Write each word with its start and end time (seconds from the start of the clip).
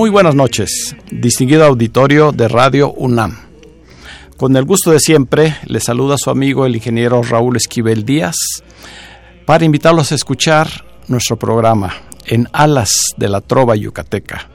Muy 0.00 0.08
buenas 0.08 0.34
noches, 0.34 0.96
distinguido 1.10 1.66
auditorio 1.66 2.32
de 2.32 2.48
Radio 2.48 2.90
UNAM. 2.94 3.36
Con 4.38 4.56
el 4.56 4.64
gusto 4.64 4.92
de 4.92 4.98
siempre, 4.98 5.58
le 5.66 5.78
saluda 5.78 6.16
su 6.16 6.30
amigo 6.30 6.64
el 6.64 6.74
ingeniero 6.74 7.22
Raúl 7.22 7.58
Esquivel 7.58 8.06
Díaz 8.06 8.34
para 9.44 9.66
invitarlos 9.66 10.10
a 10.10 10.14
escuchar 10.14 10.86
nuestro 11.08 11.38
programa 11.38 11.92
En 12.24 12.48
Alas 12.54 13.08
de 13.18 13.28
la 13.28 13.42
Trova 13.42 13.76
Yucateca, 13.76 14.48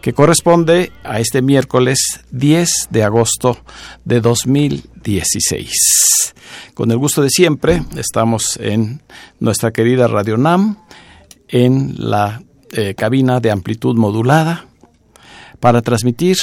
que 0.00 0.12
corresponde 0.12 0.92
a 1.02 1.18
este 1.18 1.42
miércoles 1.42 2.20
10 2.30 2.86
de 2.90 3.02
agosto 3.02 3.58
de 4.04 4.20
2016. 4.20 6.34
Con 6.72 6.92
el 6.92 6.98
gusto 6.98 7.20
de 7.20 7.30
siempre, 7.30 7.82
estamos 7.96 8.60
en 8.60 9.02
nuestra 9.40 9.72
querida 9.72 10.06
Radio 10.06 10.36
UNAM, 10.36 10.78
en 11.48 11.96
la 11.98 12.44
eh, 12.70 12.94
cabina 12.94 13.40
de 13.40 13.50
amplitud 13.50 13.96
modulada 13.96 14.68
para 15.60 15.82
transmitir 15.82 16.38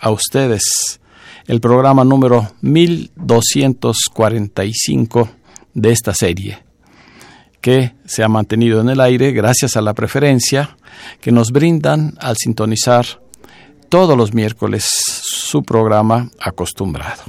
a 0.00 0.10
ustedes 0.10 1.00
el 1.46 1.60
programa 1.60 2.04
número 2.04 2.52
1245 2.60 5.30
de 5.74 5.92
esta 5.92 6.14
serie, 6.14 6.62
que 7.60 7.92
se 8.04 8.22
ha 8.22 8.28
mantenido 8.28 8.80
en 8.80 8.88
el 8.88 9.00
aire 9.00 9.32
gracias 9.32 9.76
a 9.76 9.80
la 9.80 9.94
preferencia 9.94 10.76
que 11.20 11.32
nos 11.32 11.50
brindan 11.50 12.14
al 12.20 12.36
sintonizar 12.36 13.20
todos 13.88 14.16
los 14.16 14.32
miércoles 14.32 14.88
su 14.88 15.62
programa 15.62 16.30
acostumbrado. 16.38 17.22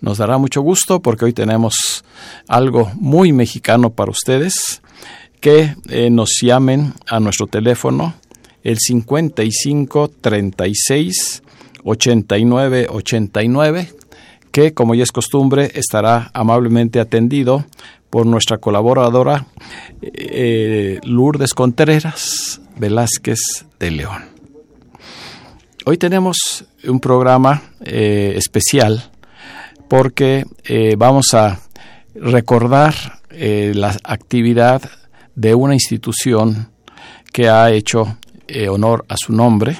Nos 0.00 0.18
dará 0.18 0.38
mucho 0.38 0.62
gusto 0.62 1.02
porque 1.02 1.24
hoy 1.24 1.32
tenemos 1.32 2.04
algo 2.46 2.92
muy 2.94 3.32
mexicano 3.32 3.90
para 3.90 4.12
ustedes, 4.12 4.80
que 5.40 5.74
eh, 5.88 6.10
nos 6.10 6.30
llamen 6.42 6.94
a 7.08 7.20
nuestro 7.20 7.46
teléfono 7.46 8.14
el 8.62 8.78
55 8.78 10.10
36 10.20 11.42
89 11.84 12.86
89, 12.90 13.92
que 14.52 14.74
como 14.74 14.94
ya 14.94 15.04
es 15.04 15.12
costumbre 15.12 15.70
estará 15.74 16.30
amablemente 16.34 17.00
atendido 17.00 17.64
por 18.10 18.26
nuestra 18.26 18.58
colaboradora 18.58 19.46
eh, 20.02 20.98
Lourdes 21.04 21.54
Contreras 21.54 22.60
Velázquez 22.76 23.38
de 23.78 23.90
León. 23.90 24.24
Hoy 25.84 25.96
tenemos 25.96 26.64
un 26.84 27.00
programa 27.00 27.62
eh, 27.84 28.34
especial 28.36 29.10
porque 29.88 30.44
eh, 30.64 30.94
vamos 30.98 31.32
a 31.34 31.60
recordar 32.14 32.94
la 33.30 33.96
actividad 34.02 34.82
de 35.36 35.54
una 35.54 35.74
institución 35.74 36.72
que 37.32 37.48
ha 37.48 37.70
hecho 37.70 38.16
eh, 38.48 38.68
honor 38.68 39.04
a 39.08 39.16
su 39.16 39.32
nombre 39.32 39.78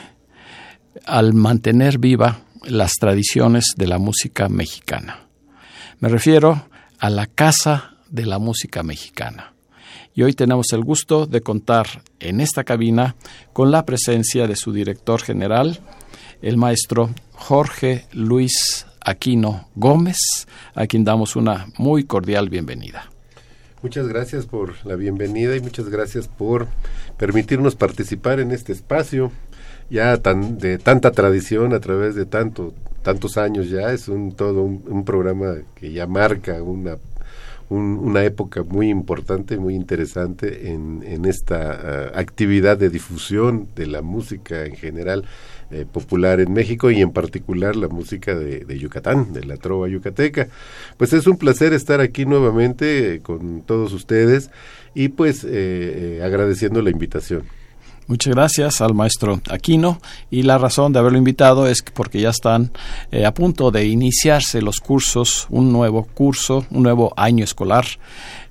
al 1.06 1.34
mantener 1.34 1.98
viva 1.98 2.42
las 2.64 2.92
tradiciones 2.94 3.74
de 3.76 3.86
la 3.86 3.98
música 3.98 4.48
mexicana. 4.48 5.26
Me 6.00 6.08
refiero 6.08 6.66
a 6.98 7.10
la 7.10 7.26
Casa 7.26 7.94
de 8.08 8.26
la 8.26 8.38
Música 8.38 8.82
Mexicana. 8.82 9.54
Y 10.14 10.22
hoy 10.22 10.32
tenemos 10.32 10.72
el 10.72 10.82
gusto 10.82 11.26
de 11.26 11.40
contar 11.40 12.02
en 12.20 12.40
esta 12.40 12.64
cabina 12.64 13.16
con 13.52 13.70
la 13.70 13.86
presencia 13.86 14.46
de 14.46 14.56
su 14.56 14.72
director 14.72 15.22
general, 15.22 15.80
el 16.42 16.56
maestro 16.56 17.10
Jorge 17.32 18.06
Luis 18.12 18.86
Aquino 19.00 19.68
Gómez, 19.74 20.18
a 20.74 20.86
quien 20.86 21.04
damos 21.04 21.36
una 21.36 21.68
muy 21.78 22.04
cordial 22.04 22.48
bienvenida. 22.48 23.10
Muchas 23.80 24.08
gracias 24.08 24.46
por 24.46 24.74
la 24.84 24.96
bienvenida 24.96 25.54
y 25.54 25.60
muchas 25.60 25.88
gracias 25.88 26.26
por 26.26 26.66
permitirnos 27.16 27.76
participar 27.76 28.40
en 28.40 28.50
este 28.50 28.72
espacio. 28.72 29.30
Ya 29.88 30.16
tan 30.16 30.58
de 30.58 30.78
tanta 30.78 31.12
tradición 31.12 31.72
a 31.72 31.80
través 31.80 32.16
de 32.16 32.26
tanto 32.26 32.74
tantos 33.02 33.38
años 33.38 33.70
ya 33.70 33.92
es 33.92 34.08
un 34.08 34.32
todo 34.32 34.62
un, 34.62 35.04
programa 35.04 35.54
que 35.76 35.92
ya 35.92 36.06
marca 36.06 36.62
una 36.62 36.98
una 37.70 38.24
época 38.24 38.62
muy 38.62 38.88
importante, 38.88 39.58
muy 39.58 39.74
interesante 39.74 40.70
en, 40.70 41.24
esta 41.26 41.72
ah, 41.72 42.12
actividad 42.18 42.78
de 42.78 42.88
difusión 42.88 43.68
de 43.74 43.86
la 43.86 44.02
música 44.02 44.64
en 44.64 44.76
general 44.76 45.24
eh, 45.70 45.84
popular 45.90 46.40
en 46.40 46.52
México 46.52 46.90
y 46.90 47.02
en 47.02 47.12
particular 47.12 47.76
la 47.76 47.88
música 47.88 48.34
de, 48.34 48.78
Yucatán, 48.78 49.32
de 49.34 49.44
la 49.44 49.58
trova 49.58 49.88
yucateca. 49.88 50.48
Pues 50.96 51.12
es 51.12 51.26
un 51.26 51.36
placer 51.36 51.74
estar 51.74 52.00
aquí 52.00 52.24
nuevamente 52.24 53.14
eh, 53.14 53.20
con 53.20 53.62
todos 53.62 53.92
ustedes 53.92 54.50
y 54.94 55.08
pues 55.08 55.44
eh, 55.46 56.22
agradeciendo 56.24 56.80
la 56.80 56.90
invitación. 56.90 57.42
Muchas 58.08 58.34
gracias 58.34 58.80
al 58.80 58.94
maestro 58.94 59.42
Aquino 59.50 60.00
y 60.30 60.42
la 60.42 60.56
razón 60.56 60.94
de 60.94 60.98
haberlo 60.98 61.18
invitado 61.18 61.66
es 61.68 61.82
porque 61.82 62.22
ya 62.22 62.30
están 62.30 62.72
a 63.22 63.34
punto 63.34 63.70
de 63.70 63.84
iniciarse 63.84 64.62
los 64.62 64.80
cursos, 64.80 65.46
un 65.50 65.70
nuevo 65.70 66.04
curso, 66.04 66.64
un 66.70 66.84
nuevo 66.84 67.12
año 67.18 67.44
escolar 67.44 67.84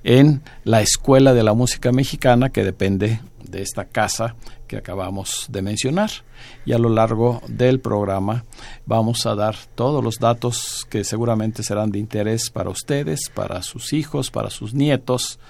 en 0.04 0.42
la 0.62 0.80
Escuela 0.80 1.34
de 1.34 1.42
la 1.42 1.54
Música 1.54 1.90
Mexicana 1.90 2.50
que 2.50 2.62
depende 2.62 3.20
de 3.48 3.62
esta 3.62 3.84
casa 3.84 4.36
que 4.68 4.76
acabamos 4.76 5.46
de 5.48 5.62
mencionar. 5.62 6.10
Y 6.64 6.72
a 6.72 6.78
lo 6.78 6.88
largo 6.88 7.42
del 7.48 7.80
programa 7.80 8.44
vamos 8.86 9.26
a 9.26 9.34
dar 9.34 9.56
todos 9.74 10.04
los 10.04 10.18
datos 10.20 10.86
que 10.88 11.02
seguramente 11.02 11.64
serán 11.64 11.90
de 11.90 11.98
interés 11.98 12.50
para 12.50 12.70
ustedes, 12.70 13.28
para 13.34 13.62
sus 13.62 13.92
hijos, 13.92 14.30
para 14.30 14.50
sus 14.50 14.74
nietos, 14.74 15.40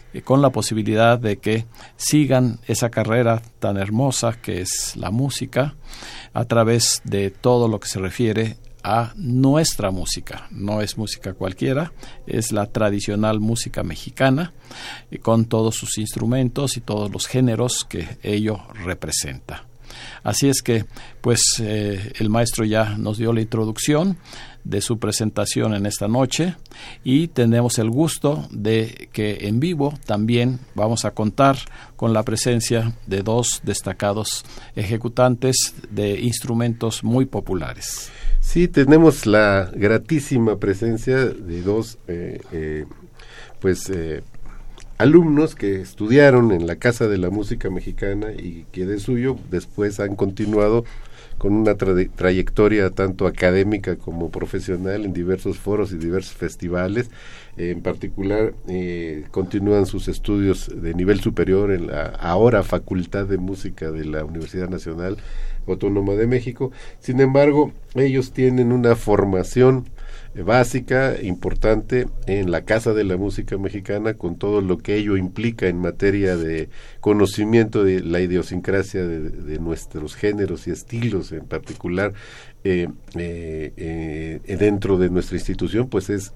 eh, 0.00 0.01
con 0.20 0.42
la 0.42 0.50
posibilidad 0.50 1.18
de 1.18 1.38
que 1.38 1.64
sigan 1.96 2.58
esa 2.66 2.90
carrera 2.90 3.40
tan 3.58 3.78
hermosa 3.78 4.34
que 4.40 4.60
es 4.60 4.94
la 4.96 5.10
música 5.10 5.74
a 6.34 6.44
través 6.44 7.00
de 7.04 7.30
todo 7.30 7.68
lo 7.68 7.80
que 7.80 7.88
se 7.88 7.98
refiere 7.98 8.58
a 8.82 9.12
nuestra 9.16 9.90
música. 9.90 10.46
No 10.50 10.82
es 10.82 10.98
música 10.98 11.34
cualquiera, 11.34 11.92
es 12.26 12.52
la 12.52 12.66
tradicional 12.66 13.40
música 13.40 13.82
mexicana, 13.82 14.52
y 15.10 15.18
con 15.18 15.46
todos 15.46 15.76
sus 15.76 15.98
instrumentos 15.98 16.76
y 16.76 16.80
todos 16.80 17.10
los 17.10 17.26
géneros 17.26 17.86
que 17.88 18.18
ello 18.22 18.60
representa. 18.84 19.66
Así 20.22 20.48
es 20.48 20.62
que, 20.62 20.84
pues, 21.20 21.40
eh, 21.60 22.12
el 22.18 22.30
maestro 22.30 22.64
ya 22.64 22.96
nos 22.96 23.18
dio 23.18 23.32
la 23.32 23.40
introducción 23.40 24.16
de 24.64 24.80
su 24.80 24.98
presentación 24.98 25.74
en 25.74 25.86
esta 25.86 26.08
noche 26.08 26.56
y 27.04 27.28
tenemos 27.28 27.78
el 27.78 27.90
gusto 27.90 28.46
de 28.50 29.08
que 29.12 29.38
en 29.42 29.60
vivo 29.60 29.94
también 30.06 30.60
vamos 30.74 31.04
a 31.04 31.12
contar 31.12 31.56
con 31.96 32.12
la 32.12 32.22
presencia 32.22 32.92
de 33.06 33.22
dos 33.22 33.60
destacados 33.64 34.44
ejecutantes 34.76 35.74
de 35.90 36.20
instrumentos 36.20 37.02
muy 37.02 37.26
populares. 37.26 38.10
Sí, 38.40 38.68
tenemos 38.68 39.26
la 39.26 39.70
gratísima 39.72 40.58
presencia 40.58 41.16
de 41.16 41.62
dos 41.62 41.98
eh, 42.08 42.40
eh, 42.52 42.86
pues 43.60 43.88
eh, 43.88 44.22
alumnos 44.98 45.54
que 45.54 45.80
estudiaron 45.80 46.52
en 46.52 46.66
la 46.66 46.76
Casa 46.76 47.06
de 47.06 47.18
la 47.18 47.30
Música 47.30 47.70
Mexicana 47.70 48.32
y 48.32 48.66
que 48.72 48.84
de 48.84 48.98
suyo 48.98 49.36
después 49.50 50.00
han 50.00 50.16
continuado 50.16 50.84
con 51.42 51.54
una 51.54 51.76
trayectoria 51.76 52.90
tanto 52.90 53.26
académica 53.26 53.96
como 53.96 54.30
profesional 54.30 55.04
en 55.04 55.12
diversos 55.12 55.58
foros 55.58 55.90
y 55.90 55.96
diversos 55.96 56.34
festivales. 56.34 57.10
en 57.56 57.82
particular, 57.82 58.54
continúan 59.32 59.86
sus 59.86 60.06
estudios 60.06 60.70
de 60.72 60.94
nivel 60.94 61.18
superior 61.18 61.72
en 61.72 61.88
la 61.88 62.04
ahora 62.04 62.62
Facultad 62.62 63.26
de 63.26 63.38
Música 63.38 63.90
de 63.90 64.04
la 64.04 64.24
Universidad 64.24 64.68
Nacional 64.68 65.16
Autónoma 65.66 66.12
de 66.12 66.28
México. 66.28 66.70
Sin 67.00 67.20
embargo, 67.20 67.72
ellos 67.96 68.32
tienen 68.32 68.70
una 68.70 68.94
formación 68.94 69.86
eh, 69.86 70.01
básica, 70.34 71.20
importante 71.22 72.06
en 72.26 72.50
la 72.50 72.64
Casa 72.64 72.94
de 72.94 73.04
la 73.04 73.16
Música 73.16 73.58
Mexicana, 73.58 74.14
con 74.14 74.36
todo 74.36 74.60
lo 74.60 74.78
que 74.78 74.96
ello 74.96 75.16
implica 75.16 75.68
en 75.68 75.78
materia 75.78 76.36
de 76.36 76.70
conocimiento 77.00 77.84
de 77.84 78.00
la 78.00 78.20
idiosincrasia 78.20 79.06
de, 79.06 79.58
nuestros 79.58 80.14
géneros 80.14 80.66
y 80.66 80.70
estilos 80.70 81.32
en 81.32 81.44
particular 81.44 82.14
eh, 82.64 82.88
eh, 83.14 84.56
dentro 84.58 84.96
de 84.96 85.10
nuestra 85.10 85.36
institución, 85.36 85.88
pues 85.88 86.08
es 86.10 86.32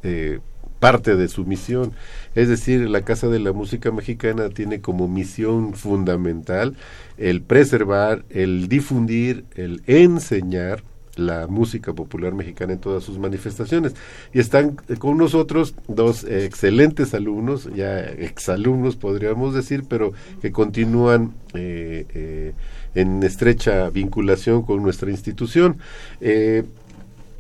parte 0.79 1.17
de 1.17 1.29
su 1.29 1.45
misión. 1.45 1.93
Es 2.35 2.49
decir, 2.49 2.89
la 2.89 3.03
Casa 3.03 3.29
de 3.29 3.41
la 3.41 3.53
Música 3.53 3.91
Mexicana 3.91 4.49
tiene 4.51 4.81
como 4.81 5.09
misión 5.09 5.75
fundamental 5.75 6.77
el 7.17 7.43
preservar, 7.43 8.25
el 8.31 8.69
difundir, 8.69 9.45
el 9.55 9.83
enseñar 9.87 10.83
la 11.17 11.47
música 11.47 11.93
popular 11.93 12.35
mexicana 12.35 12.75
en 12.75 12.79
todas 12.79 13.03
sus 13.05 13.19
manifestaciones. 13.19 13.95
Y 14.33 14.39
están 14.41 14.77
con 14.99 15.19
nosotros 15.19 15.75
dos 15.89 16.25
excelentes 16.25 17.15
alumnos, 17.15 17.69
ya 17.75 18.01
exalumnos 18.01 18.97
podríamos 18.97 19.55
decir, 19.55 19.85
pero 19.89 20.13
que 20.41 20.53
continúan 20.53 21.35
eh, 21.55 22.07
eh, 22.15 22.53
en 22.95 23.23
estrecha 23.23 23.91
vinculación 23.91 24.63
con 24.63 24.83
nuestra 24.83 25.11
institución. 25.11 25.79
Eh, 26.21 26.65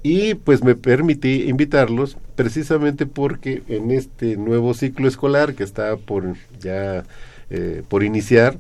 y 0.02 0.34
pues 0.34 0.62
me 0.62 0.76
permití 0.76 1.48
invitarlos 1.48 2.16
precisamente 2.36 3.06
porque 3.06 3.62
en 3.66 3.90
este 3.90 4.36
nuevo 4.36 4.72
ciclo 4.72 5.08
escolar 5.08 5.54
que 5.54 5.64
está 5.64 5.96
por 5.96 6.36
ya 6.60 7.04
eh, 7.50 7.82
por 7.88 8.04
iniciar, 8.04 8.56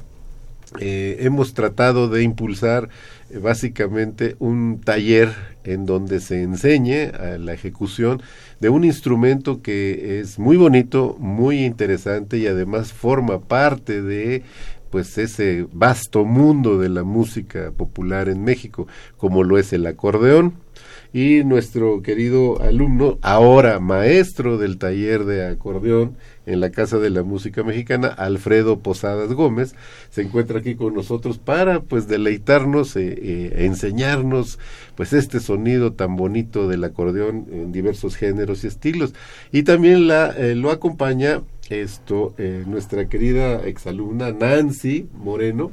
eh, 0.80 1.18
hemos 1.20 1.54
tratado 1.54 2.08
de 2.08 2.22
impulsar 2.22 2.88
eh, 2.88 2.90
básicamente 3.40 4.36
un 4.38 4.80
taller 4.80 5.32
en 5.64 5.86
donde 5.86 6.20
se 6.20 6.42
enseñe 6.42 7.10
a 7.14 7.38
la 7.38 7.52
ejecución 7.52 8.22
de 8.60 8.68
un 8.68 8.84
instrumento 8.84 9.62
que 9.62 10.20
es 10.20 10.38
muy 10.38 10.56
bonito, 10.56 11.16
muy 11.18 11.64
interesante 11.64 12.38
y 12.38 12.46
además 12.46 12.92
forma 12.92 13.40
parte 13.40 14.02
de 14.02 14.42
pues 14.90 15.18
ese 15.18 15.66
vasto 15.72 16.24
mundo 16.24 16.78
de 16.78 16.88
la 16.88 17.02
música 17.02 17.72
popular 17.72 18.28
en 18.28 18.44
México, 18.44 18.86
como 19.16 19.42
lo 19.42 19.58
es 19.58 19.72
el 19.72 19.86
acordeón, 19.86 20.54
y 21.16 21.44
nuestro 21.44 22.02
querido 22.02 22.60
alumno, 22.60 23.18
ahora 23.22 23.80
maestro 23.80 24.58
del 24.58 24.76
taller 24.76 25.24
de 25.24 25.46
acordeón 25.46 26.18
en 26.44 26.60
la 26.60 26.68
Casa 26.68 26.98
de 26.98 27.08
la 27.08 27.22
Música 27.22 27.62
Mexicana, 27.62 28.08
Alfredo 28.08 28.80
Posadas 28.80 29.32
Gómez, 29.32 29.74
se 30.10 30.20
encuentra 30.20 30.58
aquí 30.58 30.74
con 30.74 30.92
nosotros 30.92 31.38
para 31.38 31.80
pues 31.80 32.06
deleitarnos, 32.06 32.96
e 32.96 33.64
enseñarnos 33.64 34.58
pues 34.94 35.14
este 35.14 35.40
sonido 35.40 35.94
tan 35.94 36.16
bonito 36.16 36.68
del 36.68 36.84
acordeón 36.84 37.46
en 37.50 37.72
diversos 37.72 38.14
géneros 38.14 38.64
y 38.64 38.66
estilos. 38.66 39.14
Y 39.52 39.62
también 39.62 40.08
la, 40.08 40.34
eh, 40.36 40.54
lo 40.54 40.70
acompaña 40.70 41.40
esto 41.70 42.34
nuestra 42.66 43.08
querida 43.08 43.66
exalumna 43.66 44.32
Nancy 44.32 45.08
Moreno, 45.14 45.72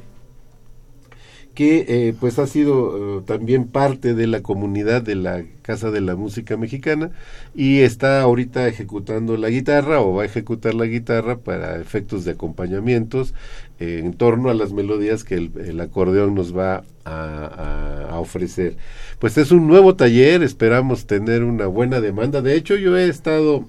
que 1.54 1.86
eh, 1.88 2.16
pues 2.20 2.40
ha 2.40 2.48
sido 2.48 3.20
eh, 3.20 3.24
también 3.26 3.68
parte 3.68 4.16
de 4.16 4.26
la 4.26 4.42
comunidad 4.42 5.04
de 5.04 5.16
la 5.16 5.44
Casa 5.62 5.92
de 5.92 6.02
la 6.02 6.16
Música 6.16 6.58
Mexicana 6.58 7.12
y 7.54 7.82
está 7.82 8.22
ahorita 8.22 8.68
ejecutando 8.68 9.38
la 9.38 9.50
guitarra 9.50 10.02
o 10.02 10.16
va 10.16 10.24
a 10.24 10.26
ejecutar 10.26 10.74
la 10.74 10.86
guitarra 10.86 11.38
para 11.38 11.80
efectos 11.80 12.26
de 12.26 12.32
acompañamientos 12.32 13.36
eh, 13.80 14.00
en 14.04 14.14
torno 14.14 14.50
a 14.50 14.56
las 14.56 14.74
melodías 14.74 15.24
que 15.24 15.36
el, 15.36 15.80
acordeón 15.80 16.34
nos 16.34 16.58
va 16.58 16.84
a, 17.06 18.08
a, 18.10 18.20
ofrecer. 18.20 18.76
Pues 19.20 19.38
es 19.38 19.52
un 19.52 19.68
nuevo 19.68 19.96
taller, 19.96 20.42
esperamos 20.42 21.06
tener 21.06 21.44
una 21.44 21.68
buena 21.68 22.02
demanda. 22.02 22.42
De 22.42 22.56
hecho, 22.56 22.76
yo 22.76 22.98
he 22.98 23.08
estado 23.08 23.66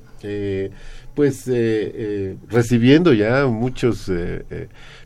pues 1.15 1.51
recibiendo 2.51 3.13
ya 3.13 3.47
muchos 3.47 4.11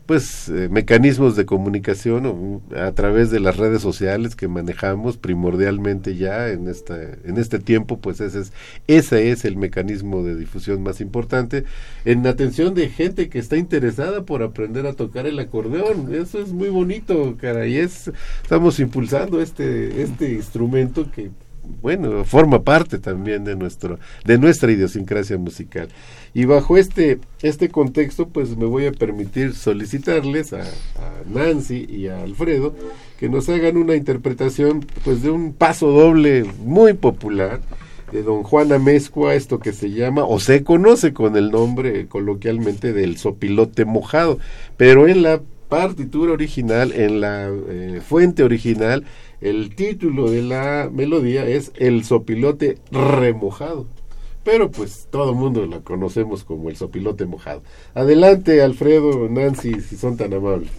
pues 0.09 0.49
eh, 0.49 0.69
mecanismos 0.71 1.35
de 1.35 1.45
comunicación 1.45 2.63
a 2.75 2.91
través 2.93 3.29
de 3.29 3.39
las 3.39 3.57
redes 3.57 3.83
sociales 3.83 4.35
que 4.35 4.47
manejamos 4.47 5.17
primordialmente 5.17 6.15
ya 6.15 6.49
en 6.49 6.67
esta 6.67 6.99
en 6.99 7.37
este 7.37 7.59
tiempo 7.59 7.99
pues 7.99 8.19
ese 8.19 8.39
es 8.39 8.51
ese 8.87 9.29
es 9.29 9.45
el 9.45 9.55
mecanismo 9.55 10.23
de 10.23 10.35
difusión 10.35 10.81
más 10.81 10.99
importante 10.99 11.65
en 12.05 12.25
atención 12.25 12.73
de 12.73 12.89
gente 12.89 13.29
que 13.29 13.37
está 13.37 13.55
interesada 13.57 14.25
por 14.25 14.41
aprender 14.41 14.87
a 14.87 14.93
tocar 14.93 15.27
el 15.27 15.37
acordeón. 15.37 16.11
Eso 16.15 16.41
es 16.41 16.53
muy 16.53 16.69
bonito 16.69 17.37
cara 17.39 17.67
y 17.67 17.77
es 17.77 18.11
estamos 18.41 18.79
impulsando 18.79 19.39
este 19.39 20.01
este 20.01 20.33
instrumento 20.33 21.11
que 21.11 21.29
bueno, 21.81 22.23
forma 22.25 22.63
parte 22.63 22.99
también 22.99 23.43
de 23.43 23.55
nuestro 23.55 23.99
de 24.25 24.37
nuestra 24.37 24.71
idiosincrasia 24.71 25.37
musical. 25.37 25.89
Y 26.33 26.45
bajo 26.45 26.77
este 26.77 27.19
este 27.41 27.69
contexto, 27.69 28.27
pues 28.27 28.55
me 28.57 28.65
voy 28.65 28.85
a 28.85 28.91
permitir 28.91 29.55
solicitarles 29.55 30.53
a, 30.53 30.63
Nancy 31.27 31.85
y 31.89 32.07
a 32.07 32.21
Alfredo 32.21 32.75
que 33.19 33.29
nos 33.29 33.49
hagan 33.49 33.77
una 33.77 33.95
interpretación 33.95 34.85
pues 35.03 35.21
de 35.21 35.29
un 35.29 35.53
paso 35.53 35.87
doble 35.91 36.45
muy 36.63 36.93
popular 36.93 37.61
de 38.11 38.23
don 38.23 38.43
Juan 38.43 38.71
Amezcua, 38.71 39.35
esto 39.35 39.59
que 39.59 39.73
se 39.73 39.91
llama 39.91 40.23
o 40.23 40.39
se 40.39 40.63
conoce 40.63 41.13
con 41.13 41.37
el 41.37 41.51
nombre 41.51 42.07
coloquialmente 42.07 42.93
del 42.93 43.17
sopilote 43.17 43.85
mojado, 43.85 44.39
pero 44.77 45.07
en 45.07 45.21
la 45.21 45.41
partitura 45.69 46.33
original, 46.33 46.91
en 46.91 47.21
la 47.21 47.49
eh, 47.69 48.01
fuente 48.05 48.43
original, 48.43 49.05
el 49.41 49.75
título 49.75 50.29
de 50.29 50.41
la 50.41 50.89
melodía 50.91 51.47
es 51.47 51.71
El 51.75 52.03
sopilote 52.03 52.77
remojado. 52.91 53.87
Pero 54.43 54.71
pues 54.71 55.07
todo 55.11 55.31
el 55.31 55.37
mundo 55.37 55.65
la 55.65 55.79
conocemos 55.79 56.43
como 56.43 56.69
el 56.69 56.75
sopilote 56.75 57.25
mojado. 57.25 57.61
Adelante 57.93 58.61
Alfredo, 58.61 59.29
Nancy, 59.29 59.79
si 59.81 59.95
son 59.95 60.17
tan 60.17 60.33
amables. 60.33 60.69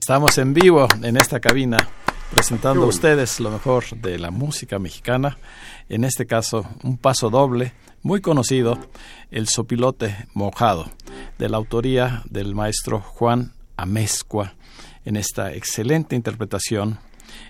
Estamos 0.02 0.36
en 0.38 0.52
vivo 0.52 0.88
en 1.00 1.16
esta 1.16 1.38
cabina 1.38 1.76
presentando 2.32 2.82
a 2.82 2.86
ustedes 2.88 3.38
lo 3.38 3.52
mejor 3.52 3.84
de 3.98 4.18
la 4.18 4.32
música 4.32 4.80
mexicana, 4.80 5.38
en 5.88 6.02
este 6.02 6.26
caso 6.26 6.66
un 6.82 6.98
paso 6.98 7.30
doble 7.30 7.72
muy 8.02 8.20
conocido, 8.20 8.76
el 9.30 9.46
sopilote 9.46 10.26
mojado, 10.34 10.90
de 11.38 11.48
la 11.48 11.56
autoría 11.58 12.24
del 12.28 12.56
maestro 12.56 12.98
Juan 12.98 13.52
Amezcua, 13.76 14.54
en 15.04 15.16
esta 15.16 15.52
excelente 15.52 16.16
interpretación 16.16 16.98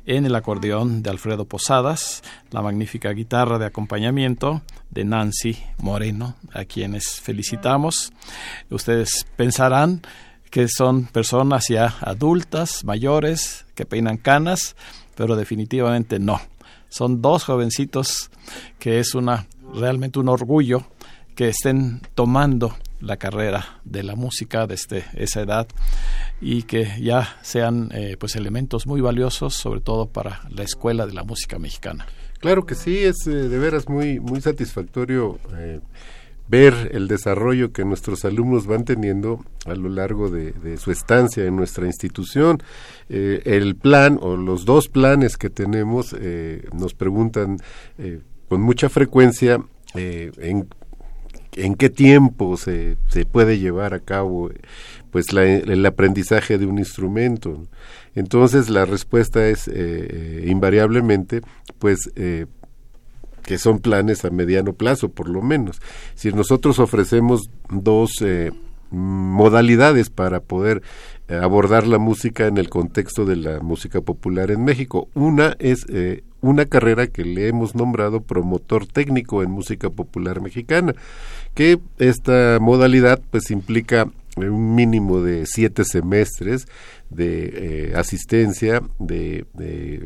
en 0.04 0.26
el 0.26 0.34
acordeón 0.34 1.02
de 1.02 1.08
Alfredo 1.08 1.46
Posadas, 1.46 2.22
la 2.50 2.60
magnífica 2.60 3.12
guitarra 3.12 3.58
de 3.58 3.64
acompañamiento 3.64 4.60
de 4.90 5.04
Nancy 5.06 5.56
Moreno, 5.78 6.36
a 6.52 6.66
quienes 6.66 7.18
felicitamos. 7.18 8.12
Ustedes 8.68 9.26
pensarán 9.36 10.02
que 10.52 10.68
son 10.68 11.06
personas 11.06 11.64
ya 11.70 11.96
adultas, 12.02 12.84
mayores, 12.84 13.64
que 13.74 13.86
peinan 13.86 14.18
canas, 14.18 14.76
pero 15.14 15.34
definitivamente 15.34 16.18
no. 16.18 16.42
Son 16.90 17.22
dos 17.22 17.44
jovencitos 17.44 18.30
que 18.78 19.00
es 19.00 19.14
una 19.14 19.46
realmente 19.74 20.18
un 20.18 20.28
orgullo 20.28 20.84
que 21.34 21.48
estén 21.48 22.02
tomando 22.14 22.76
la 23.00 23.16
carrera 23.16 23.80
de 23.84 24.02
la 24.02 24.14
música 24.14 24.66
desde 24.66 25.06
esa 25.14 25.40
edad 25.40 25.66
y 26.38 26.64
que 26.64 27.00
ya 27.00 27.38
sean 27.40 27.88
eh, 27.94 28.18
pues 28.20 28.36
elementos 28.36 28.86
muy 28.86 29.00
valiosos 29.00 29.54
sobre 29.54 29.80
todo 29.80 30.10
para 30.10 30.42
la 30.50 30.64
escuela 30.64 31.06
de 31.06 31.14
la 31.14 31.24
música 31.24 31.58
mexicana. 31.58 32.04
Claro 32.40 32.66
que 32.66 32.74
sí, 32.74 32.98
es 32.98 33.26
eh, 33.26 33.30
de 33.30 33.58
veras 33.58 33.88
muy 33.88 34.20
muy 34.20 34.42
satisfactorio 34.42 35.38
eh, 35.56 35.80
ver 36.52 36.90
el 36.92 37.08
desarrollo 37.08 37.72
que 37.72 37.82
nuestros 37.82 38.26
alumnos 38.26 38.66
van 38.66 38.84
teniendo 38.84 39.42
a 39.64 39.74
lo 39.74 39.88
largo 39.88 40.28
de, 40.28 40.76
su 40.76 40.90
estancia 40.92 41.46
en 41.46 41.56
nuestra 41.56 41.86
institución. 41.86 42.62
Eh, 43.08 43.40
el 43.46 43.74
plan 43.74 44.18
o 44.20 44.36
los 44.36 44.66
dos 44.66 44.88
planes 44.88 45.38
que 45.38 45.48
tenemos 45.48 46.14
eh, 46.20 46.68
nos 46.74 46.92
preguntan 46.92 47.56
eh, 47.96 48.20
con 48.50 48.60
mucha 48.60 48.90
frecuencia 48.90 49.64
en, 49.94 50.68
qué 51.78 51.88
tiempo 51.88 52.58
se, 52.58 52.98
se, 53.08 53.24
puede 53.24 53.58
llevar 53.58 53.94
a 53.94 54.00
cabo 54.00 54.50
pues 55.10 55.28
el 55.32 55.86
aprendizaje 55.86 56.58
de 56.58 56.66
un 56.66 56.78
instrumento. 56.78 57.66
Entonces 58.14 58.68
la 58.68 58.84
respuesta 58.84 59.48
es 59.48 59.70
invariablemente 60.44 61.40
pues 61.78 62.10
que 63.42 63.58
son 63.58 63.80
planes 63.80 64.24
a 64.24 64.30
mediano 64.30 64.72
plazo, 64.72 65.08
por 65.08 65.28
lo 65.28 65.42
menos. 65.42 65.80
Si 66.14 66.32
nosotros 66.32 66.78
ofrecemos 66.78 67.50
dos 67.68 68.22
eh, 68.22 68.52
modalidades 68.90 70.10
para 70.10 70.40
poder 70.40 70.82
eh, 71.28 71.36
abordar 71.36 71.86
la 71.86 71.98
música 71.98 72.46
en 72.46 72.58
el 72.58 72.68
contexto 72.68 73.24
de 73.24 73.36
la 73.36 73.60
música 73.60 74.00
popular 74.00 74.50
en 74.50 74.64
México. 74.64 75.08
Una 75.14 75.56
es 75.58 75.86
eh, 75.88 76.24
una 76.42 76.66
carrera 76.66 77.06
que 77.06 77.24
le 77.24 77.48
hemos 77.48 77.74
nombrado 77.74 78.20
promotor 78.20 78.86
técnico 78.86 79.42
en 79.42 79.50
música 79.50 79.88
popular 79.88 80.40
mexicana, 80.40 80.94
que 81.54 81.78
esta 81.98 82.58
modalidad 82.60 83.20
pues 83.30 83.50
implica 83.50 84.08
un 84.36 84.74
mínimo 84.74 85.20
de 85.20 85.44
siete 85.46 85.84
semestres 85.84 86.66
de 87.10 87.90
eh, 87.90 87.92
asistencia, 87.96 88.82
de, 88.98 89.44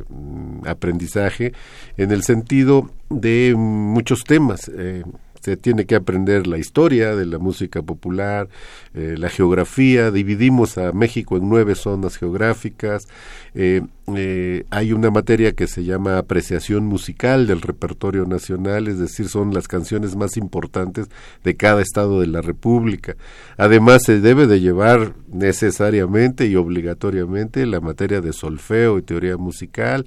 mm, 0.09 0.67
aprendizaje, 0.67 1.53
en 1.97 2.11
el 2.11 2.23
sentido 2.23 2.91
de 3.09 3.55
muchos 3.57 4.25
temas. 4.25 4.71
Eh, 4.75 5.05
se 5.41 5.57
tiene 5.57 5.87
que 5.87 5.95
aprender 5.95 6.47
la 6.47 6.59
historia 6.59 7.15
de 7.15 7.27
la 7.27 7.39
música 7.39 7.83
popular, 7.83 8.49
eh, 8.95 9.15
la 9.19 9.29
geografía, 9.29 10.11
dividimos 10.11 10.79
a 10.79 10.93
México 10.93 11.37
en 11.37 11.49
nueve 11.49 11.75
zonas 11.75 12.17
geográficas, 12.17 13.07
eh, 13.55 13.83
eh, 14.15 14.65
hay 14.71 14.93
una 14.93 15.11
materia 15.11 15.53
que 15.53 15.67
se 15.67 15.83
llama 15.83 16.19
apreciación 16.19 16.85
musical 16.85 17.47
del 17.47 17.61
repertorio 17.61 18.25
nacional, 18.25 18.87
es 18.87 18.99
decir, 18.99 19.29
son 19.29 19.53
las 19.53 19.67
canciones 19.67 20.15
más 20.15 20.37
importantes 20.37 21.09
de 21.43 21.57
cada 21.57 21.83
estado 21.83 22.21
de 22.21 22.27
la 22.27 22.41
República. 22.43 23.17
Además, 23.57 24.05
se 24.05 24.21
debe 24.21 24.47
de 24.47 24.61
llevar 24.61 25.15
necesariamente 25.33 26.47
y 26.47 26.57
obligatoriamente 26.57 27.67
la 27.67 27.81
materia 27.81 28.21
de 28.21 28.33
solfeo 28.33 28.99
y 28.99 29.03
teoría 29.03 29.37
musical, 29.37 30.05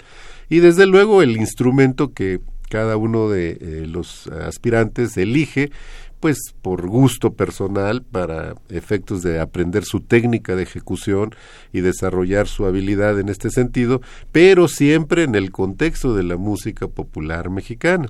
y 0.50 0.60
desde 0.60 0.86
luego 0.86 1.22
el 1.22 1.38
instrumento 1.38 2.14
que 2.14 2.40
cada 2.70 2.98
uno 2.98 3.30
de 3.30 3.52
eh, 3.52 3.86
los 3.88 4.28
aspirantes 4.28 5.18
elige 5.18 5.72
pues 6.20 6.38
por 6.62 6.88
gusto 6.88 7.34
personal 7.34 8.04
para 8.04 8.56
efectos 8.70 9.22
de 9.24 9.40
aprender 9.40 9.86
su 9.86 10.02
técnica 10.02 10.56
de 10.56 10.64
ejecución 10.64 11.34
y 11.72 11.82
desarrollar 11.82 12.48
su 12.48 12.66
habilidad 12.66 13.20
en 13.20 13.30
este 13.30 13.50
sentido, 13.50 14.02
pero 14.32 14.68
siempre 14.68 15.24
en 15.24 15.36
el 15.36 15.52
contexto 15.52 16.14
de 16.14 16.24
la 16.24 16.38
música 16.38 16.88
popular 16.88 17.50
mexicana. 17.50 18.10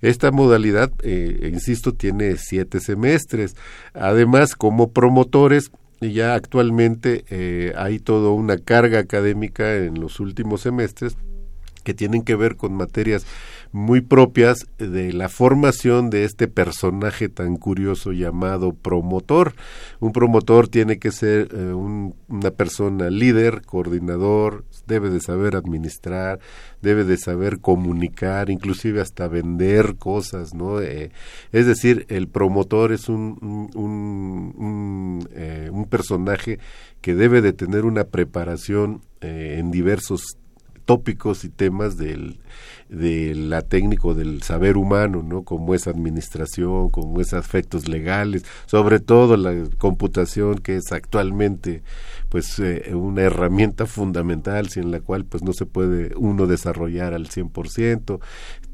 Esta 0.00 0.30
modalidad, 0.30 0.92
eh, 1.02 1.50
insisto, 1.52 1.92
tiene 1.92 2.36
siete 2.36 2.80
semestres. 2.80 3.54
Además, 3.92 4.54
como 4.54 4.92
promotores, 4.92 5.70
ya 6.00 6.34
actualmente 6.34 7.24
eh, 7.28 7.74
hay 7.76 7.98
toda 7.98 8.30
una 8.30 8.56
carga 8.56 9.00
académica 9.00 9.76
en 9.76 10.00
los 10.00 10.18
últimos 10.18 10.62
semestres 10.62 11.16
que 11.84 11.94
tienen 11.94 12.22
que 12.22 12.36
ver 12.36 12.56
con 12.56 12.74
materias 12.74 13.26
muy 13.72 14.00
propias 14.00 14.66
de 14.78 15.12
la 15.12 15.28
formación 15.28 16.10
de 16.10 16.24
este 16.24 16.48
personaje 16.48 17.28
tan 17.28 17.56
curioso 17.56 18.12
llamado 18.12 18.72
promotor. 18.72 19.54
Un 20.00 20.12
promotor 20.12 20.68
tiene 20.68 20.98
que 20.98 21.12
ser 21.12 21.48
eh, 21.52 21.72
una 21.72 22.50
persona 22.50 23.10
líder, 23.10 23.62
coordinador, 23.62 24.64
debe 24.86 25.10
de 25.10 25.20
saber 25.20 25.54
administrar, 25.54 26.40
debe 26.82 27.04
de 27.04 27.16
saber 27.16 27.60
comunicar, 27.60 28.50
inclusive 28.50 29.00
hasta 29.00 29.28
vender 29.28 29.96
cosas, 29.96 30.52
¿no? 30.52 30.80
Eh, 30.80 31.12
es 31.52 31.66
decir, 31.66 32.06
el 32.08 32.26
promotor 32.26 32.92
es 32.92 33.08
un, 33.08 33.38
un, 33.74 34.52
un, 34.56 35.28
eh, 35.32 35.68
un, 35.72 35.84
personaje 35.84 36.58
que 37.00 37.14
debe 37.14 37.40
de 37.40 37.52
tener 37.52 37.84
una 37.84 38.04
preparación 38.04 39.02
en 39.20 39.70
diversos 39.70 40.38
tópicos 40.86 41.44
y 41.44 41.50
temas 41.50 41.96
del, 41.96 42.40
de 42.90 43.34
la 43.36 43.62
técnico 43.62 44.14
del 44.14 44.42
saber 44.42 44.76
humano, 44.76 45.22
¿no? 45.22 45.44
Como 45.44 45.74
es 45.74 45.86
administración, 45.86 46.90
como 46.90 47.20
es 47.20 47.32
aspectos 47.32 47.88
legales, 47.88 48.44
sobre 48.66 48.98
todo 48.98 49.36
la 49.36 49.54
computación 49.78 50.58
que 50.58 50.76
es 50.76 50.90
actualmente 50.90 51.82
pues 52.28 52.58
eh, 52.58 52.92
una 52.94 53.22
herramienta 53.22 53.86
fundamental 53.86 54.68
sin 54.68 54.90
la 54.90 55.00
cual 55.00 55.24
pues 55.24 55.42
no 55.42 55.52
se 55.52 55.66
puede 55.66 56.14
uno 56.16 56.46
desarrollar 56.46 57.14
al 57.14 57.28
100%, 57.28 58.20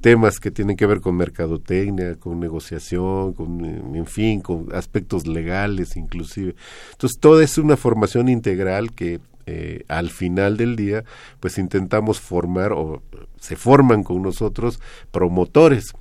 temas 0.00 0.38
que 0.38 0.50
tienen 0.50 0.76
que 0.76 0.86
ver 0.86 1.00
con 1.00 1.16
mercadotecnia, 1.16 2.16
con 2.16 2.40
negociación, 2.40 3.34
con 3.34 3.64
en 3.94 4.06
fin, 4.06 4.40
con 4.40 4.74
aspectos 4.74 5.26
legales 5.26 5.96
inclusive. 5.96 6.54
Entonces, 6.92 7.18
toda 7.20 7.44
es 7.44 7.58
una 7.58 7.76
formación 7.76 8.28
integral 8.28 8.92
que 8.92 9.20
eh, 9.46 9.84
al 9.86 10.10
final 10.10 10.56
del 10.56 10.74
día, 10.74 11.04
pues 11.38 11.56
intentamos 11.58 12.20
formar 12.20 12.72
o 12.72 13.02
se 13.38 13.54
forman 13.54 14.02
con 14.02 14.22
nosotros 14.22 14.80
promotores 15.12 15.94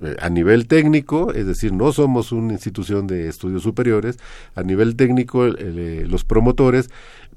eh, 0.00 0.16
a 0.20 0.28
nivel 0.28 0.66
técnico, 0.66 1.32
es 1.32 1.46
decir, 1.46 1.72
no 1.72 1.92
somos 1.92 2.32
una 2.32 2.52
institución 2.52 3.06
de 3.06 3.28
estudios 3.28 3.62
superiores, 3.62 4.18
a 4.56 4.62
nivel 4.64 4.96
técnico 4.96 5.46
eh, 5.46 6.04
los 6.08 6.24
promotores, 6.24 6.90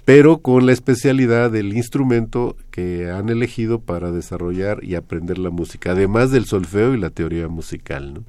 pero 0.06 0.40
con 0.40 0.66
la 0.66 0.72
especialidad 0.72 1.52
del 1.52 1.78
instrumento 1.78 2.58
que 2.72 3.12
han 3.12 3.30
elegido 3.30 3.80
para 3.80 4.12
desarrollar 4.12 4.84
y 4.84 4.96
aprender 4.96 5.38
la 5.38 5.52
música, 5.52 5.92
además 5.92 6.32
del 6.32 6.46
solfeo 6.46 6.96
y 6.96 7.00
la 7.00 7.12
teoría 7.12 7.48
musical. 7.48 8.24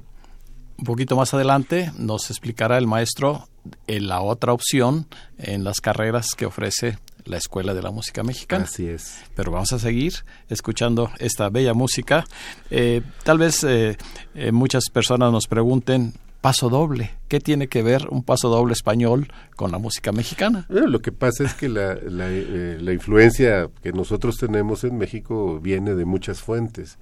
Un 0.77 0.85
poquito 0.85 1.15
más 1.15 1.33
adelante 1.33 1.91
nos 1.97 2.29
explicará 2.29 2.77
el 2.77 2.85
maestro 2.85 3.47
la 3.87 4.21
otra 4.21 4.53
opción 4.53 5.07
en 5.37 5.63
las 5.63 5.81
carreras 5.81 6.27
que 6.37 6.45
ofrece 6.45 6.97
la 7.25 7.37
Escuela 7.37 7.73
de 7.73 7.81
la 7.81 7.91
Música 7.91 8.23
Mexicana. 8.23 8.65
Así 8.65 8.87
es. 8.87 9.23
Pero 9.35 9.51
vamos 9.51 9.73
a 9.73 9.79
seguir 9.79 10.13
escuchando 10.49 11.11
esta 11.19 11.49
bella 11.49 11.73
música. 11.73 12.25
Eh, 12.69 13.01
tal 13.23 13.37
vez 13.37 13.63
eh, 13.63 13.97
eh, 14.33 14.51
muchas 14.51 14.85
personas 14.91 15.31
nos 15.31 15.47
pregunten, 15.47 16.13
paso 16.41 16.69
doble. 16.69 17.11
¿Qué 17.27 17.39
tiene 17.39 17.67
que 17.67 17.81
ver 17.81 18.07
un 18.09 18.23
paso 18.23 18.49
doble 18.49 18.73
español 18.73 19.27
con 19.55 19.71
la 19.71 19.79
música 19.79 20.11
mexicana? 20.11 20.67
lo 20.69 21.01
que 21.01 21.11
pasa 21.11 21.43
es 21.43 21.55
que 21.55 21.67
la, 21.67 21.95
la, 21.95 22.93
influencia 22.93 23.69
que 23.81 23.91
nosotros 23.91 24.37
tenemos 24.37 24.83
en 24.83 24.97
México 24.97 25.59
viene 25.59 25.95
de 25.95 26.05
muchas 26.05 26.41
fuentes 26.41 26.99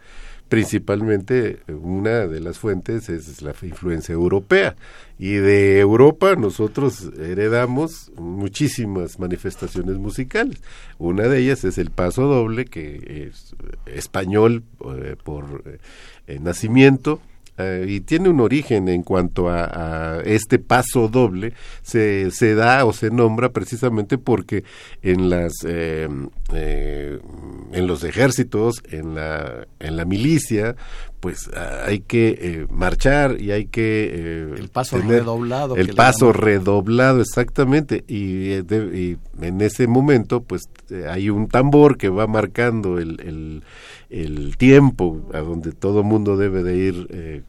principalmente 0.54 1.62
una 1.68 2.28
de 2.28 2.40
las 2.40 2.60
fuentes 2.60 3.10
es 3.10 3.42
la 3.42 3.56
influencia 3.64 4.14
europea 4.14 4.76
y 5.18 5.32
de 5.34 5.80
Europa 5.80 6.36
nosotros 6.36 7.10
heredamos 7.18 8.12
muchísimas 8.18 9.18
manifestaciones 9.18 9.98
musicales. 9.98 10.62
Una 11.00 11.28
de 11.28 11.40
ellas 11.40 11.64
es 11.64 11.80
el 11.80 11.90
paso 11.90 12.28
doble 12.28 12.66
que 12.66 13.32
es 13.32 13.56
español 13.88 14.64
eh, 14.96 15.16
por 15.24 15.64
eh, 16.28 16.38
nacimiento 16.40 17.20
eh, 17.58 17.86
y 17.88 18.02
tiene 18.02 18.30
un 18.30 18.40
origen 18.40 18.90
en 18.90 19.04
cuanto 19.04 19.50
a, 19.50 20.22
este 20.26 20.58
paso 20.60 21.08
doble, 21.08 21.54
se, 21.82 22.32
se, 22.32 22.56
da 22.56 22.86
o 22.86 22.94
se 22.94 23.12
nombra 23.12 23.50
precisamente 23.52 24.18
porque 24.18 24.64
en 25.02 25.30
las 25.30 25.54
eh, 25.66 26.08
eh, 26.54 27.20
en 27.72 27.88
los 27.88 28.04
ejércitos, 28.04 28.82
en 28.90 29.16
la, 29.16 29.68
en 29.80 29.98
la 29.98 30.06
milicia, 30.06 30.76
pues 31.24 31.50
hay 31.88 32.02
que 32.02 32.68
marchar 32.70 33.40
y 33.40 33.52
hay 33.52 33.68
que 33.68 34.52
el 34.58 34.68
paso 34.68 34.98
redoblado 34.98 35.78
el 35.78 35.96
paso 35.96 36.34
redoblado 36.34 37.22
exactamente 37.22 38.04
y, 38.10 38.52
en 38.52 39.62
ese 39.62 39.88
momento 39.88 40.44
pues 40.44 40.64
hay 41.10 41.30
un 41.30 41.48
tambor 41.48 41.98
que 41.98 42.10
va 42.10 42.28
marcando 42.28 43.00
el, 43.00 43.22
el, 43.22 43.64
el 44.10 44.58
tiempo 44.58 45.30
a 45.34 45.40
donde 45.40 45.72
todo 45.72 46.04
mundo 46.04 46.36
debe 46.36 46.62
de 46.62 46.76
ir 46.76 47.44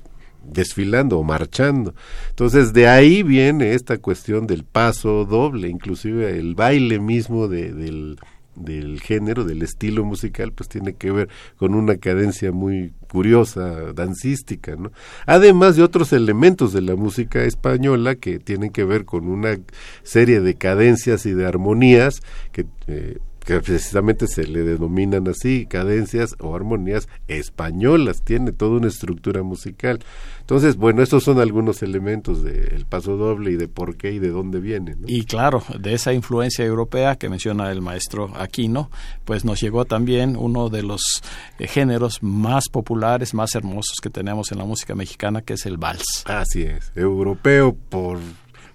desfilando 0.46 1.18
o 1.18 1.24
marchando. 1.24 1.94
Entonces 2.30 2.72
de 2.72 2.86
ahí 2.86 3.24
viene 3.24 3.74
esta 3.74 3.98
cuestión 3.98 4.46
del 4.46 4.62
paso 4.62 5.24
doble, 5.24 5.68
inclusive 5.68 6.38
el 6.38 6.54
baile 6.54 7.00
mismo 7.00 7.48
de, 7.48 7.72
del, 7.72 8.18
del 8.56 9.00
género, 9.00 9.44
del 9.44 9.62
estilo 9.62 10.04
musical, 10.04 10.52
pues 10.52 10.68
tiene 10.68 10.94
que 10.94 11.10
ver 11.10 11.28
con 11.56 11.74
una 11.74 11.96
cadencia 11.96 12.52
muy 12.52 12.92
curiosa, 13.10 13.92
dancística, 13.92 14.76
¿no? 14.76 14.90
Además 15.26 15.76
de 15.76 15.82
otros 15.82 16.12
elementos 16.12 16.72
de 16.72 16.82
la 16.82 16.96
música 16.96 17.44
española 17.44 18.14
que 18.16 18.38
tienen 18.38 18.70
que 18.70 18.84
ver 18.84 19.04
con 19.04 19.28
una 19.28 19.58
serie 20.02 20.40
de 20.40 20.54
cadencias 20.54 21.26
y 21.26 21.32
de 21.32 21.46
armonías 21.46 22.20
que 22.52 22.66
eh, 22.86 23.18
que 23.44 23.60
precisamente 23.60 24.26
se 24.26 24.46
le 24.46 24.62
denominan 24.62 25.28
así, 25.28 25.66
cadencias 25.66 26.34
o 26.40 26.54
armonías 26.54 27.08
españolas, 27.28 28.22
tiene 28.22 28.52
toda 28.52 28.78
una 28.78 28.88
estructura 28.88 29.42
musical. 29.42 30.00
Entonces, 30.40 30.76
bueno, 30.76 31.02
estos 31.02 31.24
son 31.24 31.40
algunos 31.40 31.82
elementos 31.82 32.42
del 32.42 32.84
paso 32.86 33.16
doble 33.16 33.52
y 33.52 33.56
de 33.56 33.68
por 33.68 33.96
qué 33.96 34.12
y 34.12 34.18
de 34.18 34.28
dónde 34.28 34.60
viene. 34.60 34.96
Y 35.06 35.24
claro, 35.24 35.62
de 35.78 35.94
esa 35.94 36.12
influencia 36.12 36.64
europea 36.64 37.16
que 37.16 37.28
menciona 37.28 37.70
el 37.70 37.80
maestro 37.80 38.30
Aquino, 38.36 38.90
pues 39.24 39.44
nos 39.44 39.60
llegó 39.60 39.84
también 39.84 40.36
uno 40.36 40.68
de 40.68 40.82
los 40.82 41.22
eh, 41.58 41.66
géneros 41.66 42.22
más 42.22 42.68
populares, 42.68 43.34
más 43.34 43.54
hermosos 43.54 43.96
que 44.02 44.10
tenemos 44.10 44.52
en 44.52 44.58
la 44.58 44.64
música 44.64 44.94
mexicana, 44.94 45.42
que 45.42 45.54
es 45.54 45.66
el 45.66 45.78
vals. 45.78 46.24
Así 46.26 46.62
es, 46.62 46.92
europeo 46.94 47.76
por 47.88 48.18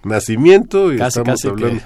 nacimiento 0.04 0.92
y 0.92 1.00
estamos 1.00 1.44
hablando 1.44 1.82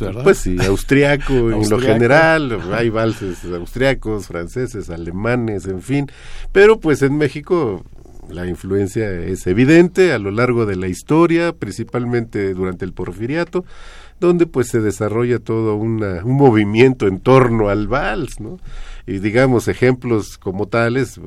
¿verdad? 0.00 0.24
Pues 0.24 0.38
sí, 0.38 0.56
austriaco 0.64 1.50
en 1.50 1.68
lo 1.68 1.78
general, 1.78 2.60
hay 2.72 2.88
valses 2.88 3.44
austriacos, 3.44 4.26
franceses, 4.26 4.90
alemanes, 4.90 5.66
en 5.66 5.82
fin, 5.82 6.10
pero 6.52 6.80
pues 6.80 7.02
en 7.02 7.16
México 7.16 7.84
la 8.28 8.46
influencia 8.46 9.10
es 9.10 9.46
evidente 9.46 10.12
a 10.12 10.18
lo 10.18 10.30
largo 10.30 10.66
de 10.66 10.76
la 10.76 10.88
historia, 10.88 11.52
principalmente 11.52 12.54
durante 12.54 12.84
el 12.84 12.92
porfiriato, 12.92 13.64
donde 14.18 14.46
pues 14.46 14.68
se 14.68 14.80
desarrolla 14.80 15.38
todo 15.38 15.76
una, 15.76 16.24
un 16.24 16.36
movimiento 16.36 17.06
en 17.06 17.20
torno 17.20 17.68
al 17.68 17.86
vals, 17.86 18.40
¿no? 18.40 18.58
Y 19.06 19.20
digamos 19.20 19.68
ejemplos 19.68 20.36
como 20.38 20.66
tales, 20.66 21.20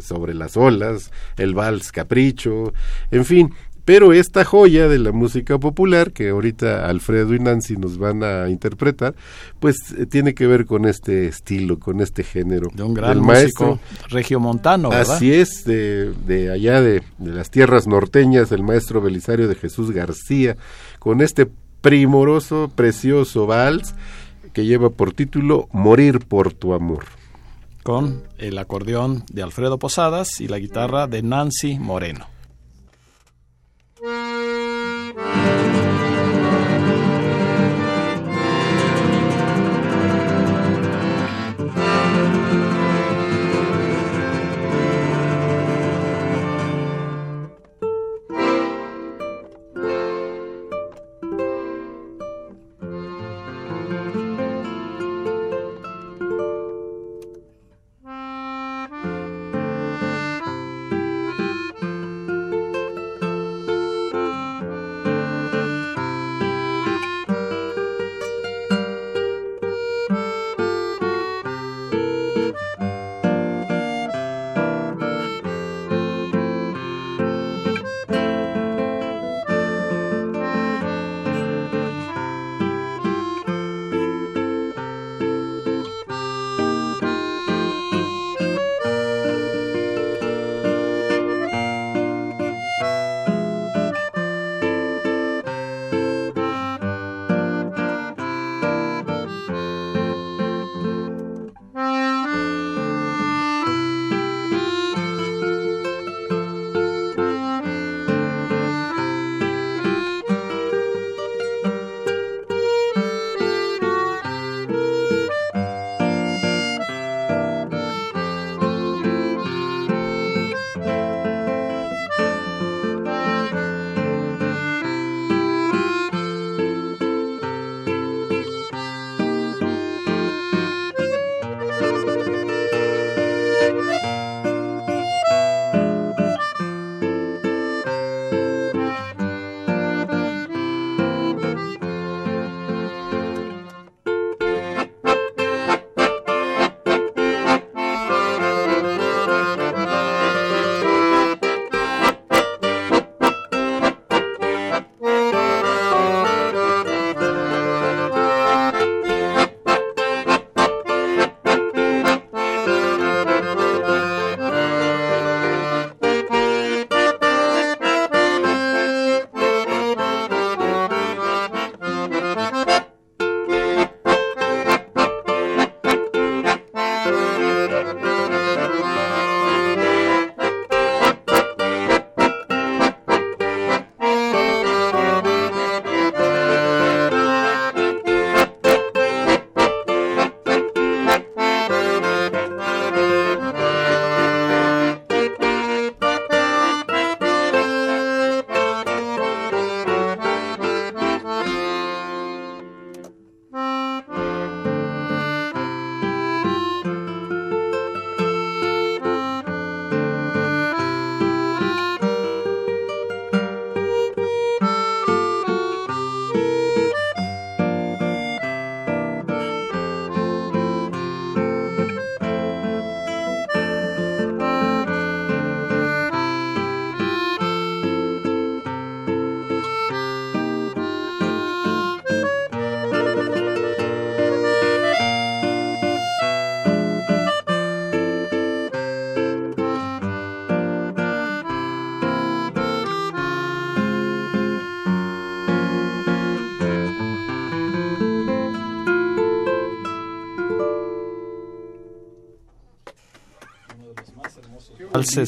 sobre 0.00 0.34
las 0.34 0.56
olas, 0.56 1.12
el 1.36 1.54
vals 1.54 1.92
capricho, 1.92 2.72
en 3.12 3.24
fin, 3.24 3.54
pero 3.84 4.12
esta 4.12 4.44
joya 4.44 4.88
de 4.88 4.98
la 4.98 5.12
música 5.12 5.58
popular, 5.58 6.12
que 6.12 6.30
ahorita 6.30 6.86
Alfredo 6.86 7.34
y 7.34 7.38
Nancy 7.38 7.76
nos 7.76 7.98
van 7.98 8.22
a 8.22 8.48
interpretar, 8.48 9.14
pues 9.58 9.76
eh, 9.96 10.06
tiene 10.06 10.34
que 10.34 10.46
ver 10.46 10.66
con 10.66 10.86
este 10.86 11.26
estilo, 11.26 11.78
con 11.78 12.00
este 12.00 12.22
género. 12.22 12.68
De 12.72 12.82
un 12.82 12.94
gran 12.94 13.20
maestro 13.20 13.78
regiomontano, 14.08 14.90
¿verdad? 14.90 15.16
Así 15.16 15.32
es, 15.32 15.64
de, 15.64 16.12
de 16.26 16.50
allá 16.50 16.80
de, 16.80 17.02
de 17.18 17.30
las 17.30 17.50
tierras 17.50 17.86
norteñas, 17.86 18.52
el 18.52 18.62
maestro 18.62 19.00
Belisario 19.00 19.48
de 19.48 19.54
Jesús 19.54 19.90
García, 19.90 20.56
con 20.98 21.20
este 21.20 21.48
primoroso, 21.80 22.70
precioso 22.74 23.46
vals 23.46 23.94
que 24.52 24.66
lleva 24.66 24.90
por 24.90 25.12
título 25.12 25.68
Morir 25.72 26.20
por 26.20 26.52
tu 26.52 26.74
amor. 26.74 27.04
Con 27.82 28.22
el 28.38 28.58
acordeón 28.58 29.24
de 29.32 29.42
Alfredo 29.42 29.78
Posadas 29.78 30.40
y 30.40 30.48
la 30.48 30.58
guitarra 30.58 31.06
de 31.06 31.22
Nancy 31.22 31.78
Moreno. 31.78 32.26
Música 34.02 35.49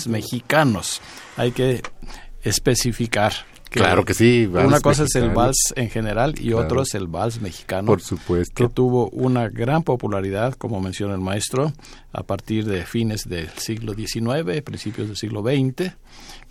mexicanos. 0.06 1.00
Hay 1.36 1.52
que 1.52 1.82
especificar. 2.42 3.32
claro 3.70 4.04
que 4.04 4.14
sí. 4.14 4.46
Una 4.46 4.80
cosa 4.80 5.04
es 5.04 5.14
el 5.14 5.30
vals 5.30 5.72
en 5.76 5.90
general 5.90 6.34
y 6.38 6.52
otro 6.52 6.82
es 6.82 6.94
el 6.94 7.06
vals 7.06 7.40
mexicano. 7.40 7.86
Por 7.86 8.00
supuesto. 8.00 8.54
Que 8.54 8.72
tuvo 8.72 9.08
una 9.10 9.48
gran 9.48 9.82
popularidad, 9.82 10.54
como 10.54 10.80
menciona 10.80 11.14
el 11.14 11.20
maestro, 11.20 11.72
a 12.12 12.22
partir 12.22 12.66
de 12.66 12.84
fines 12.84 13.28
del 13.28 13.48
siglo 13.50 13.94
XIX, 13.94 14.62
principios 14.62 15.08
del 15.08 15.16
siglo 15.16 15.42
XX, 15.42 15.92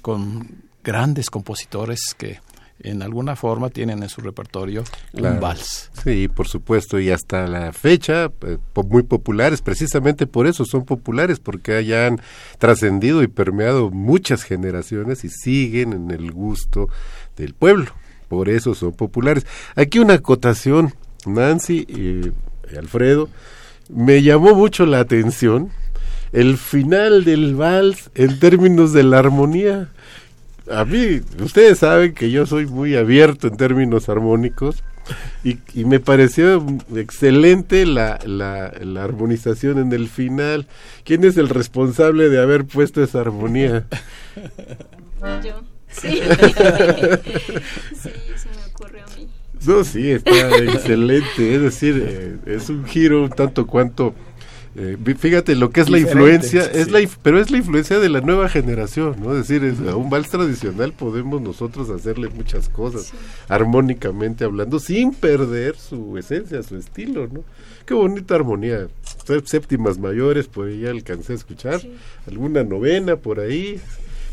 con 0.02 0.63
grandes 0.84 1.30
compositores 1.30 2.15
que 2.17 2.39
en 2.84 3.02
alguna 3.02 3.36
forma 3.36 3.70
tienen 3.70 4.04
en 4.04 4.10
su 4.10 4.22
repertorio 4.22 4.84
un 5.13 5.39
vals. 5.39 5.91
Sí, 6.04 6.28
por 6.28 6.48
supuesto, 6.48 7.00
y 7.00 7.10
hasta 7.10 7.48
la 7.48 7.72
fecha, 7.74 8.32
eh, 8.41 8.58
muy 8.88 9.04
populares, 9.04 9.62
precisamente 9.62 10.28
por 10.28 10.48
eso 10.48 10.65
son 10.65 10.86
populares, 10.86 11.39
porque 11.39 11.76
hayan 11.76 12.22
trascendido 12.58 13.24
y 13.24 13.28
permeado 13.28 13.89
muchas 13.91 14.44
generaciones 14.44 15.24
y 15.24 15.30
siguen 15.30 15.94
en 15.94 16.12
el 16.12 16.32
gusto 16.32 16.89
del 17.38 17.54
pueblo, 17.54 17.91
por 18.28 18.50
eso 18.50 18.76
son 18.76 18.94
populares. 18.94 19.46
Aquí 19.76 20.00
una 20.00 20.15
acotación, 20.15 20.94
Nancy 21.26 21.86
y 21.88 22.78
Alfredo, 22.78 23.30
me 23.89 24.24
llamó 24.24 24.56
mucho 24.56 24.86
la 24.86 25.00
atención 25.00 25.72
el 26.32 26.58
final 26.58 27.26
del 27.26 27.56
vals 27.56 28.10
en 28.15 28.39
términos 28.39 28.94
de 28.94 29.04
la 29.04 29.20
armonía 29.20 29.89
a 30.69 30.86
mí, 30.86 31.21
ustedes 31.41 31.80
saben 31.80 32.13
que 32.13 32.32
yo 32.32 32.45
soy 32.45 32.65
muy 32.65 32.95
abierto 32.95 33.47
en 33.47 33.58
términos 33.58 34.10
armónicos 34.10 34.84
y, 35.43 35.58
me 35.86 36.00
pareció 36.00 36.65
excelente 36.95 37.86
la, 37.86 38.19
la, 38.26 38.71
la, 38.82 39.04
armonización 39.04 39.80
en 39.80 39.91
el 39.91 40.08
final. 40.08 40.67
¿Quién 41.04 41.24
es 41.24 41.38
el 41.38 41.50
responsable 41.50 42.30
de 42.30 42.41
haber 42.41 42.65
puesto 42.65 43.04
esa 43.04 43.21
armonía? 43.21 43.88
Yo. 45.43 45.63
Sí. 45.89 46.08
sí, 48.02 48.12
se 48.36 48.50
me 48.50 48.65
ocurrió 48.71 49.04
a 49.04 49.17
mí. 49.17 49.28
No, 49.65 49.84
sí, 49.84 50.12
está 50.12 50.58
excelente. 50.58 51.56
Es 51.56 51.62
decir, 51.62 52.04
eh, 52.08 52.38
es 52.45 52.69
un 52.69 52.86
giro 52.86 53.24
un 53.24 53.30
tanto 53.30 53.67
cuanto 53.67 54.13
eh, 54.76 54.98
fíjate 55.18 55.56
lo 55.56 55.70
que 55.72 55.82
es 55.82 55.90
la 55.90 56.00
influencia, 56.00 56.64
es 56.64 56.92
la, 56.92 57.00
pero 57.22 57.40
es 57.42 57.52
la 57.52 57.58
influencia 57.58 58.00
de 58.00 58.08
la 58.08 58.22
nueva 58.22 58.48
generación, 58.48 59.18
¿no? 59.22 59.36
Es 59.36 59.48
decir, 59.48 59.76
a 59.90 59.96
un 59.98 60.10
vals 60.10 60.30
tradicional 60.30 60.94
podemos 60.94 61.42
nosotros 61.42 61.90
hacerle 61.90 62.30
muchas 62.30 62.70
cosas, 62.70 63.12
armónicamente 63.50 64.46
hablando, 64.46 64.80
sin 64.80 65.14
perder 65.14 65.76
su 65.76 66.18
esencia, 66.18 66.64
su 66.64 66.78
estilo, 66.78 67.28
¿no? 67.28 67.44
Qué 67.86 67.94
bonita 67.94 68.36
armonía. 68.36 68.88
Séptimas 69.46 69.98
mayores, 69.98 70.48
pues 70.48 70.80
ya 70.80 70.90
alcancé 70.90 71.34
a 71.34 71.36
escuchar, 71.36 71.82
alguna 72.26 72.64
novena 72.64 73.18
por 73.18 73.40
ahí, 73.40 73.80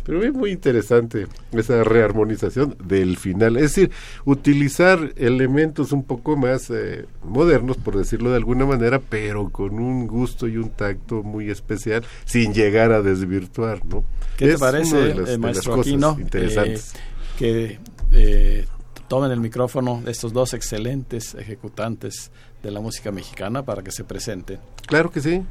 pero 0.08 0.24
es 0.24 0.32
muy 0.32 0.52
interesante 0.52 1.26
esa 1.52 1.84
rearmonización 1.84 2.78
del 2.82 3.18
final. 3.18 3.58
Es 3.58 3.74
decir, 3.74 3.90
utilizar 4.24 5.12
elementos 5.16 5.92
un 5.92 6.02
poco 6.02 6.34
más 6.34 6.70
eh, 6.70 7.04
modernos, 7.22 7.76
por 7.76 7.98
decirlo 7.98 8.30
de 8.30 8.36
alguna 8.36 8.64
manera, 8.64 9.00
pero 9.00 9.50
con 9.50 9.78
un 9.78 10.06
gusto 10.06 10.48
y 10.48 10.56
un 10.56 10.70
tacto 10.70 11.22
muy 11.22 11.50
especial, 11.50 12.06
sin 12.24 12.54
llegar 12.54 12.90
a 12.90 13.02
desvirtuar, 13.02 13.84
¿no? 13.84 14.02
¿Qué 14.38 14.46
te 14.46 14.58
parece, 14.58 15.10
eh, 15.10 15.36
maestro 15.36 15.74
Aquino, 15.74 16.16
interesantes. 16.18 16.94
Eh, 17.40 17.78
que 18.10 18.66
tomen 19.08 19.30
el 19.30 19.40
micrófono 19.40 20.02
estos 20.06 20.32
dos 20.32 20.54
excelentes 20.54 21.34
ejecutantes 21.34 22.30
de 22.62 22.70
la 22.70 22.80
música 22.80 23.12
mexicana 23.12 23.62
para 23.62 23.82
que 23.82 23.90
se 23.90 24.04
presenten? 24.04 24.58
Claro 24.86 25.10
que 25.10 25.20
sí. 25.20 25.42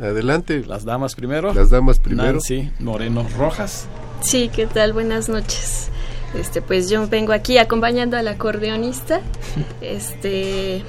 Adelante. 0.00 0.64
Las 0.66 0.84
damas 0.84 1.14
primero. 1.14 1.52
Las 1.52 1.70
damas 1.70 1.98
primero. 1.98 2.32
Nancy 2.32 2.70
Moreno 2.78 3.26
Rojas. 3.36 3.86
Sí, 4.22 4.50
¿qué 4.54 4.66
tal? 4.66 4.92
Buenas 4.92 5.28
noches. 5.28 5.88
Este, 6.34 6.62
pues 6.62 6.88
yo 6.88 7.06
vengo 7.08 7.32
aquí 7.32 7.58
acompañando 7.58 8.16
al 8.16 8.28
acordeonista. 8.28 9.20
Este, 9.80 10.82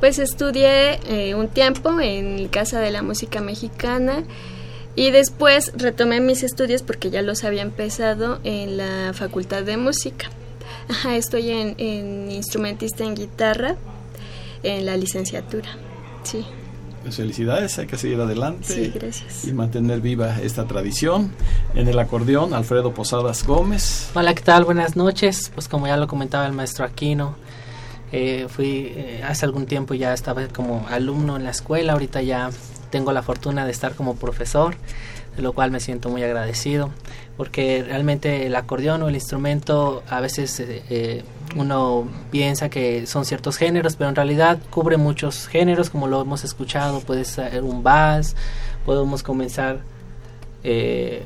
pues 0.00 0.18
estudié 0.18 0.98
eh, 1.06 1.34
un 1.34 1.48
tiempo 1.48 2.00
en 2.00 2.48
Casa 2.48 2.80
de 2.80 2.90
la 2.90 3.02
Música 3.02 3.40
Mexicana 3.40 4.24
y 4.96 5.12
después 5.12 5.72
retomé 5.76 6.20
mis 6.20 6.42
estudios 6.42 6.82
porque 6.82 7.10
ya 7.10 7.22
los 7.22 7.44
había 7.44 7.62
empezado 7.62 8.40
en 8.42 8.76
la 8.76 9.12
Facultad 9.14 9.62
de 9.62 9.76
Música. 9.76 10.30
Ajá, 10.88 11.16
estoy 11.16 11.50
en, 11.50 11.74
en 11.78 12.30
instrumentista 12.32 13.04
en 13.04 13.14
guitarra 13.14 13.76
en 14.62 14.86
la 14.86 14.96
licenciatura. 14.96 15.68
Sí. 16.24 16.44
Pues 17.02 17.16
felicidades, 17.16 17.78
hay 17.78 17.86
que 17.86 17.96
seguir 17.96 18.20
adelante 18.20 18.92
y 19.44 19.52
mantener 19.52 20.00
viva 20.00 20.40
esta 20.42 20.66
tradición. 20.66 21.32
En 21.74 21.88
el 21.88 21.98
acordeón, 21.98 22.54
Alfredo 22.54 22.92
Posadas 22.92 23.46
Gómez. 23.46 24.10
Hola, 24.14 24.34
¿qué 24.34 24.42
tal? 24.42 24.64
Buenas 24.64 24.96
noches. 24.96 25.50
Pues 25.54 25.68
como 25.68 25.86
ya 25.86 25.96
lo 25.96 26.06
comentaba 26.06 26.46
el 26.46 26.52
maestro 26.52 26.84
Aquino, 26.84 27.36
eh, 28.10 28.46
fui 28.48 28.92
eh, 28.96 29.22
hace 29.26 29.44
algún 29.44 29.66
tiempo 29.66 29.94
ya 29.94 30.12
estaba 30.14 30.46
como 30.48 30.86
alumno 30.88 31.36
en 31.36 31.44
la 31.44 31.50
escuela, 31.50 31.92
ahorita 31.92 32.22
ya 32.22 32.50
tengo 32.90 33.12
la 33.12 33.22
fortuna 33.22 33.64
de 33.66 33.70
estar 33.70 33.94
como 33.94 34.16
profesor, 34.16 34.74
de 35.36 35.42
lo 35.42 35.52
cual 35.52 35.70
me 35.70 35.80
siento 35.80 36.08
muy 36.08 36.22
agradecido, 36.22 36.90
porque 37.36 37.84
realmente 37.86 38.46
el 38.46 38.56
acordeón 38.56 39.02
o 39.02 39.08
el 39.08 39.14
instrumento 39.14 40.02
a 40.08 40.20
veces 40.20 40.58
eh, 40.60 41.22
uno 41.56 42.08
piensa 42.30 42.68
que 42.68 43.06
son 43.06 43.24
ciertos 43.24 43.56
géneros, 43.56 43.96
pero 43.96 44.10
en 44.10 44.16
realidad 44.16 44.58
cubre 44.70 44.96
muchos 44.96 45.48
géneros, 45.48 45.90
como 45.90 46.06
lo 46.06 46.20
hemos 46.20 46.44
escuchado, 46.44 47.00
puede 47.00 47.24
ser 47.24 47.62
un 47.62 47.82
vals, 47.82 48.36
podemos 48.84 49.22
comenzar 49.22 49.80
eh, 50.64 51.24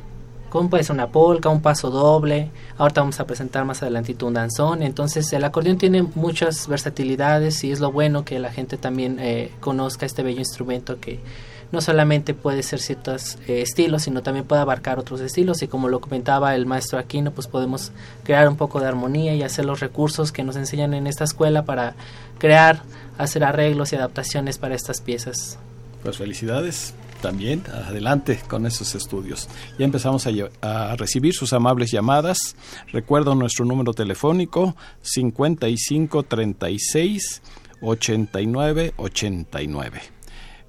con 0.50 0.68
puede 0.68 0.84
ser 0.84 0.92
una 0.94 1.08
polka, 1.08 1.48
un 1.48 1.62
paso 1.62 1.90
doble, 1.90 2.50
ahorita 2.76 3.00
vamos 3.00 3.20
a 3.20 3.26
presentar 3.26 3.64
más 3.64 3.82
adelantito 3.82 4.26
un 4.26 4.34
danzón, 4.34 4.82
entonces 4.82 5.32
el 5.32 5.44
acordeón 5.44 5.78
tiene 5.78 6.02
muchas 6.02 6.68
versatilidades 6.68 7.64
y 7.64 7.72
es 7.72 7.80
lo 7.80 7.90
bueno 7.90 8.26
que 8.26 8.38
la 8.38 8.52
gente 8.52 8.76
también 8.76 9.18
eh, 9.18 9.50
conozca 9.60 10.04
este 10.04 10.22
bello 10.22 10.40
instrumento 10.40 11.00
que 11.00 11.20
no 11.72 11.80
solamente 11.80 12.34
puede 12.34 12.62
ser 12.62 12.80
ciertos 12.80 13.38
eh, 13.48 13.62
estilos, 13.62 14.02
sino 14.02 14.22
también 14.22 14.46
puede 14.46 14.62
abarcar 14.62 14.98
otros 14.98 15.20
estilos 15.20 15.62
y 15.62 15.68
como 15.68 15.88
lo 15.88 16.00
comentaba 16.00 16.54
el 16.54 16.66
maestro 16.66 16.98
Aquino, 16.98 17.32
pues 17.32 17.48
podemos 17.48 17.92
crear 18.22 18.48
un 18.48 18.56
poco 18.56 18.80
de 18.80 18.86
armonía 18.86 19.34
y 19.34 19.42
hacer 19.42 19.64
los 19.64 19.80
recursos 19.80 20.30
que 20.30 20.44
nos 20.44 20.56
enseñan 20.56 20.94
en 20.94 21.06
esta 21.06 21.24
escuela 21.24 21.64
para 21.64 21.94
crear, 22.38 22.82
hacer 23.18 23.42
arreglos 23.42 23.92
y 23.92 23.96
adaptaciones 23.96 24.58
para 24.58 24.74
estas 24.74 25.00
piezas. 25.00 25.58
Pues 26.02 26.18
felicidades 26.18 26.94
también, 27.22 27.62
adelante 27.72 28.38
con 28.48 28.66
esos 28.66 28.94
estudios. 28.94 29.48
Ya 29.78 29.86
empezamos 29.86 30.26
a, 30.26 30.30
a, 30.60 30.94
recibir 30.96 31.32
sus 31.32 31.54
amables 31.54 31.90
llamadas. 31.90 32.54
Recuerdo 32.92 33.34
nuestro 33.34 33.64
número 33.64 33.94
telefónico 33.94 34.76
5536 35.02 37.40
8989. 37.80 38.92
89. 38.96 40.21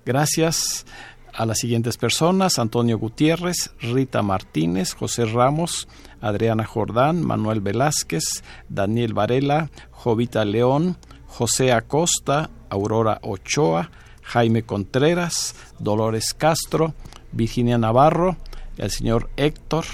Gracias 0.05 0.85
a 1.33 1.45
las 1.45 1.59
siguientes 1.59 1.97
personas, 1.97 2.59
Antonio 2.59 2.99
Gutiérrez, 2.99 3.71
Rita 3.79 4.21
Martínez, 4.21 4.93
José 4.93 5.25
Ramos, 5.25 5.87
Adriana 6.21 6.65
Jordán, 6.65 7.23
Manuel 7.23 7.61
Velázquez, 7.61 8.43
Daniel 8.69 9.13
Varela, 9.13 9.69
Jovita 9.91 10.45
León, 10.45 10.97
José 11.25 11.71
Acosta, 11.71 12.49
Aurora 12.69 13.19
Ochoa, 13.23 13.91
Jaime 14.21 14.63
Contreras, 14.63 15.55
Dolores 15.79 16.33
Castro, 16.33 16.93
Virginia 17.31 17.77
Navarro, 17.77 18.37
el 18.77 18.91
señor 18.91 19.29
Héctor, 19.37 19.85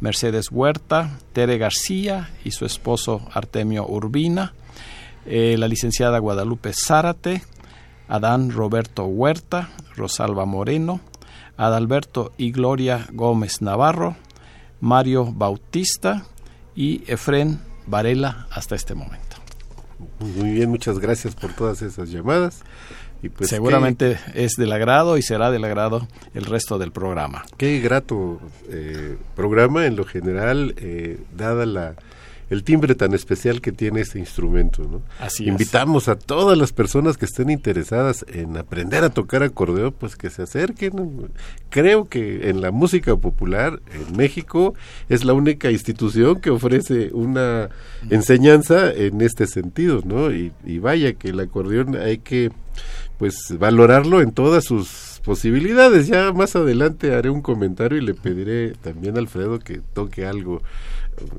Mercedes 0.00 0.50
Huerta, 0.50 1.18
Tere 1.32 1.58
García 1.58 2.30
y 2.44 2.50
su 2.50 2.66
esposo 2.66 3.26
Artemio 3.32 3.86
Urbina, 3.86 4.54
eh, 5.24 5.54
la 5.56 5.68
licenciada 5.68 6.18
Guadalupe 6.18 6.72
Zárate, 6.72 7.42
Adán 8.12 8.50
Roberto 8.50 9.06
Huerta, 9.06 9.70
Rosalba 9.96 10.44
Moreno, 10.44 11.00
Adalberto 11.56 12.32
y 12.36 12.52
Gloria 12.52 13.08
Gómez 13.10 13.62
Navarro, 13.62 14.16
Mario 14.80 15.32
Bautista 15.32 16.26
y 16.76 17.04
Efren 17.06 17.58
Varela 17.86 18.48
hasta 18.50 18.74
este 18.74 18.94
momento. 18.94 19.36
Muy 20.18 20.50
bien, 20.50 20.68
muchas 20.68 20.98
gracias 20.98 21.34
por 21.34 21.54
todas 21.54 21.80
esas 21.80 22.10
llamadas. 22.10 22.60
Y 23.22 23.30
pues 23.30 23.48
Seguramente 23.48 24.18
es 24.34 24.56
del 24.56 24.72
agrado 24.72 25.16
y 25.16 25.22
será 25.22 25.50
del 25.50 25.64
agrado 25.64 26.06
el 26.34 26.44
resto 26.44 26.76
del 26.76 26.92
programa. 26.92 27.46
Qué 27.56 27.80
grato 27.80 28.40
eh, 28.68 29.16
programa 29.34 29.86
en 29.86 29.96
lo 29.96 30.04
general, 30.04 30.74
eh, 30.76 31.18
dada 31.34 31.64
la 31.64 31.94
el 32.52 32.64
timbre 32.64 32.94
tan 32.94 33.14
especial 33.14 33.62
que 33.62 33.72
tiene 33.72 34.02
este 34.02 34.18
instrumento. 34.18 34.82
¿no? 34.82 35.00
Así 35.18 35.48
Invitamos 35.48 36.08
a 36.08 36.16
todas 36.16 36.58
las 36.58 36.70
personas 36.70 37.16
que 37.16 37.24
estén 37.24 37.48
interesadas 37.48 38.26
en 38.28 38.58
aprender 38.58 39.04
a 39.04 39.08
tocar 39.08 39.42
acordeón, 39.42 39.94
pues 39.98 40.16
que 40.16 40.28
se 40.28 40.42
acerquen. 40.42 41.30
Creo 41.70 42.04
que 42.04 42.50
en 42.50 42.60
la 42.60 42.70
música 42.70 43.16
popular 43.16 43.80
en 43.94 44.14
México 44.18 44.74
es 45.08 45.24
la 45.24 45.32
única 45.32 45.70
institución 45.70 46.42
que 46.42 46.50
ofrece 46.50 47.10
una 47.14 47.70
enseñanza 48.10 48.92
en 48.92 49.22
este 49.22 49.46
sentido, 49.46 50.02
¿no? 50.04 50.30
Y, 50.30 50.52
y 50.66 50.78
vaya 50.78 51.14
que 51.14 51.30
el 51.30 51.40
acordeón 51.40 51.96
hay 51.96 52.18
que 52.18 52.50
pues 53.16 53.56
valorarlo 53.58 54.20
en 54.20 54.32
todas 54.32 54.64
sus 54.64 55.12
posibilidades. 55.24 56.08
Ya 56.08 56.32
más 56.32 56.56
adelante 56.56 57.14
haré 57.14 57.30
un 57.30 57.40
comentario 57.40 57.98
y 57.98 58.02
le 58.02 58.14
pediré 58.14 58.72
también 58.82 59.16
a 59.16 59.20
Alfredo 59.20 59.58
que 59.58 59.80
toque 59.94 60.26
algo, 60.26 60.62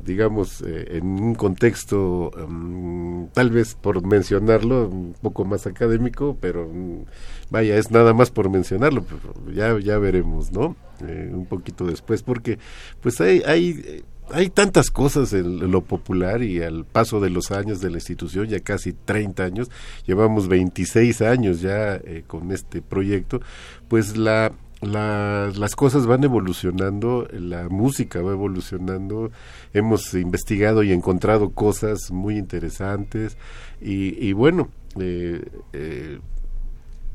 digamos, 0.03 0.61
eh, 0.61 0.97
en 0.97 1.05
un 1.05 1.35
contexto, 1.35 2.31
mm, 2.47 3.25
tal 3.33 3.49
vez 3.49 3.75
por 3.75 4.05
mencionarlo, 4.05 4.87
un 4.87 5.15
poco 5.21 5.45
más 5.45 5.67
académico, 5.67 6.37
pero 6.39 6.67
mm, 6.67 7.05
vaya, 7.49 7.77
es 7.77 7.91
nada 7.91 8.13
más 8.13 8.31
por 8.31 8.49
mencionarlo, 8.49 9.05
ya, 9.53 9.77
ya 9.79 9.97
veremos, 9.97 10.51
¿no? 10.51 10.75
Eh, 11.07 11.29
un 11.33 11.45
poquito 11.45 11.85
después, 11.85 12.23
porque 12.23 12.59
pues 13.01 13.19
hay, 13.19 13.41
hay 13.45 14.03
hay 14.31 14.49
tantas 14.49 14.89
cosas 14.89 15.33
en 15.33 15.71
lo 15.71 15.81
popular 15.81 16.43
y 16.43 16.61
al 16.61 16.85
paso 16.85 17.19
de 17.19 17.29
los 17.29 17.51
años 17.51 17.81
de 17.81 17.89
la 17.89 17.97
institución, 17.97 18.47
ya 18.47 18.59
casi 18.61 18.93
30 18.93 19.43
años, 19.43 19.71
llevamos 20.05 20.47
26 20.47 21.21
años 21.21 21.61
ya 21.61 21.95
eh, 21.95 22.23
con 22.25 22.51
este 22.51 22.81
proyecto, 22.81 23.41
pues 23.87 24.17
la, 24.17 24.53
las 24.85 25.75
cosas 25.75 26.05
van 26.05 26.23
evolucionando, 26.23 27.27
la 27.31 27.69
música 27.69 28.21
va 28.21 28.31
evolucionando, 28.31 29.31
hemos 29.73 30.13
investigado 30.13 30.83
y 30.83 30.91
encontrado 30.91 31.51
cosas 31.51 32.11
muy 32.11 32.37
interesantes 32.37 33.37
y, 33.81 34.33
bueno, 34.33 34.69
eh, 34.99 35.43
eh, 35.73 36.19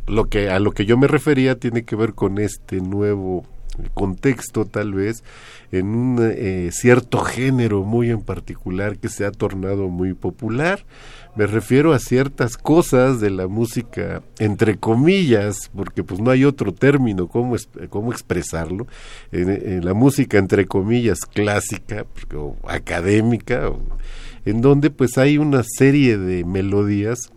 lo 0.07 0.29
que 0.29 0.51
a 0.51 0.59
lo 0.59 0.73
que 0.73 0.87
yo 0.87 0.97
me 0.97 1.07
refería 1.07 1.59
tiene 1.59 1.85
que 1.85 1.95
ver 1.95 2.15
con 2.15 2.39
este 2.39 2.81
nuevo 2.81 3.45
contexto 3.95 4.65
tal 4.65 4.95
vez 4.95 5.23
en 5.71 5.89
un 5.89 6.19
eh, 6.21 6.71
cierto 6.73 7.21
género 7.21 7.85
muy 7.85 8.11
en 8.11 8.23
particular 8.23 8.99
que 8.99 9.09
se 9.09 9.25
ha 9.25 9.31
tornado 9.31 9.89
muy 9.89 10.15
popular. 10.15 10.85
Me 11.39 11.47
refiero 11.47 11.93
a 11.93 12.01
ciertas 12.01 12.57
cosas 12.57 13.21
de 13.21 13.31
la 13.31 13.47
música, 13.47 14.25
entre 14.41 14.77
comillas, 14.77 15.71
porque 15.73 16.03
pues 16.03 16.21
no 16.21 16.33
hay 16.33 16.45
otro 16.45 16.75
término 16.75 17.29
cómo, 17.29 17.55
cómo 17.91 18.11
expresarlo, 18.11 18.89
en, 19.31 19.85
la 19.85 19.95
música 19.95 20.37
entre 20.37 20.67
comillas 20.67 21.21
clásica 21.21 22.07
o 22.35 22.57
académica, 22.67 23.71
en 24.47 24.61
donde 24.63 24.91
pues 24.91 25.17
hay 25.17 25.39
una 25.39 25.63
serie 25.63 26.19
de 26.19 26.45
melodías 26.45 27.31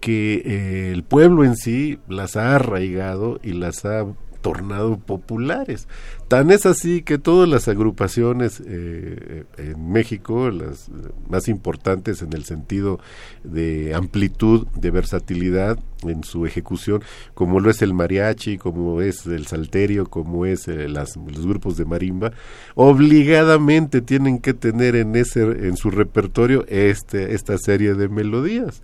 que 0.00 0.42
eh, 0.44 0.90
el 0.92 1.04
pueblo 1.04 1.44
en 1.44 1.56
sí 1.56 2.00
las 2.08 2.34
ha 2.34 2.56
arraigado 2.56 3.38
y 3.44 3.52
las 3.52 3.84
ha 3.84 4.06
tornado 4.40 4.98
populares. 4.98 5.88
Tan 6.28 6.50
es 6.50 6.66
así 6.66 7.02
que 7.02 7.18
todas 7.18 7.48
las 7.48 7.68
agrupaciones 7.68 8.62
eh, 8.64 9.44
en 9.56 9.90
México, 9.90 10.50
las 10.50 10.90
más 11.28 11.48
importantes 11.48 12.22
en 12.22 12.32
el 12.32 12.44
sentido 12.44 13.00
de 13.44 13.94
amplitud, 13.94 14.66
de 14.68 14.90
versatilidad 14.90 15.78
en 16.02 16.24
su 16.24 16.46
ejecución, 16.46 17.02
como 17.34 17.60
lo 17.60 17.70
es 17.70 17.82
el 17.82 17.94
mariachi, 17.94 18.58
como 18.58 19.00
es 19.00 19.26
el 19.26 19.46
salterio, 19.46 20.06
como 20.06 20.46
es 20.46 20.68
eh, 20.68 20.88
los 20.88 21.46
grupos 21.46 21.76
de 21.76 21.84
marimba, 21.84 22.32
obligadamente 22.74 24.00
tienen 24.00 24.38
que 24.38 24.54
tener 24.54 24.96
en 24.96 25.16
ese 25.16 25.42
en 25.42 25.76
su 25.76 25.90
repertorio 25.90 26.64
este 26.68 27.34
esta 27.34 27.58
serie 27.58 27.94
de 27.94 28.08
melodías 28.08 28.82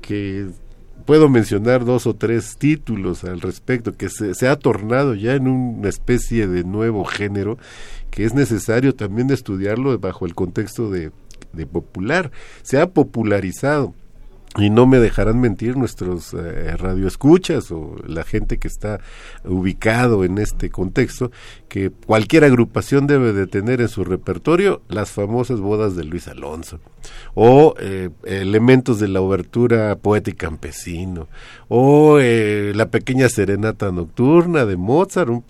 que 0.00 0.48
puedo 1.04 1.28
mencionar 1.28 1.84
dos 1.84 2.06
o 2.06 2.14
tres 2.14 2.56
títulos 2.56 3.24
al 3.24 3.40
respecto, 3.40 3.96
que 3.96 4.08
se, 4.08 4.48
ha 4.48 4.56
tornado 4.56 5.14
ya 5.14 5.34
en 5.34 5.48
una 5.48 5.88
especie 5.88 6.46
de 6.46 6.64
nuevo 6.64 7.04
género 7.04 7.58
que 8.10 8.24
es 8.24 8.34
necesario 8.34 8.94
también 8.94 9.30
estudiarlo 9.30 9.98
bajo 9.98 10.24
el 10.24 10.34
contexto 10.34 10.90
de, 10.90 11.10
de 11.52 11.66
popular. 11.66 12.30
Se 12.62 12.80
ha 12.80 12.90
popularizado 12.90 13.94
y 14.56 14.70
no 14.70 14.86
me 14.86 15.00
dejarán 15.00 15.40
mentir 15.40 15.76
nuestros 15.76 16.32
eh, 16.32 16.76
radioescuchas 16.76 17.72
o 17.72 17.96
la 18.06 18.22
gente 18.22 18.58
que 18.58 18.68
está 18.68 19.00
ubicado 19.44 20.24
en 20.24 20.38
este 20.38 20.70
contexto 20.70 21.32
que 21.68 21.90
cualquier 21.90 22.44
agrupación 22.44 23.06
debe 23.08 23.32
de 23.32 23.48
tener 23.48 23.80
en 23.80 23.88
su 23.88 24.04
repertorio 24.04 24.82
las 24.88 25.10
famosas 25.10 25.60
bodas 25.60 25.96
de 25.96 26.04
Luis 26.04 26.28
Alonso 26.28 26.78
o 27.34 27.74
eh, 27.80 28.10
elementos 28.24 29.00
de 29.00 29.08
la 29.08 29.20
obertura 29.20 29.96
poética 29.96 30.46
campesino 30.46 31.28
o 31.68 32.18
eh, 32.20 32.72
la 32.74 32.90
pequeña 32.90 33.28
serenata 33.28 33.90
nocturna 33.90 34.66
de 34.66 34.76
Mozart 34.76 35.30
un 35.30 35.42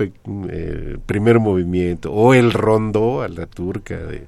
primer 1.04 1.40
movimiento 1.40 2.12
o 2.12 2.32
el 2.32 2.52
rondo 2.52 3.22
a 3.22 3.28
la 3.28 3.46
turca 3.46 3.96
de 3.96 4.26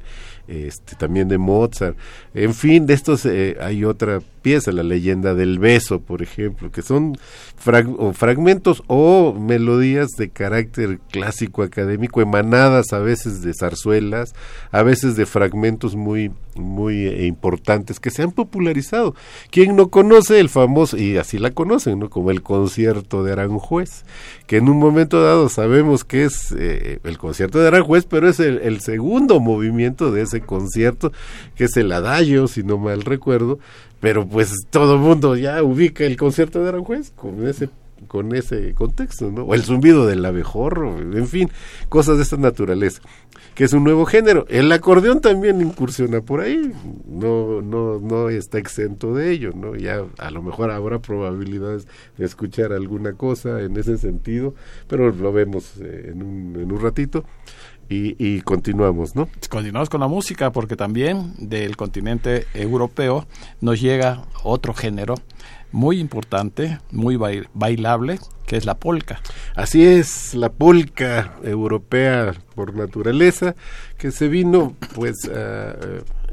este, 0.48 0.96
también 0.96 1.28
de 1.28 1.38
Mozart. 1.38 1.96
En 2.34 2.54
fin, 2.54 2.86
de 2.86 2.94
estos 2.94 3.26
eh, 3.26 3.56
hay 3.60 3.84
otra 3.84 4.20
pieza, 4.42 4.72
la 4.72 4.82
leyenda 4.82 5.34
del 5.34 5.58
beso, 5.58 6.00
por 6.00 6.22
ejemplo, 6.22 6.70
que 6.70 6.82
son 6.82 7.16
fragmentos 7.56 8.82
o 8.86 9.32
melodías 9.32 10.10
de 10.16 10.30
carácter 10.30 11.00
clásico 11.10 11.62
académico, 11.62 12.20
emanadas 12.20 12.92
a 12.92 12.98
veces 12.98 13.42
de 13.42 13.52
zarzuelas, 13.58 14.34
a 14.70 14.82
veces 14.82 15.16
de 15.16 15.26
fragmentos 15.26 15.96
muy, 15.96 16.32
muy 16.54 17.06
eh, 17.06 17.26
importantes 17.26 17.98
que 17.98 18.10
se 18.10 18.22
han 18.22 18.32
popularizado. 18.32 19.14
¿Quién 19.50 19.74
no 19.74 19.88
conoce 19.88 20.38
el 20.38 20.48
famoso, 20.48 20.96
y 20.96 21.16
así 21.16 21.38
la 21.38 21.50
conocen, 21.50 21.98
¿no? 21.98 22.10
como 22.10 22.30
el 22.30 22.42
concierto 22.42 23.24
de 23.24 23.32
Aranjuez, 23.32 24.04
que 24.46 24.58
en 24.58 24.68
un 24.68 24.78
momento 24.78 25.22
dado 25.22 25.48
sabemos 25.48 26.04
que 26.04 26.24
es 26.24 26.54
eh, 26.56 27.00
el 27.04 27.18
concierto 27.18 27.58
de 27.58 27.68
Aranjuez, 27.68 28.06
pero 28.08 28.28
es 28.28 28.38
el, 28.38 28.58
el 28.58 28.80
segundo 28.80 29.40
movimiento 29.40 30.12
de 30.12 30.22
ese 30.22 30.40
concierto, 30.40 31.12
que 31.56 31.64
es 31.64 31.76
el 31.76 31.90
adagio, 31.90 32.46
si 32.48 32.62
no 32.62 32.78
mal 32.78 33.02
recuerdo, 33.02 33.58
pero 34.06 34.24
pues 34.24 34.52
todo 34.70 34.98
mundo 34.98 35.34
ya 35.34 35.60
ubica 35.64 36.04
el 36.04 36.16
concierto 36.16 36.62
de 36.62 36.68
Aranjuez 36.68 37.10
con 37.10 37.44
ese 37.44 37.70
con 38.06 38.36
ese 38.36 38.72
contexto, 38.72 39.32
¿no? 39.32 39.42
O 39.42 39.52
el 39.52 39.64
zumbido 39.64 40.06
del 40.06 40.24
abejorro, 40.24 40.96
en 40.96 41.26
fin, 41.26 41.50
cosas 41.88 42.16
de 42.16 42.22
esta 42.22 42.36
naturaleza, 42.36 43.02
que 43.56 43.64
es 43.64 43.72
un 43.72 43.82
nuevo 43.82 44.06
género. 44.06 44.46
El 44.48 44.70
acordeón 44.70 45.20
también 45.20 45.60
incursiona 45.60 46.20
por 46.20 46.40
ahí, 46.40 46.72
no 47.08 47.60
no 47.62 47.98
no 47.98 48.28
está 48.28 48.58
exento 48.58 49.12
de 49.12 49.32
ello, 49.32 49.50
¿no? 49.56 49.74
Ya 49.74 50.04
a 50.18 50.30
lo 50.30 50.40
mejor 50.40 50.70
habrá 50.70 51.00
probabilidades 51.00 51.88
de 52.16 52.26
escuchar 52.26 52.72
alguna 52.72 53.14
cosa 53.14 53.60
en 53.60 53.76
ese 53.76 53.98
sentido, 53.98 54.54
pero 54.86 55.10
lo 55.10 55.32
vemos 55.32 55.78
eh, 55.80 56.12
en, 56.12 56.22
un, 56.22 56.60
en 56.60 56.70
un 56.70 56.80
ratito. 56.80 57.24
Y, 57.88 58.40
continuamos, 58.40 59.14
¿no? 59.14 59.28
Continuamos 59.48 59.88
con 59.88 60.00
la 60.00 60.08
música 60.08 60.50
porque 60.50 60.74
también 60.74 61.34
del 61.38 61.76
continente 61.76 62.46
europeo 62.52 63.26
nos 63.60 63.80
llega 63.80 64.24
otro 64.42 64.74
género 64.74 65.14
muy 65.70 66.00
importante, 66.00 66.80
muy 66.90 67.16
bailable, 67.16 68.18
que 68.46 68.56
es 68.56 68.64
la 68.64 68.76
polca. 68.76 69.20
Así 69.54 69.84
es, 69.84 70.34
la 70.34 70.50
polca 70.50 71.34
europea 71.42 72.34
por 72.54 72.74
naturaleza, 72.74 73.54
que 73.98 74.10
se 74.10 74.28
vino, 74.28 74.74
pues, 74.94 75.30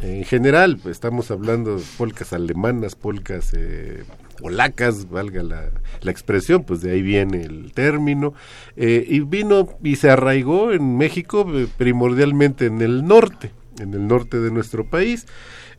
en 0.02 0.24
general, 0.24 0.78
pues, 0.82 0.94
estamos 0.94 1.30
hablando 1.32 1.78
de 1.78 1.84
polcas 1.98 2.34
alemanas, 2.34 2.96
polcas 2.96 3.54
eh, 3.54 4.04
polacas, 4.34 5.10
valga 5.10 5.44
la, 5.44 5.70
la, 6.02 6.12
expresión, 6.12 6.64
pues 6.64 6.82
de 6.82 6.92
ahí 6.92 7.02
viene 7.02 7.42
el 7.42 7.72
término, 7.74 8.34
eh, 8.76 9.06
y 9.08 9.22
vino 9.22 9.70
y 9.84 9.96
se 9.96 10.10
arraigó 10.10 10.72
en 10.72 10.98
México 10.98 11.46
eh, 11.54 11.68
primordialmente 11.78 12.66
en 12.66 12.82
el 12.82 13.06
norte, 13.06 13.52
en 13.80 13.94
el 13.94 14.08
norte 14.08 14.40
de 14.40 14.52
nuestro 14.52 14.86
país, 14.86 15.26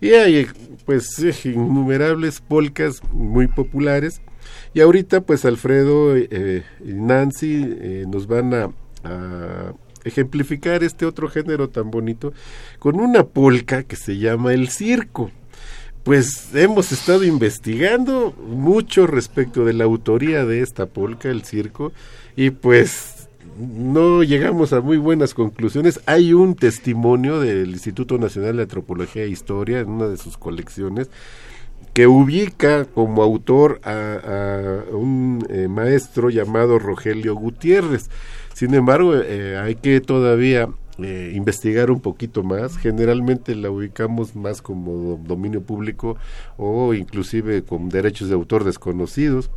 y 0.00 0.10
hay 0.10 0.46
pues 0.84 1.18
innumerables 1.44 2.40
polcas 2.40 3.00
muy 3.12 3.46
populares, 3.46 4.20
y 4.72 4.80
ahorita 4.80 5.20
pues 5.22 5.44
Alfredo 5.44 6.16
eh, 6.16 6.64
y 6.84 6.92
Nancy 6.92 8.04
nos 8.06 8.26
van 8.26 8.54
a 8.54 8.70
ejemplificar 10.04 10.84
este 10.84 11.06
otro 11.06 11.28
género 11.28 11.68
tan 11.68 11.90
bonito 11.90 12.32
con 12.78 13.00
una 13.00 13.24
polca 13.24 13.82
que 13.82 13.96
se 13.96 14.18
llama 14.18 14.52
el 14.52 14.68
circo 14.68 15.30
pues 16.04 16.54
hemos 16.54 16.92
estado 16.92 17.24
investigando 17.24 18.34
mucho 18.46 19.06
respecto 19.06 19.64
de 19.64 19.72
la 19.72 19.84
autoría 19.84 20.44
de 20.44 20.60
esta 20.60 20.86
polca, 20.86 21.30
el 21.30 21.44
circo, 21.44 21.92
y 22.36 22.50
pues 22.50 23.28
no 23.58 24.22
llegamos 24.22 24.74
a 24.74 24.82
muy 24.82 24.98
buenas 24.98 25.32
conclusiones. 25.32 26.00
Hay 26.04 26.34
un 26.34 26.56
testimonio 26.56 27.40
del 27.40 27.70
Instituto 27.70 28.18
Nacional 28.18 28.56
de 28.56 28.64
Antropología 28.64 29.24
e 29.24 29.28
Historia 29.28 29.80
en 29.80 29.88
una 29.88 30.08
de 30.08 30.18
sus 30.18 30.36
colecciones 30.36 31.08
que 31.94 32.06
ubica 32.06 32.84
como 32.84 33.22
autor 33.22 33.80
a, 33.84 34.82
un 34.90 35.46
eh, 35.48 35.68
maestro 35.68 36.28
llamado 36.28 36.78
Rogelio 36.78 37.34
Gutiérrez. 37.36 38.10
Sin 38.52 38.74
embargo, 38.74 39.14
eh, 39.16 39.56
hay 39.56 39.76
que 39.76 40.00
todavía 40.00 40.68
eh, 40.98 41.32
investigar 41.34 41.90
un 41.90 42.00
poquito 42.00 42.42
más. 42.42 42.76
Generalmente 42.76 43.54
la 43.54 43.70
ubicamos 43.70 44.36
más 44.36 44.62
como 44.62 45.20
dominio 45.24 45.62
público 45.62 46.16
o 46.56 46.94
inclusive 46.94 47.62
con 47.62 47.88
derechos 47.88 48.28
de 48.28 48.34
autor 48.34 48.64
desconocidos. 48.64 49.50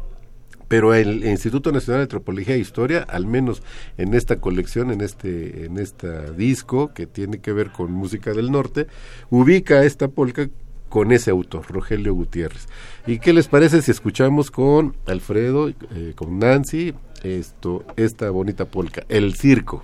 Pero 0.67 0.93
el 0.93 1.26
Instituto 1.26 1.71
Nacional 1.71 2.00
de 2.00 2.04
Antropología 2.04 2.56
e 2.56 2.60
Historia, 2.60 3.06
al 3.08 3.26
menos 3.26 3.63
en 3.97 4.13
esta 4.13 4.38
colección, 4.41 4.91
en 4.91 5.00
este, 5.00 5.65
en 5.65 5.78
este 5.78 6.34
disco 6.34 6.93
que 6.93 7.08
tiene 7.08 7.39
que 7.39 7.54
ver 7.54 7.71
con 7.71 7.91
música 7.91 8.34
del 8.34 8.52
norte, 8.52 8.88
ubica 9.30 9.86
esta 9.86 10.10
polca 10.10 10.50
con 10.89 11.12
ese 11.12 11.32
autor, 11.32 11.65
Rogelio 11.69 12.13
Gutiérrez. 12.13 12.67
¿Y 13.06 13.19
qué 13.19 13.32
les 13.32 13.47
parece 13.47 13.82
si 13.82 13.91
escuchamos 13.91 14.52
con 14.52 14.95
Alfredo, 15.06 15.69
eh, 15.69 16.13
con 16.15 16.39
Nancy, 16.39 16.93
esto, 17.23 17.86
esta 17.95 18.30
bonita 18.30 18.65
polca, 18.65 19.04
El 19.08 19.36
Circo? 19.36 19.84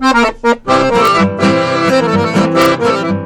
Thank 0.00 0.62
you. 3.12 3.17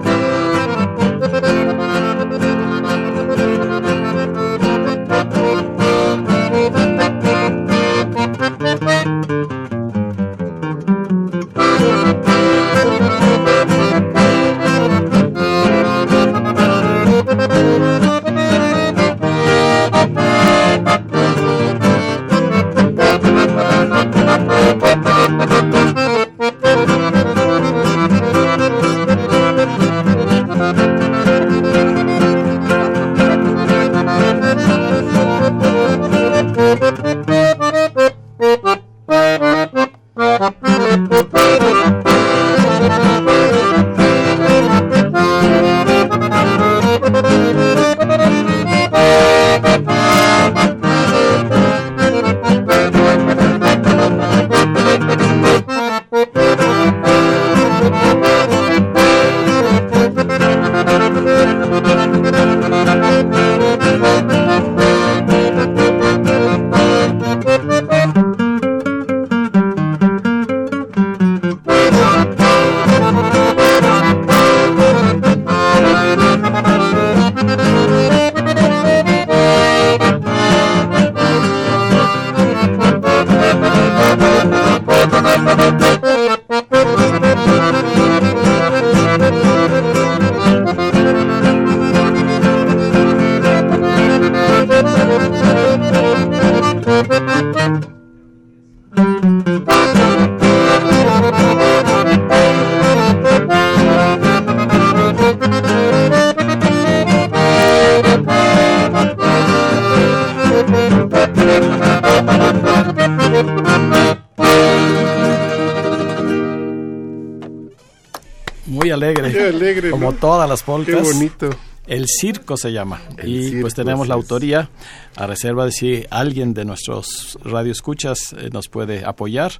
Como 120.04 120.18
todas 120.18 120.48
las 120.48 120.62
polcas. 120.62 120.96
Qué 120.96 121.02
bonito. 121.02 121.50
El 121.86 122.06
circo 122.06 122.56
se 122.56 122.72
llama. 122.72 123.00
y 123.24 123.60
pues 123.60 123.74
tenemos 123.74 124.06
la 124.06 124.14
autoría, 124.14 124.70
a 125.16 125.26
reserva 125.26 125.64
de 125.64 125.72
si 125.72 126.04
alguien 126.10 126.54
de 126.54 126.64
nuestros 126.64 127.38
radioescuchas 127.42 128.34
eh, 128.38 128.50
nos 128.52 128.68
puede 128.68 129.04
apoyar. 129.04 129.52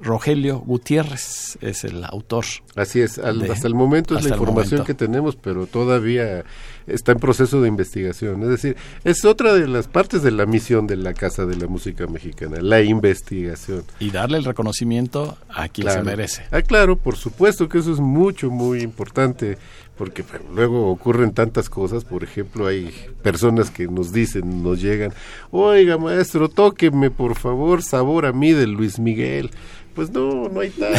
Rogelio 0.00 0.58
Gutiérrez 0.58 1.56
es 1.60 1.84
el 1.84 2.04
autor. 2.04 2.44
Así 2.76 3.00
es, 3.00 3.18
hasta 3.18 3.66
el 3.66 3.74
momento 3.74 4.16
es 4.16 4.24
la 4.24 4.30
información 4.30 4.84
que 4.84 4.94
tenemos, 4.94 5.36
pero 5.36 5.66
todavía 5.66 6.44
está 6.86 7.12
en 7.12 7.18
proceso 7.18 7.60
de 7.62 7.68
investigación. 7.68 8.42
Es 8.42 8.48
decir, 8.48 8.76
es 9.04 9.24
otra 9.24 9.54
de 9.54 9.66
las 9.68 9.86
partes 9.86 10.22
de 10.22 10.30
la 10.30 10.46
misión 10.46 10.86
de 10.86 10.96
la 10.96 11.14
Casa 11.14 11.46
de 11.46 11.56
la 11.56 11.68
Música 11.68 12.06
Mexicana, 12.06 12.58
la 12.60 12.82
investigación. 12.82 13.84
Y 14.00 14.10
darle 14.10 14.38
el 14.38 14.44
reconocimiento 14.44 15.38
a 15.48 15.68
quien 15.68 15.90
se 15.90 16.02
merece. 16.02 16.42
Ah, 16.50 16.62
claro, 16.62 16.96
por 16.96 17.16
supuesto 17.16 17.68
que 17.68 17.78
eso 17.78 17.92
es 17.92 18.00
mucho, 18.00 18.50
muy 18.50 18.80
importante, 18.80 19.58
porque 19.96 20.24
luego 20.54 20.90
ocurren 20.90 21.32
tantas 21.32 21.68
cosas. 21.68 22.04
Por 22.04 22.24
ejemplo, 22.24 22.66
hay 22.66 22.90
personas 23.22 23.70
que 23.70 23.86
nos 23.86 24.12
dicen, 24.12 24.62
nos 24.62 24.80
llegan, 24.80 25.12
oiga 25.50 25.98
maestro, 25.98 26.48
tóqueme 26.48 27.10
por 27.10 27.36
favor 27.36 27.82
sabor 27.82 28.26
a 28.26 28.32
mí 28.32 28.52
de 28.52 28.66
Luis 28.66 28.98
Miguel 28.98 29.50
pues 29.94 30.10
no, 30.10 30.48
no 30.48 30.60
hay 30.60 30.70
tal, 30.70 30.94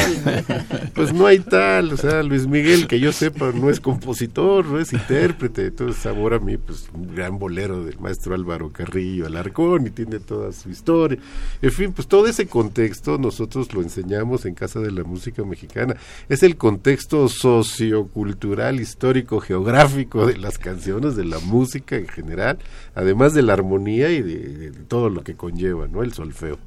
pues 0.93 1.13
no 1.13 1.25
hay 1.25 1.39
tal, 1.39 1.93
o 1.93 1.97
sea, 1.97 2.23
Luis 2.23 2.47
Miguel, 2.47 2.87
que 2.87 2.99
yo 2.99 3.11
sepa, 3.11 3.51
no 3.51 3.69
es 3.69 3.79
compositor, 3.79 4.65
no 4.65 4.79
es 4.79 4.93
intérprete, 4.93 5.67
entonces 5.67 6.01
sabor 6.01 6.33
a 6.33 6.39
mí, 6.39 6.57
pues 6.57 6.89
un 6.93 7.13
gran 7.13 7.37
bolero 7.37 7.83
del 7.83 7.99
maestro 7.99 8.35
Álvaro 8.35 8.71
Carrillo 8.71 9.25
Alarcón 9.25 9.87
y 9.87 9.89
tiene 9.89 10.19
toda 10.19 10.51
su 10.53 10.69
historia, 10.69 11.19
en 11.61 11.71
fin, 11.71 11.91
pues 11.91 12.07
todo 12.07 12.27
ese 12.27 12.47
contexto 12.47 13.17
nosotros 13.17 13.73
lo 13.73 13.81
enseñamos 13.81 14.45
en 14.45 14.55
Casa 14.55 14.79
de 14.79 14.91
la 14.91 15.03
Música 15.03 15.43
Mexicana, 15.43 15.95
es 16.29 16.43
el 16.43 16.55
contexto 16.55 17.27
sociocultural, 17.27 18.79
histórico, 18.79 19.41
geográfico 19.41 20.25
de 20.25 20.37
las 20.37 20.57
canciones, 20.57 21.15
de 21.15 21.25
la 21.25 21.39
música 21.39 21.97
en 21.97 22.07
general, 22.07 22.59
además 22.95 23.33
de 23.33 23.41
la 23.41 23.53
armonía 23.53 24.09
y 24.11 24.21
de, 24.21 24.71
de 24.71 24.83
todo 24.87 25.09
lo 25.09 25.23
que 25.23 25.35
conlleva, 25.35 25.87
¿no? 25.87 26.01
El 26.01 26.13
solfeo 26.13 26.57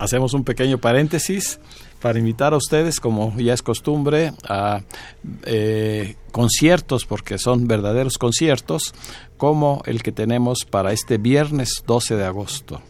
hacemos 0.00 0.32
un 0.32 0.44
pequeño 0.44 0.78
paréntesis 0.78 1.60
para 2.00 2.18
invitar 2.18 2.54
a 2.54 2.56
ustedes, 2.56 2.98
como 2.98 3.36
ya 3.38 3.52
es 3.52 3.62
costumbre, 3.62 4.32
a 4.48 4.80
eh, 5.44 6.16
conciertos, 6.32 7.04
porque 7.04 7.38
son 7.38 7.68
verdaderos 7.68 8.16
conciertos, 8.16 8.94
como 9.36 9.82
el 9.84 10.02
que 10.02 10.10
tenemos 10.10 10.64
para 10.64 10.92
este 10.92 11.18
viernes 11.18 11.84
12 11.86 12.16
de 12.16 12.24
agosto 12.24 12.82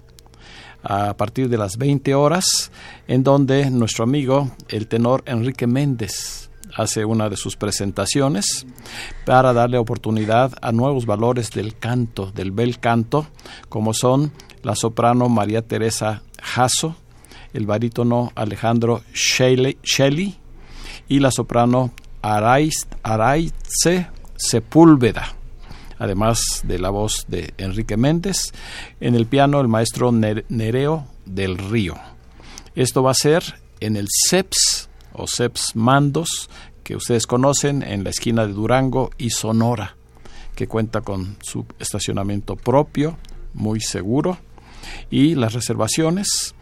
a 0.82 1.14
partir 1.14 1.50
de 1.50 1.58
las 1.58 1.76
20 1.76 2.14
horas, 2.14 2.70
en 3.06 3.22
donde 3.22 3.70
nuestro 3.70 4.04
amigo, 4.04 4.50
el 4.68 4.86
tenor 4.86 5.22
Enrique 5.26 5.66
Méndez, 5.66 6.48
hace 6.74 7.04
una 7.04 7.28
de 7.28 7.36
sus 7.36 7.56
presentaciones 7.56 8.64
para 9.26 9.52
darle 9.52 9.76
oportunidad 9.76 10.52
a 10.62 10.72
nuevos 10.72 11.04
valores 11.04 11.50
del 11.50 11.76
canto, 11.76 12.30
del 12.32 12.52
bel 12.52 12.78
canto, 12.78 13.26
como 13.68 13.92
son 13.92 14.32
la 14.62 14.74
soprano 14.74 15.28
María 15.28 15.62
Teresa 15.62 16.22
Jasso, 16.42 16.96
el 17.52 17.66
barítono 17.66 18.32
Alejandro 18.34 19.02
Shelley 19.12 19.78
y 21.08 21.18
la 21.18 21.30
soprano 21.30 21.92
Araiz, 22.22 22.86
Sepúlveda, 24.36 25.34
además 25.98 26.62
de 26.64 26.78
la 26.78 26.90
voz 26.90 27.26
de 27.28 27.52
Enrique 27.58 27.96
Méndez, 27.96 28.52
en 29.00 29.14
el 29.14 29.26
piano 29.26 29.60
el 29.60 29.68
maestro 29.68 30.12
Nereo 30.12 31.06
del 31.26 31.58
Río. 31.58 31.96
Esto 32.74 33.02
va 33.02 33.10
a 33.10 33.14
ser 33.14 33.42
en 33.80 33.96
el 33.96 34.08
CEPS 34.28 34.88
o 35.12 35.26
CEPS 35.26 35.74
Mandos, 35.74 36.48
que 36.84 36.96
ustedes 36.96 37.26
conocen 37.26 37.82
en 37.82 38.04
la 38.04 38.10
esquina 38.10 38.46
de 38.46 38.52
Durango 38.52 39.10
y 39.18 39.30
Sonora, 39.30 39.96
que 40.54 40.66
cuenta 40.66 41.02
con 41.02 41.36
su 41.42 41.66
estacionamiento 41.78 42.56
propio, 42.56 43.16
muy 43.54 43.80
seguro, 43.80 44.38
y 45.10 45.34
las 45.34 45.54
reservaciones 45.54 46.54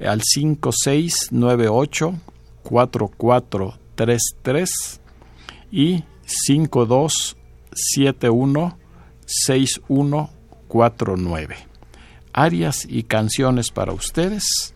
al 0.00 0.22
5698 0.22 2.14
4433 2.62 5.00
y 5.70 6.04
5271 6.24 8.78
6149. 9.26 11.56
Arias 12.32 12.86
y 12.88 13.02
canciones 13.04 13.70
para 13.70 13.92
ustedes 13.92 14.74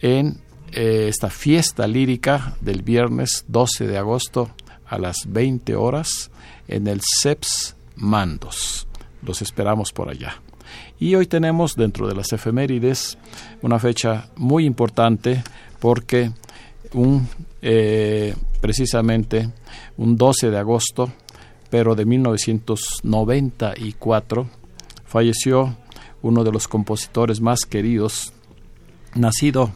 en 0.00 0.40
eh, 0.72 1.06
esta 1.08 1.30
fiesta 1.30 1.86
lírica 1.86 2.56
del 2.60 2.82
viernes 2.82 3.44
12 3.48 3.86
de 3.86 3.96
agosto 3.98 4.50
a 4.86 4.98
las 4.98 5.16
20 5.26 5.76
horas 5.76 6.30
en 6.68 6.86
el 6.86 7.00
CEPS 7.22 7.76
Mandos. 7.96 8.86
Los 9.22 9.42
esperamos 9.42 9.92
por 9.92 10.08
allá. 10.08 10.40
Y 10.98 11.14
hoy 11.14 11.26
tenemos 11.26 11.74
dentro 11.74 12.08
de 12.08 12.14
las 12.14 12.32
efemérides 12.32 13.18
una 13.62 13.78
fecha 13.78 14.28
muy 14.36 14.64
importante 14.64 15.44
porque 15.78 16.32
un, 16.94 17.28
eh, 17.60 18.34
precisamente 18.60 19.50
un 19.98 20.16
12 20.16 20.50
de 20.50 20.58
agosto 20.58 21.12
pero 21.70 21.94
de 21.94 22.06
1994 22.06 24.48
falleció 25.04 25.76
uno 26.22 26.42
de 26.44 26.52
los 26.52 26.68
compositores 26.68 27.40
más 27.40 27.60
queridos, 27.60 28.34
nacido 29.14 29.72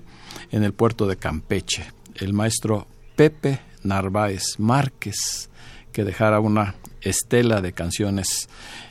en 0.50 0.64
el 0.64 0.72
puerto 0.72 1.06
de 1.06 1.16
Campeche, 1.16 1.84
el 2.16 2.32
maestro 2.32 2.86
Pepe 3.16 3.60
Narváez 3.82 4.58
Márquez, 4.58 5.50
que 5.92 6.04
dejara 6.04 6.40
una 6.40 6.76
estela 7.00 7.60
de 7.60 7.72
canciones 7.72 8.48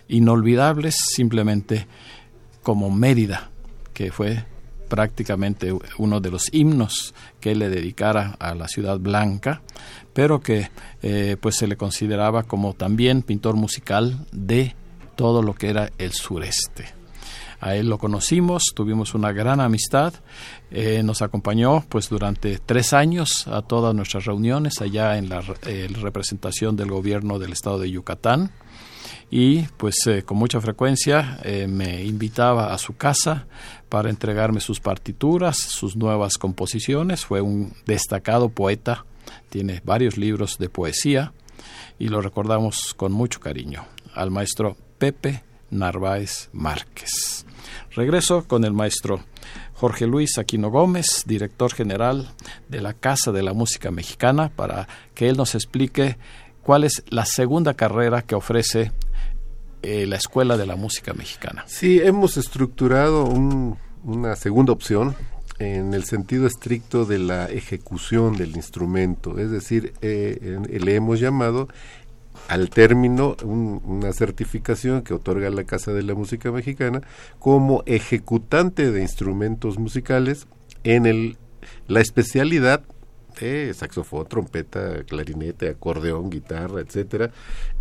inolvidables 0.08 0.96
simplemente 1.16 1.88
como 2.64 2.90
Mérida, 2.90 3.50
que 3.94 4.12
fue 4.12 4.46
prácticamente 4.90 5.72
uno 5.98 6.20
de 6.20 6.32
los 6.32 6.52
himnos 6.52 7.14
que 7.40 7.56
le 7.56 7.70
dedicara 7.70 8.36
a 8.40 8.56
la 8.56 8.68
ciudad 8.68 9.00
blanca, 9.00 9.62
pero 10.14 10.42
que 10.42 10.70
eh, 11.02 11.38
pues 11.40 11.56
se 11.56 11.68
le 11.68 11.78
consideraba 11.78 12.44
como 12.44 12.74
también 12.74 13.22
pintor 13.22 13.56
musical 13.56 14.26
de 14.32 14.76
todo 15.16 15.42
lo 15.42 15.54
que 15.54 15.70
era 15.70 15.92
el 15.98 16.12
sureste. 16.12 17.00
A 17.62 17.76
él 17.76 17.90
lo 17.90 17.98
conocimos, 17.98 18.64
tuvimos 18.74 19.14
una 19.14 19.34
gran 19.34 19.60
amistad, 19.60 20.14
eh, 20.72 21.04
nos 21.04 21.22
acompañó 21.22 21.84
pues 21.90 22.08
durante 22.08 22.58
tres 22.58 22.94
años 22.94 23.48
a 23.48 23.62
todas 23.62 23.94
nuestras 23.94 24.26
reuniones 24.26 24.82
allá 24.82 25.18
en 25.18 25.28
la 25.28 25.42
representación 25.42 26.78
del 26.78 26.90
gobierno 26.90 27.38
del 27.38 27.52
estado 27.52 27.80
de 27.80 27.92
Yucatán 27.92 28.52
y 29.32 29.64
pues 29.78 29.96
eh, 30.08 30.24
con 30.24 30.38
mucha 30.38 30.60
frecuencia 30.62 31.40
eh, 31.44 31.68
me 31.68 32.04
invitaba 32.04 32.74
a 32.74 32.78
su 32.78 32.96
casa 32.96 33.48
para 33.90 34.10
entregarme 34.10 34.60
sus 34.60 34.80
partituras, 34.80 35.58
sus 35.58 35.96
nuevas 35.96 36.38
composiciones. 36.38 37.26
Fue 37.26 37.42
un 37.42 37.74
destacado 37.86 38.50
poeta, 38.50 39.06
tiene 39.50 39.82
varios 39.84 40.18
libros 40.18 40.58
de 40.58 40.70
poesía 40.70 41.34
y 41.98 42.08
lo 42.08 42.22
recordamos 42.22 42.94
con 42.96 43.12
mucho 43.12 43.40
cariño 43.40 43.86
al 44.14 44.32
maestro 44.32 44.78
Pepe 44.98 45.44
Narváez 45.70 46.50
Márquez. 46.52 47.46
Regreso 47.92 48.48
con 48.48 48.64
el 48.64 48.74
maestro 48.74 49.24
Jorge 49.74 50.08
Luis 50.08 50.38
Aquino 50.38 50.70
Gómez, 50.70 51.24
director 51.26 51.74
general 51.74 52.30
de 52.68 52.82
la 52.82 52.94
Casa 52.94 53.32
de 53.32 53.44
la 53.44 53.54
Música 53.54 53.92
Mexicana, 53.92 54.50
para 54.56 54.88
que 55.14 55.30
él 55.30 55.38
nos 55.38 55.56
explique 55.56 56.18
cuál 56.70 56.84
es 56.84 57.04
la 57.10 57.26
segunda 57.26 57.74
carrera 57.74 58.22
que 58.22 58.36
ofrece 58.36 58.92
eh, 59.82 60.06
la 60.06 60.18
Escuela 60.18 60.56
de 60.56 60.68
la 60.68 60.76
Música 60.76 61.16
Mexicana. 61.16 61.64
Sí, 61.66 62.00
hemos 62.00 62.38
estructurado 62.38 63.24
una 63.24 64.36
segunda 64.36 64.72
opción 64.72 65.16
en 65.58 65.96
el 65.96 66.04
sentido 66.04 66.46
estricto 66.46 67.06
de 67.06 67.18
la 67.18 67.48
ejecución 67.50 68.38
del 68.38 68.56
instrumento, 68.56 69.40
es 69.40 69.50
decir, 69.50 69.94
eh, 70.04 70.60
le 70.70 70.94
hemos 70.94 71.20
llamado 71.20 71.70
al 72.48 72.70
término 72.70 73.36
una 73.44 74.14
certificación 74.14 75.02
que 75.02 75.16
otorga 75.16 75.50
la 75.50 75.64
Casa 75.64 75.92
de 75.92 76.04
la 76.04 76.14
Música 76.14 76.52
Mexicana 76.52 77.02
como 77.40 77.82
ejecutante 77.88 78.92
de 78.92 79.02
instrumentos 79.02 79.80
musicales 79.80 80.46
en 80.84 81.08
el, 81.08 81.38
la 81.88 82.00
especialidad 82.00 82.84
saxofón, 83.74 84.28
trompeta, 84.28 85.04
clarinete, 85.04 85.70
acordeón, 85.70 86.30
guitarra, 86.30 86.82
etcétera, 86.82 87.32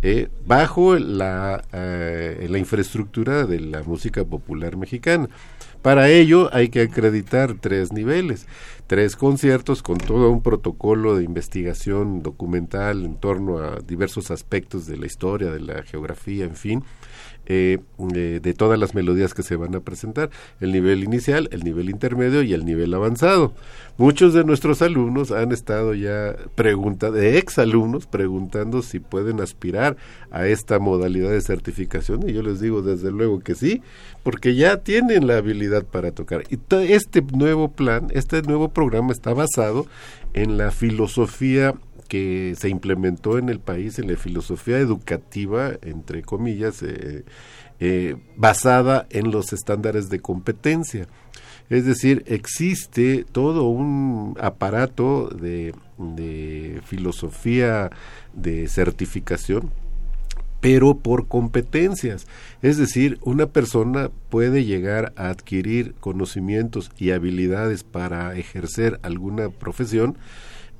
eh, 0.01 0.29
bajo 0.45 0.97
la, 0.97 1.63
eh, 1.73 2.47
la 2.49 2.57
infraestructura 2.57 3.45
de 3.45 3.59
la 3.59 3.83
música 3.83 4.23
popular 4.23 4.77
mexicana. 4.77 5.29
Para 5.81 6.09
ello 6.09 6.53
hay 6.53 6.69
que 6.69 6.81
acreditar 6.81 7.55
tres 7.59 7.93
niveles, 7.93 8.47
tres 8.87 9.15
conciertos 9.15 9.81
con 9.81 9.97
todo 9.97 10.29
un 10.29 10.41
protocolo 10.41 11.15
de 11.15 11.23
investigación 11.23 12.21
documental 12.21 13.05
en 13.05 13.15
torno 13.15 13.59
a 13.59 13.79
diversos 13.79 14.29
aspectos 14.29 14.87
de 14.87 14.97
la 14.97 15.05
historia, 15.05 15.51
de 15.51 15.61
la 15.61 15.83
geografía, 15.83 16.43
en 16.43 16.55
fin, 16.55 16.83
eh, 17.49 17.79
de 17.97 18.53
todas 18.53 18.79
las 18.79 18.93
melodías 18.93 19.33
que 19.33 19.41
se 19.43 19.55
van 19.55 19.75
a 19.75 19.79
presentar, 19.79 20.29
el 20.61 20.71
nivel 20.71 21.03
inicial, 21.03 21.49
el 21.51 21.63
nivel 21.63 21.89
intermedio 21.89 22.43
y 22.43 22.53
el 22.53 22.63
nivel 22.63 22.93
avanzado. 22.93 23.53
Muchos 23.97 24.33
de 24.33 24.45
nuestros 24.45 24.81
alumnos 24.81 25.31
han 25.31 25.51
estado 25.51 25.93
ya 25.93 26.35
preguntando, 26.55 27.17
de 27.17 27.37
ex 27.37 27.59
alumnos, 27.59 28.05
preguntando 28.05 28.81
si 28.81 28.99
pueden 28.99 29.41
aspirar 29.41 29.97
a 30.31 30.47
esta 30.47 30.79
modalidad 30.79 31.31
de 31.31 31.41
certificación 31.41 32.29
y 32.29 32.33
yo 32.33 32.41
les 32.41 32.61
digo 32.61 32.81
desde 32.81 33.11
luego 33.11 33.39
que 33.39 33.55
sí, 33.55 33.81
porque 34.23 34.55
ya 34.55 34.77
tienen 34.77 35.27
la 35.27 35.37
habilidad 35.37 35.83
para 35.83 36.11
tocar. 36.11 36.43
Y 36.49 36.59
este 36.93 37.21
nuevo 37.33 37.71
plan, 37.71 38.07
este 38.13 38.41
nuevo 38.43 38.69
programa 38.69 39.11
está 39.11 39.33
basado 39.33 39.87
en 40.33 40.57
la 40.57 40.71
filosofía 40.71 41.73
que 42.09 42.55
se 42.57 42.67
implementó 42.67 43.37
en 43.37 43.47
el 43.47 43.59
país 43.59 43.99
en 43.99 44.11
la 44.11 44.17
filosofía 44.17 44.79
educativa, 44.79 45.71
entre 45.81 46.23
comillas, 46.23 46.83
eh, 46.83 47.23
eh, 47.79 48.17
basada 48.35 49.07
en 49.11 49.31
los 49.31 49.53
estándares 49.53 50.09
de 50.09 50.19
competencia. 50.19 51.07
Es 51.69 51.85
decir, 51.85 52.23
existe 52.25 53.25
todo 53.31 53.69
un 53.69 54.35
aparato 54.41 55.29
de, 55.29 55.73
de 55.97 56.81
filosofía 56.83 57.91
de 58.33 58.67
certificación 58.67 59.71
pero 60.61 60.97
por 60.97 61.27
competencias. 61.27 62.27
Es 62.61 62.77
decir, 62.77 63.17
una 63.21 63.47
persona 63.47 64.09
puede 64.29 64.65
llegar 64.65 65.13
a 65.15 65.29
adquirir 65.29 65.93
conocimientos 65.99 66.91
y 66.97 67.11
habilidades 67.11 67.83
para 67.83 68.35
ejercer 68.35 68.99
alguna 69.01 69.49
profesión 69.49 70.17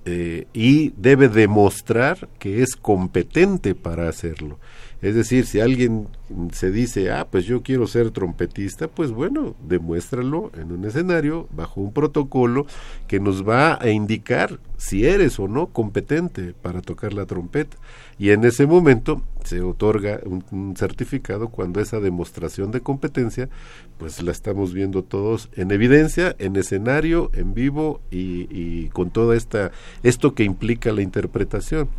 eh, 0.05 0.47
y 0.53 0.93
debe 0.97 1.29
demostrar 1.29 2.29
que 2.39 2.63
es 2.63 2.75
competente 2.75 3.75
para 3.75 4.09
hacerlo. 4.09 4.59
Es 5.01 5.15
decir, 5.15 5.45
si 5.45 5.61
alguien 5.61 6.07
se 6.51 6.71
dice, 6.71 7.11
ah, 7.11 7.27
pues 7.29 7.45
yo 7.45 7.63
quiero 7.63 7.87
ser 7.87 8.11
trompetista, 8.11 8.87
pues 8.89 9.11
bueno, 9.11 9.55
demuéstralo 9.65 10.51
en 10.57 10.73
un 10.73 10.83
escenario 10.85 11.47
bajo 11.51 11.79
un 11.79 11.93
protocolo 11.93 12.65
que 13.07 13.19
nos 13.19 13.47
va 13.47 13.81
a 13.81 13.89
indicar 13.89 14.59
si 14.79 15.05
eres 15.05 15.37
o 15.39 15.49
no 15.49 15.67
competente 15.67 16.53
para 16.53 16.81
tocar 16.81 17.13
la 17.13 17.25
trompeta. 17.25 17.75
Y 18.17 18.31
en 18.31 18.45
ese 18.45 18.65
momento 18.65 19.21
se 19.43 19.59
otorga 19.59 20.21
un, 20.23 20.73
certificado 20.77 21.49
cuando 21.49 21.81
esa 21.81 21.99
demostración 21.99 22.71
de 22.71 22.79
competencia, 22.79 23.49
pues 23.97 24.23
la 24.23 24.31
estamos 24.31 24.73
viendo 24.73 25.03
todos 25.03 25.49
en 25.55 25.71
evidencia, 25.71 26.33
en 26.39 26.55
escenario, 26.55 27.29
en 27.33 27.53
vivo 27.53 27.99
y, 28.09 28.87
con 28.89 29.11
toda 29.11 29.35
esta 29.35 29.71
esto 30.01 30.33
que 30.33 30.45
implica 30.45 30.93
la 30.93 31.01
interpretación. 31.01 31.89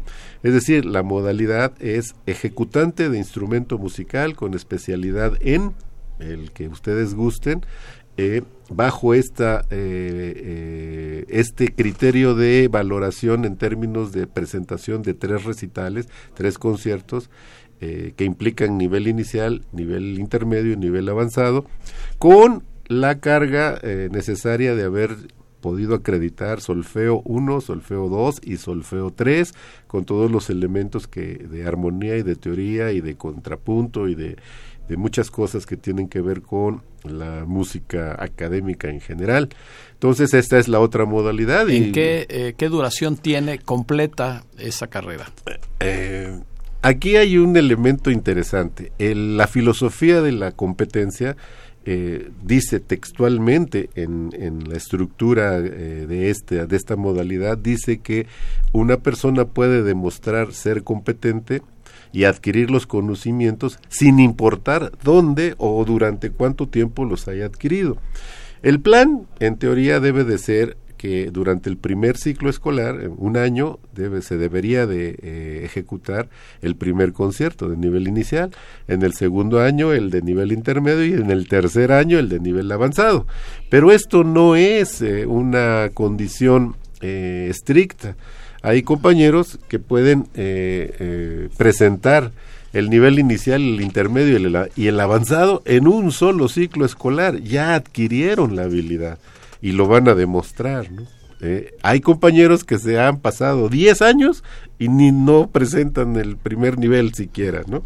Es 0.43 0.55
decir, 0.55 0.87
la 0.87 1.03
modalidad 1.03 1.75
es 1.81 2.15
ejecutante 2.25 3.11
de 3.11 3.19
instrumento 3.19 3.77
musical 3.77 4.37
con 4.37 4.55
especialidad 4.55 5.35
en 5.41 5.75
el 6.19 6.51
que 6.53 6.69
ustedes 6.69 7.15
gusten 7.15 7.63
eh, 8.17 8.43
bajo 8.71 9.15
esta, 9.15 9.67
eh, 9.71 10.33
eh, 10.37 11.25
este 11.29 11.75
criterio 11.75 12.35
de 12.35 12.69
valoración 12.69 13.45
en 13.45 13.57
términos 13.57 14.13
de 14.13 14.27
presentación 14.27 15.03
de 15.03 15.15
tres 15.15 15.45
recitales, 15.45 16.09
tres 16.35 16.59
conciertos, 16.59 17.31
que 17.81 18.25
implican 18.27 18.77
nivel 18.77 19.09
inicial, 19.09 19.65
nivel 19.73 20.19
intermedio 20.19 20.75
y 20.75 20.77
nivel 20.77 21.09
avanzado, 21.09 21.65
con 22.19 22.63
la 22.89 23.21
carga 23.21 23.81
necesaria 24.11 24.75
de 24.75 24.83
haber 24.83 25.17
podido 25.61 25.95
acreditar 25.95 26.61
solfeo 26.61 27.23
1, 27.25 27.61
solfeo 27.61 28.09
2 28.09 28.41
y 28.43 28.57
solfeo 28.57 29.13
3 29.13 29.55
con 29.87 30.05
todos 30.05 30.31
los 30.31 30.51
elementos 30.51 31.07
que 31.07 31.35
de 31.37 31.67
armonía 31.67 32.17
y 32.17 32.23
de 32.23 32.37
teoría 32.37 32.93
y 32.93 33.01
de 33.01 33.17
contrapunto 33.17 34.09
y 34.09 34.15
de 34.15 34.37
de 34.91 34.97
muchas 34.97 35.31
cosas 35.31 35.67
que 35.67 35.77
tienen 35.77 36.09
que 36.09 36.21
ver 36.21 36.43
con 36.43 36.83
la 37.05 37.45
música 37.47 38.17
académica 38.19 38.91
en 38.91 39.01
general. 39.01 39.49
Entonces 39.93 40.35
esta 40.35 40.59
es 40.59 40.67
la 40.67 40.81
otra 40.81 41.05
modalidad. 41.05 41.71
¿En 41.71 41.91
y, 41.91 41.93
qué, 41.93 42.27
eh, 42.29 42.55
qué, 42.57 42.69
duración 42.69 43.17
tiene 43.17 43.61
completa 43.61 44.45
esa 44.59 44.89
carrera? 44.89 45.31
Eh, 45.79 46.41
aquí 46.83 47.15
hay 47.15 47.39
un 47.39 47.57
elemento 47.57 48.11
interesante. 48.11 48.91
la 48.99 49.47
filosofía 49.47 50.23
de 50.23 50.33
la 50.33 50.51
competencia 50.51 51.37
eh, 51.85 52.29
dice 52.43 52.81
textualmente 52.81 53.91
en, 53.95 54.31
en 54.33 54.69
la 54.69 54.77
estructura 54.77 55.61
de, 55.61 56.31
este, 56.31 56.67
de 56.67 56.77
esta 56.77 56.97
modalidad, 56.97 57.57
dice 57.57 57.99
que 57.99 58.27
una 58.73 58.97
persona 58.97 59.45
puede 59.45 59.85
demostrar 59.85 60.53
ser 60.53 60.83
competente 60.83 61.63
y 62.13 62.25
adquirir 62.25 62.71
los 62.71 62.87
conocimientos 62.87 63.79
sin 63.89 64.21
importar 64.21 64.93
dónde 65.03 65.55
o 65.59 65.85
durante 65.85 66.31
cuánto 66.31 66.69
tiempo 66.69 67.05
los 67.05 67.29
haya 67.29 67.47
adquirido. 67.47 67.99
El 68.63 68.81
plan, 68.81 69.27
en 69.39 69.57
teoría, 69.57 70.01
debe 70.01 70.25
de 70.25 70.39
ser 70.39 70.77
que 71.01 71.31
durante 71.31 71.71
el 71.71 71.79
primer 71.79 72.19
ciclo 72.19 72.51
escolar, 72.51 73.09
un 73.17 73.39
año, 73.39 73.79
se 74.21 74.37
debería 74.37 74.87
de 74.87 75.17
eh, 75.23 75.63
ejecutar 75.65 76.29
el 76.61 76.77
primer 76.77 77.15
concierto 77.15 77.71
de 77.71 77.79
nivel 77.79 78.07
inicial, 78.07 78.51
en 78.87 79.01
el 79.03 79.15
segundo 79.15 79.63
año 79.63 79.95
el 79.95 80.11
de 80.11 80.21
nivel 80.21 80.53
intermedio 80.53 81.07
y 81.07 81.13
en 81.15 81.31
el 81.31 81.49
tercer 81.49 81.91
año 81.91 82.19
el 82.19 82.29
de 82.29 82.39
nivel 82.39 82.71
avanzado. 82.71 83.27
Pero 83.71 83.93
esto 83.93 84.25
no 84.25 84.57
es 84.57 85.01
eh, 85.01 85.25
una 85.25 85.89
condición 85.95 86.77
eh, 87.01 87.47
estricta 87.49 88.15
hay 88.63 88.83
compañeros 88.83 89.59
que 89.69 89.79
pueden 89.79 90.29
eh, 90.35 90.95
eh, 90.99 91.49
presentar 91.57 92.33
el 92.73 92.91
nivel 92.91 93.19
inicial, 93.19 93.63
el 93.63 93.81
intermedio 93.81 94.39
y 94.77 94.87
el, 94.87 95.01
avanzado 95.01 95.63
en 95.65 95.89
un 95.89 96.13
solo 96.13 96.49
ciclo 96.49 96.85
escolar. 96.85 97.41
Ya 97.41 97.75
adquirieron 97.75 98.57
la 98.57 98.65
habilidad 98.65 99.19
y 99.61 99.73
lo 99.73 99.89
van 99.89 100.09
a 100.09 100.15
demostrar, 100.15 100.91
¿no? 100.91 101.03
Eh, 101.43 101.75
hay 101.83 102.01
compañeros 102.01 102.65
que 102.65 102.79
se 102.79 103.01
han 103.01 103.19
pasado 103.19 103.71
10 103.71 104.03
años 104.03 104.45
y 104.79 104.89
ni 104.89 105.11
no 105.11 105.49
presentan 105.49 106.17
el 106.17 106.37
primer 106.37 106.79
nivel 106.79 107.15
siquiera, 107.15 107.63
¿no? 107.67 107.83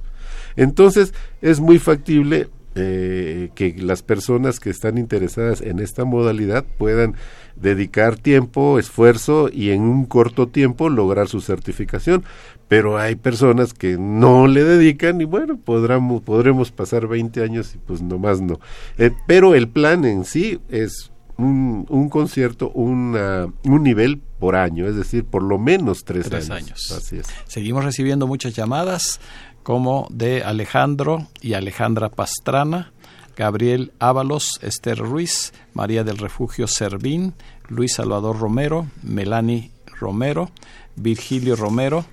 Entonces 0.57 1.15
es 1.41 1.61
muy 1.61 1.79
factible 1.79 2.49
que 2.75 3.77
las 3.79 4.03
personas 4.03 4.59
que 4.59 4.69
están 4.69 4.99
interesadas 4.99 5.61
en 5.61 5.79
esta 5.79 6.05
modalidad 6.05 6.65
puedan 6.77 7.15
dedicar 7.57 8.17
tiempo, 8.17 8.79
esfuerzo 8.79 9.49
y 9.53 9.71
en 9.71 9.83
un 9.83 10.07
corto 10.07 10.49
tiempo 10.49 10.89
lograr 10.89 11.29
su 11.29 11.41
certificación. 11.41 12.25
Pero 12.69 12.99
hay 12.99 13.15
personas 13.15 13.75
que 13.75 13.99
no 13.99 14.47
le 14.47 14.65
dedican 14.65 15.21
y 15.21 15.25
bueno, 15.25 15.59
podremos, 15.59 16.23
podremos 16.23 16.71
pasar 16.73 17.07
20 17.07 17.43
años 17.43 17.75
y 17.75 17.79
pues 17.79 18.01
nomás 18.03 18.41
no. 18.41 18.59
Eh, 18.99 19.11
pero 19.27 19.55
el 19.55 19.69
plan 19.69 20.05
en 20.05 20.25
sí 20.25 20.59
es 20.71 21.13
un, 21.37 21.87
un 21.89 22.09
concierto, 22.09 22.71
una, 22.71 23.49
un 23.65 23.83
nivel 23.83 24.21
por 24.39 24.57
año, 24.57 24.87
es 24.87 24.97
decir, 24.97 25.25
por 25.25 25.43
lo 25.43 25.59
menos 25.59 26.05
tres, 26.05 26.29
Tres 26.29 26.51
años. 26.51 26.69
años. 26.69 26.93
Así 26.93 27.19
es. 27.19 27.27
Seguimos 27.47 27.85
recibiendo 27.85 28.27
muchas 28.27 28.55
llamadas, 28.55 29.21
como 29.63 30.07
de 30.11 30.43
Alejandro 30.43 31.27
y 31.41 31.55
Alejandra 31.55 32.09
Pastrana, 32.11 32.93
Gabriel 33.37 33.93
Ábalos, 33.99 34.59
Esther 34.63 34.99
Ruiz, 34.99 35.53
María 35.73 36.05
del 36.05 36.19
Refugio 36.19 36.67
Servín, 36.67 37.35
Luis 37.69 37.95
Salvador 37.95 38.39
Romero, 38.39 38.87
Melanie 39.03 39.71
Romero, 39.99 40.51
Virgilio 40.97 41.57
Romero, 41.57 42.05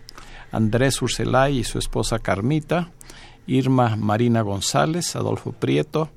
Andrés 0.51 1.01
Urselay 1.01 1.59
y 1.59 1.63
su 1.63 1.79
esposa 1.79 2.19
Carmita, 2.19 2.91
Irma 3.47 3.95
Marina 3.95 4.41
González, 4.41 5.15
Adolfo 5.15 5.51
Prieto, 5.51 6.09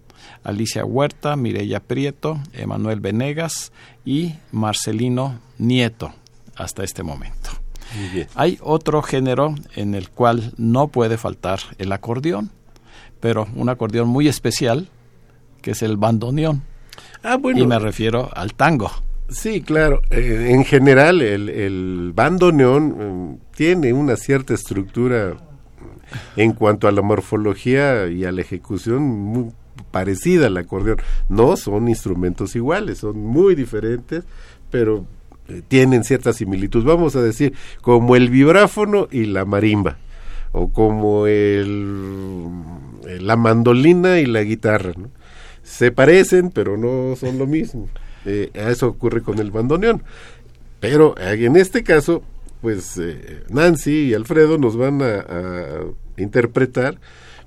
Alicia 0.42 0.84
Huerta, 0.84 1.36
Mireya 1.36 1.80
Prieto, 1.80 2.38
Emanuel 2.52 3.00
Venegas 3.00 3.72
y 4.04 4.34
Marcelino 4.52 5.40
Nieto 5.58 6.12
hasta 6.56 6.84
este 6.84 7.02
momento. 7.02 7.50
Muy 7.96 8.08
bien. 8.08 8.28
Hay 8.34 8.58
otro 8.62 9.02
género 9.02 9.54
en 9.74 9.94
el 9.94 10.10
cual 10.10 10.52
no 10.56 10.88
puede 10.88 11.18
faltar 11.18 11.60
el 11.78 11.92
acordeón, 11.92 12.50
pero 13.20 13.46
un 13.54 13.68
acordeón 13.68 14.08
muy 14.08 14.28
especial, 14.28 14.88
que 15.64 15.70
es 15.70 15.82
el 15.82 15.96
bandoneón. 15.96 16.62
Ah, 17.22 17.38
bueno. 17.38 17.58
Y 17.58 17.66
me 17.66 17.78
refiero 17.78 18.28
al 18.36 18.52
tango. 18.52 18.90
Sí, 19.30 19.62
claro. 19.62 20.02
Eh, 20.10 20.48
en 20.50 20.62
general, 20.66 21.22
el, 21.22 21.48
el 21.48 22.12
bandoneón 22.14 22.96
eh, 23.00 23.46
tiene 23.56 23.94
una 23.94 24.16
cierta 24.16 24.52
estructura 24.52 25.38
en 26.36 26.52
cuanto 26.52 26.86
a 26.86 26.92
la 26.92 27.00
morfología 27.00 28.08
y 28.08 28.26
a 28.26 28.30
la 28.32 28.42
ejecución 28.42 29.02
muy 29.04 29.52
parecida 29.90 30.48
al 30.48 30.56
acordeón. 30.58 30.98
No 31.30 31.56
son 31.56 31.88
instrumentos 31.88 32.54
iguales, 32.54 32.98
son 32.98 33.16
muy 33.16 33.54
diferentes, 33.54 34.22
pero 34.70 35.06
eh, 35.48 35.62
tienen 35.66 36.04
cierta 36.04 36.34
similitud. 36.34 36.84
Vamos 36.84 37.16
a 37.16 37.22
decir, 37.22 37.54
como 37.80 38.16
el 38.16 38.28
vibráfono 38.28 39.08
y 39.10 39.24
la 39.24 39.46
marimba, 39.46 39.96
o 40.52 40.68
como 40.68 41.26
el, 41.26 42.52
la 43.20 43.36
mandolina 43.36 44.18
y 44.18 44.26
la 44.26 44.42
guitarra. 44.42 44.92
¿no? 44.94 45.08
Se 45.76 45.90
parecen, 45.90 46.50
pero 46.50 46.76
no 46.76 47.16
son 47.16 47.36
lo 47.36 47.48
mismo. 47.48 47.88
Eh, 48.24 48.50
eso 48.54 48.86
ocurre 48.86 49.22
con 49.22 49.40
el 49.40 49.50
bandoneón. 49.50 50.04
Pero 50.78 51.16
en 51.18 51.56
este 51.56 51.82
caso, 51.82 52.22
pues 52.60 52.96
eh, 52.98 53.42
Nancy 53.48 54.10
y 54.10 54.14
Alfredo 54.14 54.56
nos 54.56 54.76
van 54.76 55.02
a, 55.02 55.24
interpretar 56.16 57.00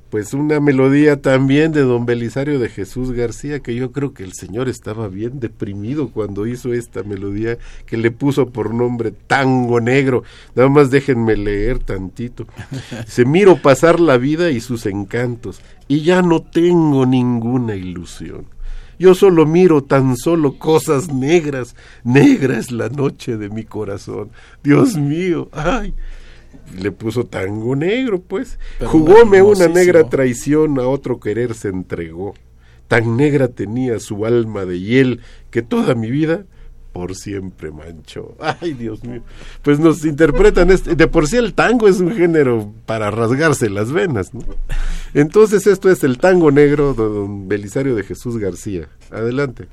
pues 0.09 0.33
una 0.33 0.59
melodía 0.59 1.21
también 1.21 1.71
de 1.71 1.81
don 1.81 2.05
Belisario 2.05 2.59
de 2.59 2.69
Jesús 2.69 3.11
García, 3.11 3.59
que 3.59 3.75
yo 3.75 3.91
creo 3.91 4.13
que 4.13 4.23
el 4.23 4.33
señor 4.33 4.69
estaba 4.69 5.07
bien 5.07 5.39
deprimido 5.39 6.09
cuando 6.09 6.47
hizo 6.47 6.73
esta 6.73 7.03
melodía 7.03 7.57
que 7.85 7.97
le 7.97 8.11
puso 8.11 8.49
por 8.49 8.73
nombre 8.73 9.11
Tango 9.11 9.79
Negro. 9.81 10.23
Nada 10.55 10.69
más 10.69 10.89
déjenme 10.91 11.35
leer 11.35 11.79
tantito. 11.79 12.47
Se 13.07 13.25
miro 13.25 13.61
pasar 13.61 13.99
la 13.99 14.17
vida 14.17 14.49
y 14.49 14.61
sus 14.61 14.85
encantos, 14.85 15.61
y 15.87 16.01
ya 16.01 16.21
no 16.21 16.41
tengo 16.41 17.05
ninguna 17.05 17.75
ilusión. 17.75 18.45
Yo 18.99 19.13
solo 19.13 19.45
miro 19.45 19.83
tan 19.83 20.17
solo 20.17 20.57
cosas 20.57 21.13
negras. 21.13 21.75
Negra 22.03 22.57
es 22.57 22.71
la 22.71 22.89
noche 22.89 23.37
de 23.37 23.49
mi 23.49 23.63
corazón. 23.63 24.31
Dios 24.63 24.95
mío, 24.95 25.49
ay. 25.51 25.93
Le 26.75 26.91
puso 26.91 27.25
tango 27.25 27.75
negro, 27.75 28.19
pues. 28.21 28.59
Pero 28.79 28.89
Jugóme 28.89 29.41
una 29.41 29.67
negra 29.67 30.09
traición, 30.09 30.79
a 30.79 30.87
otro 30.87 31.19
querer 31.19 31.53
se 31.53 31.69
entregó. 31.69 32.33
Tan 32.87 33.17
negra 33.17 33.47
tenía 33.47 33.99
su 33.99 34.25
alma 34.25 34.65
de 34.65 34.79
hiel 34.79 35.21
que 35.51 35.61
toda 35.61 35.95
mi 35.95 36.09
vida 36.09 36.45
por 36.97 37.15
siempre 37.15 37.69
manchó. 37.69 38.35
Ay, 38.39 38.73
Dios 38.73 39.03
mío. 39.03 39.21
Pues 39.61 39.79
nos 39.79 40.03
interpretan 40.03 40.71
este. 40.71 40.95
De 40.95 41.07
por 41.07 41.27
sí 41.27 41.37
el 41.37 41.53
tango 41.53 41.87
es 41.87 41.99
un 41.99 42.15
género 42.15 42.73
para 42.87 43.11
rasgarse 43.11 43.69
las 43.69 43.91
venas, 43.91 44.33
¿no? 44.33 44.41
Entonces 45.13 45.67
esto 45.67 45.91
es 45.91 46.03
el 46.03 46.17
tango 46.17 46.49
negro 46.49 46.95
de 46.95 47.03
don 47.03 47.47
Belisario 47.47 47.93
de 47.93 48.03
Jesús 48.03 48.37
García. 48.37 48.87
Adelante. 49.11 49.67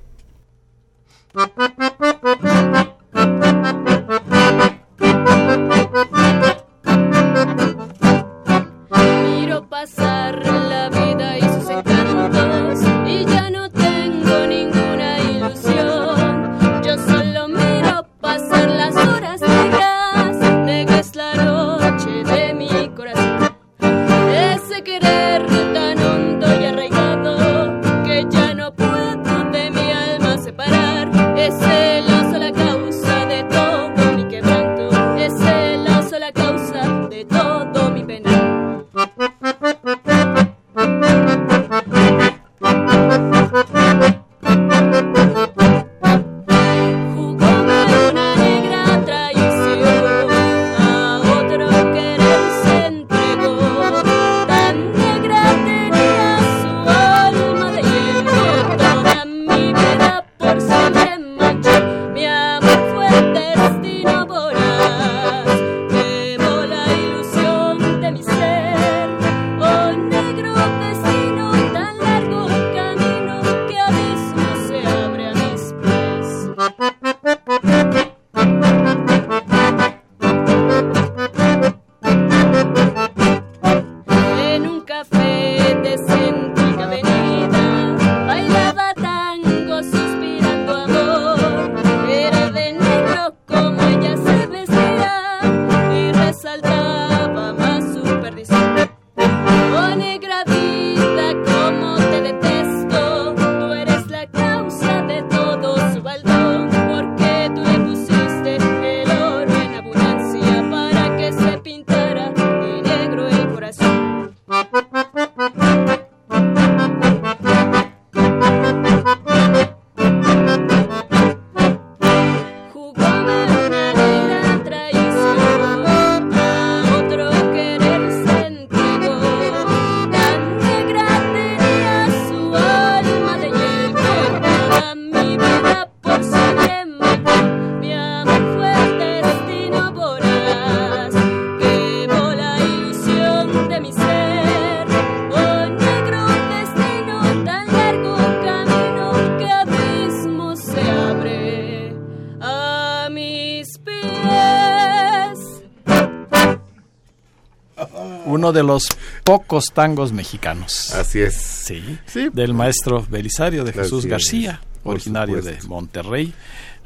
De 158.55 158.63
los 158.63 158.89
pocos 159.25 159.67
tangos 159.75 160.13
mexicanos. 160.13 160.95
Así 160.95 161.21
es. 161.21 161.35
Sí, 161.35 161.99
Sí. 162.07 162.29
del 162.33 162.55
maestro 162.55 163.05
Belisario 163.09 163.65
de 163.65 163.73
Jesús 163.75 164.07
García, 164.07 164.61
originario 164.85 165.43
de. 165.43 165.59
Monterrey. 165.67 166.33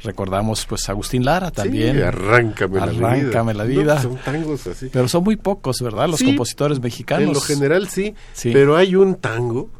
Recordamos 0.02 0.64
pues 0.66 0.88
Agustín 0.88 1.24
Lara 1.24 1.50
también. 1.50 1.96
Sí, 1.96 2.02
arráncame, 2.02 2.78
la 2.78 2.86
vida. 2.86 3.08
Arráncame 3.08 3.54
la 3.54 3.64
vida. 3.64 3.94
No, 3.96 4.02
son 4.02 4.16
tangos 4.18 4.66
así. 4.68 4.88
Pero 4.92 5.08
son 5.08 5.24
muy 5.24 5.34
pocos, 5.36 5.80
¿verdad? 5.82 6.08
Los 6.08 6.20
Sí, 6.20 6.26
compositores 6.26 6.80
mexicanos. 6.80 7.26
En 7.26 7.34
lo 7.34 7.40
general 7.40 7.88
sí, 7.88 8.14
Sí. 8.32 8.50
pero 8.52 8.76
hay 8.76 8.94
un 8.94 9.16
tango 9.16 9.70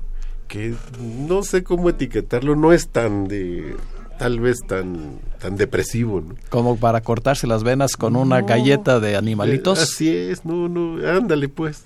que 0.48 0.74
no 1.00 1.42
sé 1.44 1.62
cómo 1.62 1.88
etiquetarlo, 1.90 2.56
no 2.56 2.72
es 2.72 2.88
tan 2.88 3.28
de 3.28 3.76
tal 4.18 4.40
vez 4.40 4.58
tan 4.66 5.20
tan 5.40 5.56
depresivo, 5.56 6.20
¿no? 6.20 6.34
Como 6.50 6.76
para 6.76 7.00
cortarse 7.00 7.46
las 7.46 7.62
venas 7.62 7.96
con 7.96 8.16
una 8.16 8.42
galleta 8.42 9.00
de 9.00 9.16
animalitos. 9.16 9.78
Eh, 9.78 9.82
así 9.82 10.16
es, 10.16 10.44
no, 10.44 10.68
no, 10.68 11.06
ándale 11.08 11.48
pues. 11.48 11.84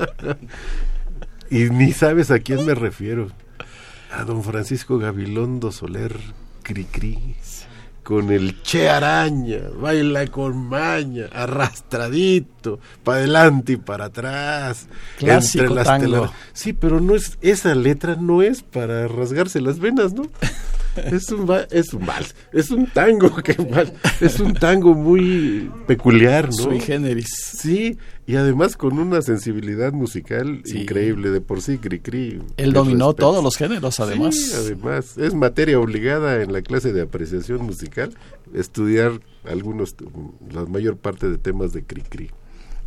y 1.50 1.70
ni 1.70 1.92
sabes 1.92 2.30
a 2.30 2.40
quién 2.40 2.66
me 2.66 2.74
refiero. 2.74 3.28
A 4.12 4.24
don 4.24 4.42
Francisco 4.42 4.98
Gabilondo 4.98 5.72
Soler 5.72 6.14
Cricri. 6.62 7.36
Con 8.02 8.32
el 8.32 8.60
Che 8.62 8.88
Araña, 8.88 9.60
baila 9.80 10.26
con 10.26 10.56
maña, 10.68 11.26
arrastradito, 11.32 12.80
para 13.04 13.18
adelante 13.18 13.74
y 13.74 13.76
para 13.76 14.06
atrás. 14.06 14.88
Clásico 15.18 15.64
entre 15.64 15.76
las 15.76 15.86
tango. 15.86 16.04
telas. 16.04 16.30
Sí, 16.52 16.72
pero 16.72 17.00
no 17.00 17.14
es, 17.14 17.38
esa 17.42 17.76
letra 17.76 18.16
no 18.16 18.42
es 18.42 18.64
para 18.64 19.06
rasgarse 19.06 19.60
las 19.60 19.78
venas, 19.78 20.14
¿no? 20.14 20.24
Es 20.96 21.30
un, 21.30 21.48
va- 21.48 21.66
es 21.70 21.92
un 21.94 22.04
vals, 22.04 22.34
es 22.52 22.70
un 22.70 22.86
tango, 22.86 23.34
que 23.42 23.54
vals, 23.54 23.92
es 24.20 24.38
un 24.40 24.52
tango 24.54 24.94
muy 24.94 25.70
peculiar, 25.86 26.46
¿no? 26.46 26.52
Sui 26.52 26.80
generis. 26.80 27.28
Sí, 27.58 27.96
y 28.26 28.36
además 28.36 28.76
con 28.76 28.98
una 28.98 29.22
sensibilidad 29.22 29.92
musical 29.92 30.60
Sí. 30.64 30.82
increíble 30.82 31.30
de 31.30 31.40
por 31.40 31.60
sí, 31.62 31.78
Cricri. 31.78 32.40
Él 32.56 32.66
mis 32.66 32.74
dominó 32.74 33.14
todos 33.14 33.42
los 33.42 33.56
géneros, 33.56 34.00
además. 34.00 34.34
Sí, 34.36 34.52
además, 34.54 35.16
es 35.18 35.34
materia 35.34 35.78
obligada 35.80 36.42
en 36.42 36.52
la 36.52 36.62
clase 36.62 36.92
de 36.92 37.02
apreciación 37.02 37.64
musical 37.64 38.12
estudiar 38.54 39.12
algunos, 39.48 39.94
la 40.52 40.64
mayor 40.66 40.96
parte 40.96 41.28
de 41.28 41.38
temas 41.38 41.72
de 41.72 41.82
Cricri. 41.84 42.30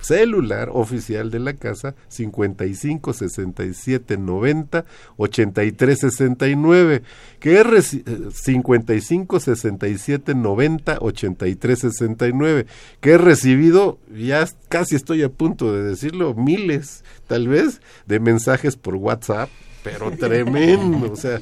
celular 0.00 0.70
oficial 0.72 1.30
de 1.30 1.38
la 1.40 1.54
casa 1.54 1.94
55 2.08 3.12
67 3.12 4.16
90 4.18 4.84
83 5.16 5.98
69 5.98 7.02
que 7.38 7.60
es 7.60 7.66
reci- 7.66 8.02
eh, 8.06 8.30
55 8.32 9.40
67 9.40 10.34
90 10.34 10.98
83 11.00 11.78
69 11.78 12.66
que 13.00 13.10
he 13.12 13.18
recibido 13.18 13.98
ya 14.14 14.46
casi 14.68 14.96
estoy 14.96 15.22
a 15.22 15.28
punto 15.28 15.72
de 15.74 15.82
decirlo 15.82 16.34
miles 16.34 17.04
tal 17.26 17.48
vez 17.48 17.80
de 18.06 18.20
mensajes 18.20 18.76
por 18.76 18.96
WhatsApp 18.96 19.48
pero 19.82 20.10
tremendo, 20.18 21.10
o 21.10 21.16
sea, 21.16 21.40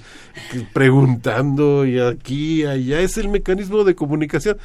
preguntando 0.72 1.84
y 1.84 1.98
aquí, 1.98 2.64
allá, 2.64 3.00
es 3.00 3.18
el 3.18 3.28
mecanismo 3.28 3.82
de 3.82 3.96
comunicación. 3.96 4.58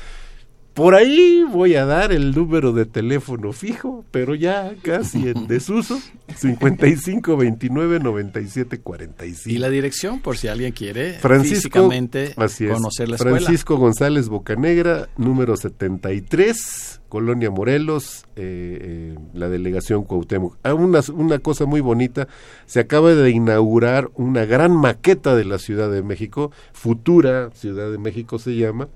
Por 0.74 0.95
ahí 0.95 1.45
voy 1.47 1.76
a 1.76 1.86
dar 1.86 2.11
el 2.11 2.34
número 2.34 2.71
de 2.74 2.88
teléfono 2.88 3.53
fijo, 3.53 4.03
pero 4.09 4.34
ya 4.34 4.74
casi 4.82 5.28
en 5.28 5.45
desuso, 5.47 5.99
55 6.36 7.38
29 7.38 7.99
97 7.99 8.80
45. 8.80 9.53
Y 9.53 9.59
la 9.59 9.69
dirección 9.69 10.19
por 10.19 10.36
si 10.36 10.47
alguien 10.47 10.71
quiere 10.71 11.13
Francisco, 11.19 11.55
físicamente 11.55 12.34
así 12.38 12.65
es, 12.65 12.74
conocer 12.74 13.07
la 13.07 13.17
escuela. 13.17 13.38
Francisco 13.38 13.78
González 13.78 14.30
Bocanegra, 14.30 15.09
número 15.15 15.55
73, 15.57 17.01
Colonia 17.07 17.51
Morelos, 17.51 18.26
eh, 18.36 18.80
eh, 18.82 19.15
la 19.36 19.49
delegación 19.49 20.05
Cuauhtémoc. 20.05 20.57
Ah, 20.63 20.74
una, 20.74 21.01
una 21.13 21.38
cosa 21.38 21.67
muy 21.67 21.82
bonita, 21.82 22.28
se 22.65 22.80
acaba 22.80 23.13
de 23.13 23.30
inaugurar 23.30 24.09
una 24.15 24.45
gran 24.45 24.76
maqueta 24.76 25.36
de 25.36 25.45
la 25.45 25.59
Ciudad 25.59 25.91
de 25.91 26.01
México, 26.01 26.51
Futura 26.74 27.51
Ciudad 27.51 27.91
de 27.91 27.99
México 27.99 28.39
se 28.39 28.55
llama. 28.55 28.89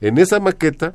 En 0.00 0.18
esa 0.18 0.38
maqueta 0.38 0.94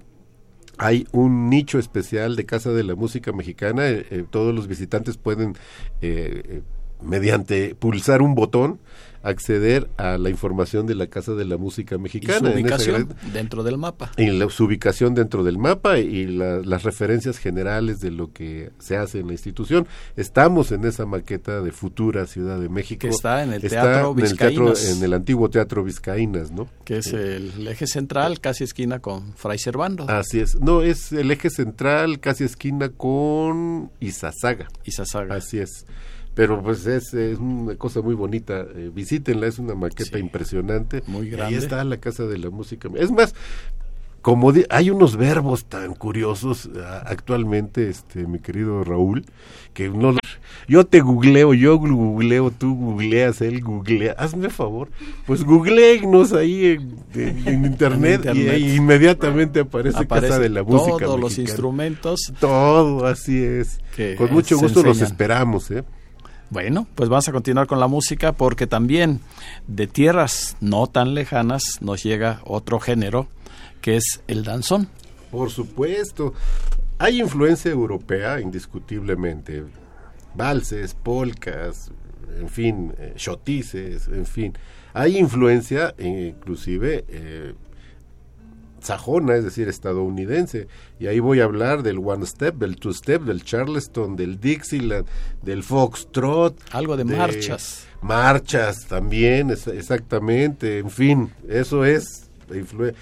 hay 0.81 1.07
un 1.11 1.47
nicho 1.47 1.77
especial 1.77 2.35
de 2.35 2.47
Casa 2.47 2.71
de 2.71 2.83
la 2.83 2.95
Música 2.95 3.31
Mexicana. 3.31 3.87
eh, 3.87 4.07
eh, 4.09 4.25
todos 4.27 4.53
los 4.53 4.67
visitantes 4.67 5.15
pueden, 5.15 5.53
eh, 6.01 6.41
eh, 6.43 6.61
mediante 7.03 7.75
pulsar 7.75 8.23
un 8.23 8.33
botón, 8.33 8.79
acceder 9.23 9.89
a 9.97 10.17
la 10.17 10.29
información 10.29 10.85
de 10.87 10.95
la 10.95 11.07
Casa 11.07 11.33
de 11.33 11.45
la 11.45 11.57
Música 11.57 11.95
y 11.95 11.99
Mexicana. 11.99 12.39
su 12.39 12.45
en 12.47 12.51
esa 12.51 12.75
ubicación 12.75 13.09
dentro 13.33 13.63
del 13.63 13.77
mapa. 13.77 14.11
y 14.17 14.27
la, 14.31 14.49
su 14.49 14.65
ubicación 14.65 15.13
dentro 15.15 15.43
del 15.43 15.57
mapa 15.57 15.99
y 15.99 16.25
la- 16.27 16.59
las 16.59 16.83
referencias 16.83 17.37
generales 17.37 17.99
de 17.99 18.11
lo 18.11 18.31
que 18.33 18.71
se 18.79 18.97
hace 18.97 19.19
en 19.19 19.27
la 19.27 19.33
institución. 19.33 19.87
Estamos 20.15 20.71
en 20.71 20.85
esa 20.85 21.05
maqueta 21.05 21.61
de 21.61 21.71
futura 21.71 22.25
Ciudad 22.27 22.59
de 22.59 22.69
México. 22.69 22.99
Que 23.01 23.09
está 23.09 23.43
en 23.43 23.53
el 23.53 23.63
Está 23.63 23.81
Teatro 23.83 24.11
en 24.17 24.19
el, 24.25 24.37
teatro- 24.37 24.65
Vizcaínas. 24.71 24.97
en 24.97 25.03
el 25.03 25.13
antiguo 25.13 25.49
Teatro 25.49 25.83
Vizcaínas, 25.83 26.51
¿no? 26.51 26.67
que 26.85 26.97
es 26.97 27.07
el 27.13 27.67
eje 27.67 27.87
central, 27.87 28.39
casi 28.39 28.63
esquina 28.63 28.99
con 28.99 29.33
Fray 29.35 29.57
Servando 29.59 30.09
Así 30.09 30.39
es. 30.39 30.55
No, 30.59 30.81
es 30.81 31.11
el 31.11 31.31
eje 31.31 31.49
central, 31.49 32.19
casi 32.19 32.43
esquina 32.43 32.89
con 32.89 33.91
Izazaga. 33.99 34.67
y 34.83 34.91
Sasaga. 34.91 35.35
Así 35.35 35.59
es. 35.59 35.85
Pero 36.33 36.61
pues 36.63 36.85
es, 36.85 37.13
es 37.13 37.37
una 37.39 37.75
cosa 37.75 38.01
muy 38.01 38.15
bonita. 38.15 38.65
Eh, 38.75 38.89
visítenla, 38.93 39.47
es 39.47 39.59
una 39.59 39.75
maqueta 39.75 40.17
Sí. 40.17 40.19
impresionante. 40.19 41.03
Muy 41.07 41.27
Y 41.27 41.29
grande. 41.31 41.55
Ahí 41.55 41.61
está 41.61 41.83
la 41.83 41.97
Casa 41.97 42.23
de 42.25 42.37
la 42.37 42.49
Música. 42.49 42.87
Es 42.95 43.11
más, 43.11 43.35
como 44.21 44.51
di- 44.53 44.65
hay 44.69 44.91
unos 44.91 45.17
verbos 45.17 45.65
tan 45.65 45.93
curiosos 45.95 46.69
actualmente, 47.05 47.89
este, 47.89 48.27
mi 48.27 48.39
querido 48.39 48.83
Raúl, 48.83 49.25
que 49.73 49.89
no 49.89 50.15
yo 50.67 50.85
te 50.85 50.99
googleo, 51.01 51.53
yo 51.53 51.77
googleo, 51.77 52.51
tú 52.51 52.75
googleas, 52.75 53.41
él 53.41 53.61
googlea, 53.61 54.13
hazme 54.17 54.49
favor, 54.49 54.89
pues 55.25 55.43
googleenos 55.43 56.33
ahí 56.33 56.65
en, 56.65 56.95
en- 57.15 57.47
en 57.47 57.65
internet, 57.65 58.25
En 58.27 58.37
y 58.37 58.75
inmediatamente 58.75 59.61
aparece, 59.61 59.93
Casa 59.95 60.03
Aparecen 60.05 60.41
de 60.43 60.49
la 60.49 60.63
Música 60.63 61.05
todos 61.05 61.19
los 61.19 61.37
instrumentos. 61.39 62.31
Todo, 62.39 63.05
así 63.05 63.37
es. 63.43 63.79
Con 64.17 64.31
mucho 64.31 64.57
gusto 64.57 64.83
los 64.83 65.01
esperamos, 65.01 65.71
¿eh? 65.71 65.83
Bueno, 66.51 66.85
pues 66.95 67.07
vamos 67.07 67.29
a 67.29 67.31
continuar 67.31 67.65
con 67.65 67.79
la 67.79 67.87
música 67.87 68.33
porque 68.33 68.67
también 68.67 69.21
de 69.67 69.87
tierras 69.87 70.57
no 70.59 70.85
tan 70.87 71.13
lejanas 71.13 71.63
nos 71.79 72.03
llega 72.03 72.41
otro 72.43 72.81
género 72.81 73.27
que 73.79 73.95
es 73.95 74.21
el 74.27 74.43
danzón. 74.43 74.89
Por 75.31 75.49
supuesto. 75.49 76.33
Hay 76.99 77.21
influencia 77.21 77.71
europea, 77.71 78.41
indiscutiblemente. 78.41 79.63
valses, 80.35 80.93
polcas, 80.93 81.89
en 82.37 82.49
fin, 82.49 82.93
eh, 82.97 83.13
shotices, 83.15 84.09
en 84.09 84.25
fin. 84.25 84.53
Hay 84.93 85.17
influencia, 85.17 85.95
eh, 85.97 86.33
inclusive, 86.35 87.05
eh, 87.07 87.53
sajona, 88.81 89.35
es 89.35 89.43
decir, 89.43 89.67
estadounidense. 89.69 90.67
Y 90.99 91.07
ahí 91.07 91.19
voy 91.19 91.39
a 91.39 91.45
hablar 91.45 91.83
del 91.83 91.99
one 91.99 92.25
step, 92.25 92.55
del 92.55 92.75
two 92.75 92.93
step, 92.93 93.21
del 93.23 93.43
charleston, 93.43 94.15
del 94.15 94.39
Dixieland, 94.39 95.05
del 95.41 95.63
foxtrot. 95.63 96.55
Algo 96.71 96.97
de, 96.97 97.05
marchas. 97.05 97.87
Marchas 98.01 98.87
también, 98.87 99.49
es- 99.51 99.67
exactamente. 99.67 100.79
En 100.79 100.89
fin, 100.89 101.31
eso 101.47 101.85
es 101.85 102.27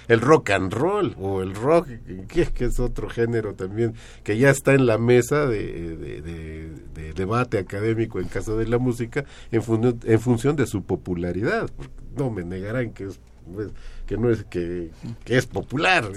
el 0.06 0.20
rock 0.20 0.50
and 0.50 0.72
roll 0.72 1.16
o 1.18 1.42
el 1.42 1.56
rock, 1.56 1.88
que, 2.28 2.46
que 2.46 2.66
es 2.66 2.78
otro 2.78 3.08
género 3.08 3.54
también 3.54 3.94
que 4.22 4.38
ya 4.38 4.48
está 4.50 4.74
en 4.74 4.86
la 4.86 4.96
mesa 4.96 5.44
de, 5.46 5.96
de- 5.96 6.22
de- 6.22 6.68
de 6.94 7.12
debate 7.14 7.58
académico 7.58 8.20
en 8.20 8.28
caso 8.28 8.56
de 8.56 8.68
la 8.68 8.78
música 8.78 9.24
en, 9.50 9.60
función- 9.62 9.98
en 10.04 10.20
función 10.20 10.54
de 10.54 10.66
su 10.66 10.84
popularidad. 10.84 11.68
No 12.16 12.30
me 12.30 12.44
negarán 12.44 12.92
que 12.92 13.06
es 13.06 13.18
pues, 13.52 13.70
que 14.10 14.16
no 14.16 14.28
es 14.28 14.42
que, 14.42 14.90
es 15.26 15.46
popular. 15.46 16.10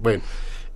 bueno, 0.00 0.22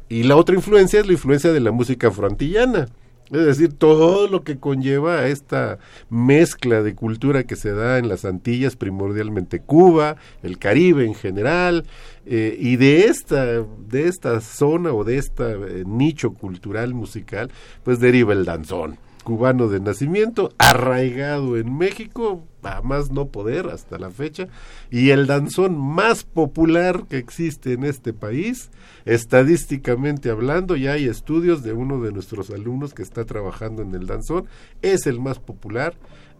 y 0.08 0.24
la 0.24 0.34
otra 0.34 0.56
influencia 0.56 0.98
es 0.98 1.06
la 1.06 1.12
influencia 1.12 1.52
de 1.52 1.60
la 1.60 1.70
música 1.70 2.10
frontillana. 2.10 2.88
Es 3.30 3.46
decir, 3.46 3.72
todo 3.72 4.26
lo 4.26 4.42
que 4.42 4.58
conlleva 4.58 5.20
a 5.20 5.28
esta 5.28 5.78
mezcla 6.10 6.82
de 6.82 6.96
cultura 6.96 7.44
que 7.44 7.54
se 7.54 7.72
da 7.72 7.98
en 7.98 8.08
las 8.08 8.24
Antillas, 8.24 8.74
primordialmente 8.74 9.60
Cuba, 9.60 10.16
el 10.42 10.58
Caribe 10.58 11.04
en 11.04 11.14
general, 11.14 11.86
eh, 12.24 12.56
y 12.58 12.74
de 12.74 13.06
esta, 13.06 13.44
de 13.44 14.08
esta 14.08 14.40
zona 14.40 14.92
o 14.92 15.04
de 15.04 15.18
este 15.18 15.84
nicho 15.86 16.34
cultural 16.34 16.94
musical, 16.94 17.52
pues 17.84 18.00
deriva 18.00 18.32
el 18.32 18.44
danzón 18.44 18.98
cubano 19.26 19.66
de 19.66 19.80
nacimiento, 19.80 20.52
arraigado 20.56 21.56
en 21.56 21.76
México, 21.76 22.44
más 22.82 23.10
no 23.10 23.26
poder 23.28 23.68
hasta 23.68 23.98
la 23.98 24.10
fecha, 24.10 24.48
y 24.90 25.10
el 25.10 25.26
danzón 25.26 25.78
más 25.78 26.24
popular 26.24 27.04
que 27.08 27.18
existe 27.18 27.72
en 27.72 27.84
este 27.84 28.12
país, 28.12 28.70
estadísticamente 29.04 30.30
hablando, 30.30 30.76
ya 30.76 30.92
hay 30.92 31.06
estudios 31.06 31.62
de 31.62 31.72
uno 31.72 32.00
de 32.00 32.12
nuestros 32.12 32.50
alumnos 32.50 32.94
que 32.94 33.02
está 33.02 33.24
trabajando 33.24 33.82
en 33.82 33.94
el 33.94 34.06
danzón, 34.06 34.46
es 34.82 35.06
el 35.06 35.20
más 35.20 35.38
popular, 35.38 35.94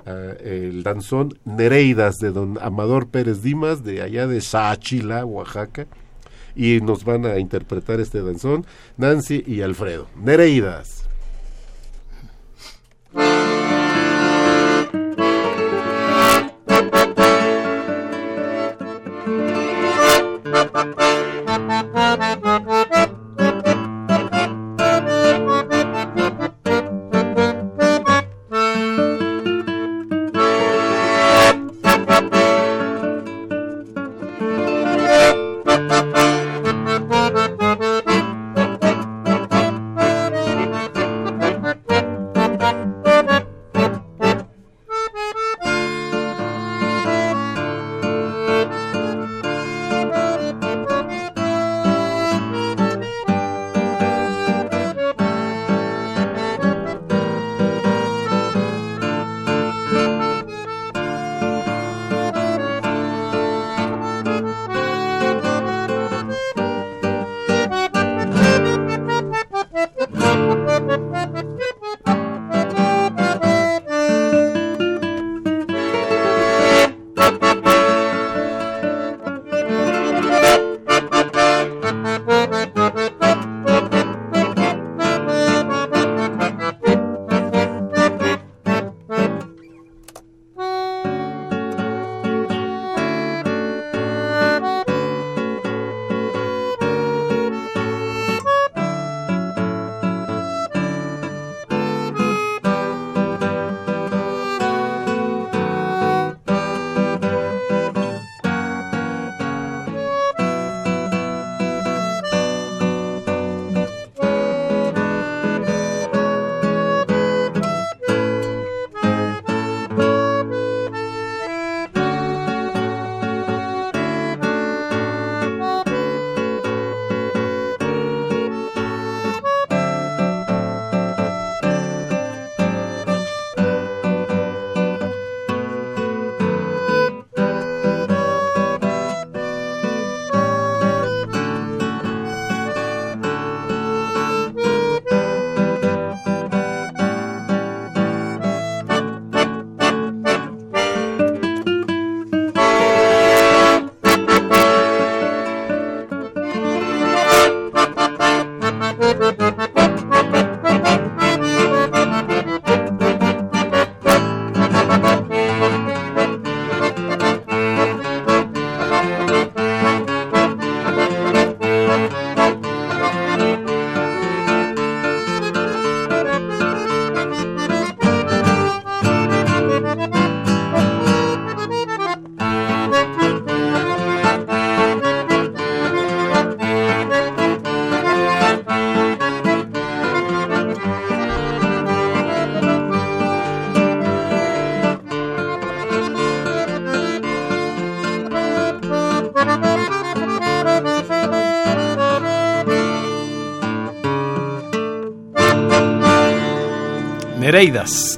ah, 0.07 0.35
el 0.41 0.83
danzón 0.83 1.39
Nereidas 1.45 2.17
de 2.17 2.31
don 2.31 2.59
Amador 2.61 3.09
Pérez 3.09 3.43
Dimas, 3.43 3.85
de 3.85 4.03
allá 4.03 4.27
de 4.27 4.41
Sáchila, 4.41 5.25
Oaxaca, 5.25 5.87
y 6.55 6.81
nos 6.81 7.05
van 7.05 7.27
a 7.27 7.39
interpretar 7.39 8.01
este 8.01 8.23
danzón 8.23 8.67
Nancy 8.97 9.45
y 9.47 9.61
Alfredo. 9.61 10.09
Nereidas. 10.17 11.07
Thank 20.53 20.97
you. 22.91 22.96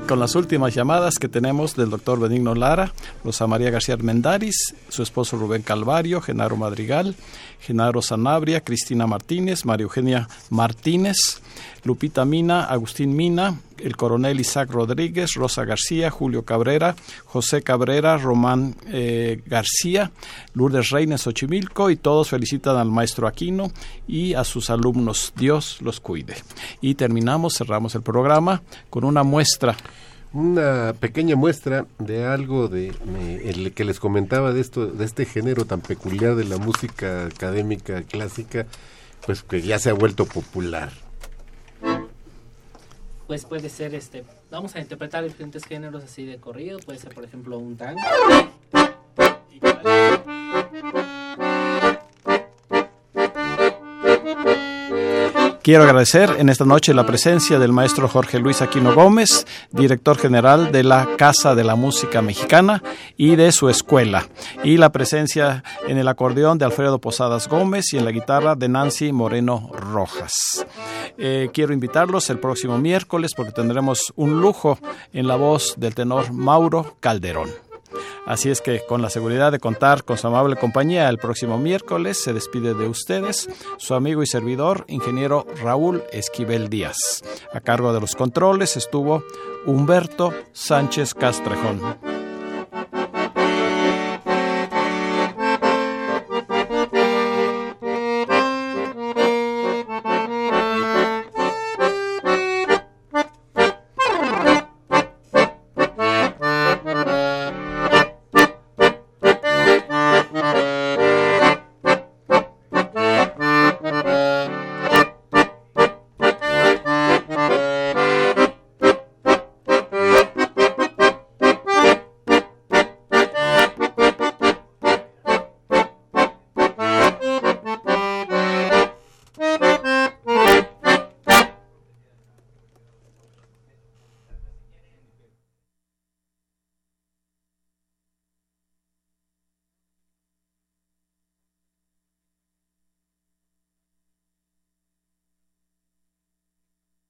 Con 0.09 0.19
las 0.19 0.35
últimas 0.35 0.75
llamadas 0.75 1.21
que 1.21 1.29
tenemos 1.29 1.77
del 1.77 1.91
doctor 1.91 2.19
Benigno 2.19 2.57
Lara, 2.57 2.93
Rosa 3.23 3.47
María 3.47 3.71
García 3.71 3.97
Mendaris, 3.97 4.75
su 4.89 5.05
esposo 5.05 5.37
Rubén 5.37 5.63
Calvario, 5.63 6.21
Genaro 6.21 6.57
Madrigal, 6.57 7.15
Genaro 7.61 8.03
Sanabria, 8.03 8.63
Cristina 8.65 9.07
Martínez, 9.07 9.65
María 9.65 9.85
Eugenia 9.85 10.29
Martínez, 10.51 11.41
Lupita 11.85 12.25
Mina, 12.25 12.65
Agustín 12.65 13.15
Mina, 13.15 13.61
el 13.83 13.97
coronel 13.97 14.41
Isaac 14.41 14.71
Rodríguez, 14.71 15.35
Rosa 15.35 15.65
García, 15.65 16.11
Julio 16.11 16.45
Cabrera, 16.45 16.95
José 17.25 17.63
Cabrera, 17.63 18.17
Román 18.19 18.77
eh, 18.87 19.43
García, 19.47 20.11
Lourdes 20.55 20.91
Reines 20.91 21.23
Xochimilco 21.23 21.91
y 21.91 21.97
todos 21.97 22.29
felicitan 22.29 22.77
al 22.77 22.91
maestro 22.91 23.27
Aquino 23.27 23.71
y 24.07 24.35
a 24.35 24.45
sus 24.45 24.71
alumnos. 24.71 25.33
Dios 25.37 25.79
los 25.81 26.01
cuide. 26.01 26.37
Y 26.81 26.95
terminamos, 26.95 27.55
cerramos 27.55 27.95
el 27.95 28.03
programa 28.03 28.63
con 28.91 29.05
una 29.05 29.23
muestra 29.23 29.77
una 30.33 30.93
pequeña 30.99 31.37
muestra 31.37 31.87
de 31.99 32.27
algo 32.27 32.69
de, 32.69 32.93
el 33.45 33.73
que 33.73 33.85
les 33.85 33.99
comentaba 33.99 34.53
de 34.53 34.61
esto 34.61 34.87
de 34.87 35.05
este 35.05 35.25
género 35.25 35.65
tan 35.65 35.81
peculiar 35.81 36.35
de 36.37 36.45
la 36.45 36.59
música 36.59 37.27
académica 37.27 38.03
clásica 38.03 38.67
pues 39.25 39.43
que 39.43 39.63
ya 39.63 39.79
se 39.79 39.89
ha 39.89 39.95
vuelto 39.95 40.27
popular 40.27 40.93
pues 43.29 43.45
puede 43.45 43.69
ser 43.69 43.95
este 43.95 44.25
vamos 44.51 44.75
a 44.75 44.81
interpretar 44.81 45.23
diferentes 45.23 45.65
géneros 45.65 46.03
así 46.03 46.25
de 46.25 46.39
corrido 46.39 46.79
puede 46.81 46.99
ser 46.99 47.15
por 47.15 47.25
ejemplo 47.25 47.59
un 47.59 47.77
tango 47.77 48.01
Quiero 55.69 55.85
agradecer 55.85 56.37
en 56.39 56.49
esta 56.49 56.65
noche 56.65 56.95
la 56.95 57.05
presencia 57.05 57.59
del 57.59 57.75
maestro 57.75 58.09
Jorge 58.09 58.39
Luis 58.39 58.63
Aquino 58.63 58.95
Gómez, 58.95 59.47
director 59.71 60.17
general 60.17 60.73
de 60.73 60.83
la 60.83 61.07
Casa 61.19 61.55
de 61.55 61.63
la 61.63 61.75
Música 61.75 62.23
Mexicana 62.23 62.83
y 63.19 63.37
de 63.37 63.53
su 63.53 63.69
escuela, 63.69 64.27
y 64.65 64.79
la 64.79 64.93
presencia 64.93 65.63
en 65.87 65.99
el 65.99 66.09
acordeón 66.09 66.57
de 66.57 66.65
Alfredo 66.65 67.03
Posadas 67.03 67.49
Gómez 67.49 67.93
y 67.93 67.99
en 67.99 68.07
la 68.07 68.13
guitarra 68.13 68.55
de 68.55 68.71
Nancy 68.71 69.13
Moreno 69.13 69.71
Rojas. 69.75 70.67
Eh, 71.19 71.51
quiero 71.53 71.75
invitarlos 71.75 72.31
el 72.31 72.39
próximo 72.39 72.79
miércoles 72.79 73.33
porque 73.37 73.53
tendremos 73.53 74.15
un 74.17 74.41
lujo 74.41 74.79
en 75.13 75.29
la 75.29 75.37
voz 75.37 75.75
del 75.77 75.95
tenor 75.95 76.33
Mauro 76.33 76.97
Calderón. 77.01 77.68
Así 78.29 78.51
es 78.51 78.61
que 78.61 78.83
con 78.85 79.01
la 79.01 79.09
seguridad 79.09 79.53
de 79.53 79.59
contar 79.59 80.05
con 80.05 80.19
su 80.19 80.27
amable 80.27 80.57
compañía 80.57 81.09
el 81.09 81.17
próximo 81.17 81.57
miércoles 81.57 82.23
se 82.23 82.35
despide 82.35 82.75
de 82.75 82.87
ustedes 82.87 83.49
su 83.79 83.95
amigo 83.95 84.23
y 84.23 84.27
servidor, 84.27 84.85
ingeniero 84.87 85.47
Raúl 85.63 86.05
Esquivel 86.13 86.69
Díaz. 86.69 87.23
A 87.55 87.61
cargo 87.61 87.95
de 87.95 88.01
los 88.01 88.15
controles 88.15 88.77
estuvo 88.77 89.25
Humberto 89.65 90.35
Sánchez 90.53 91.15
Castrejón. 91.15 92.28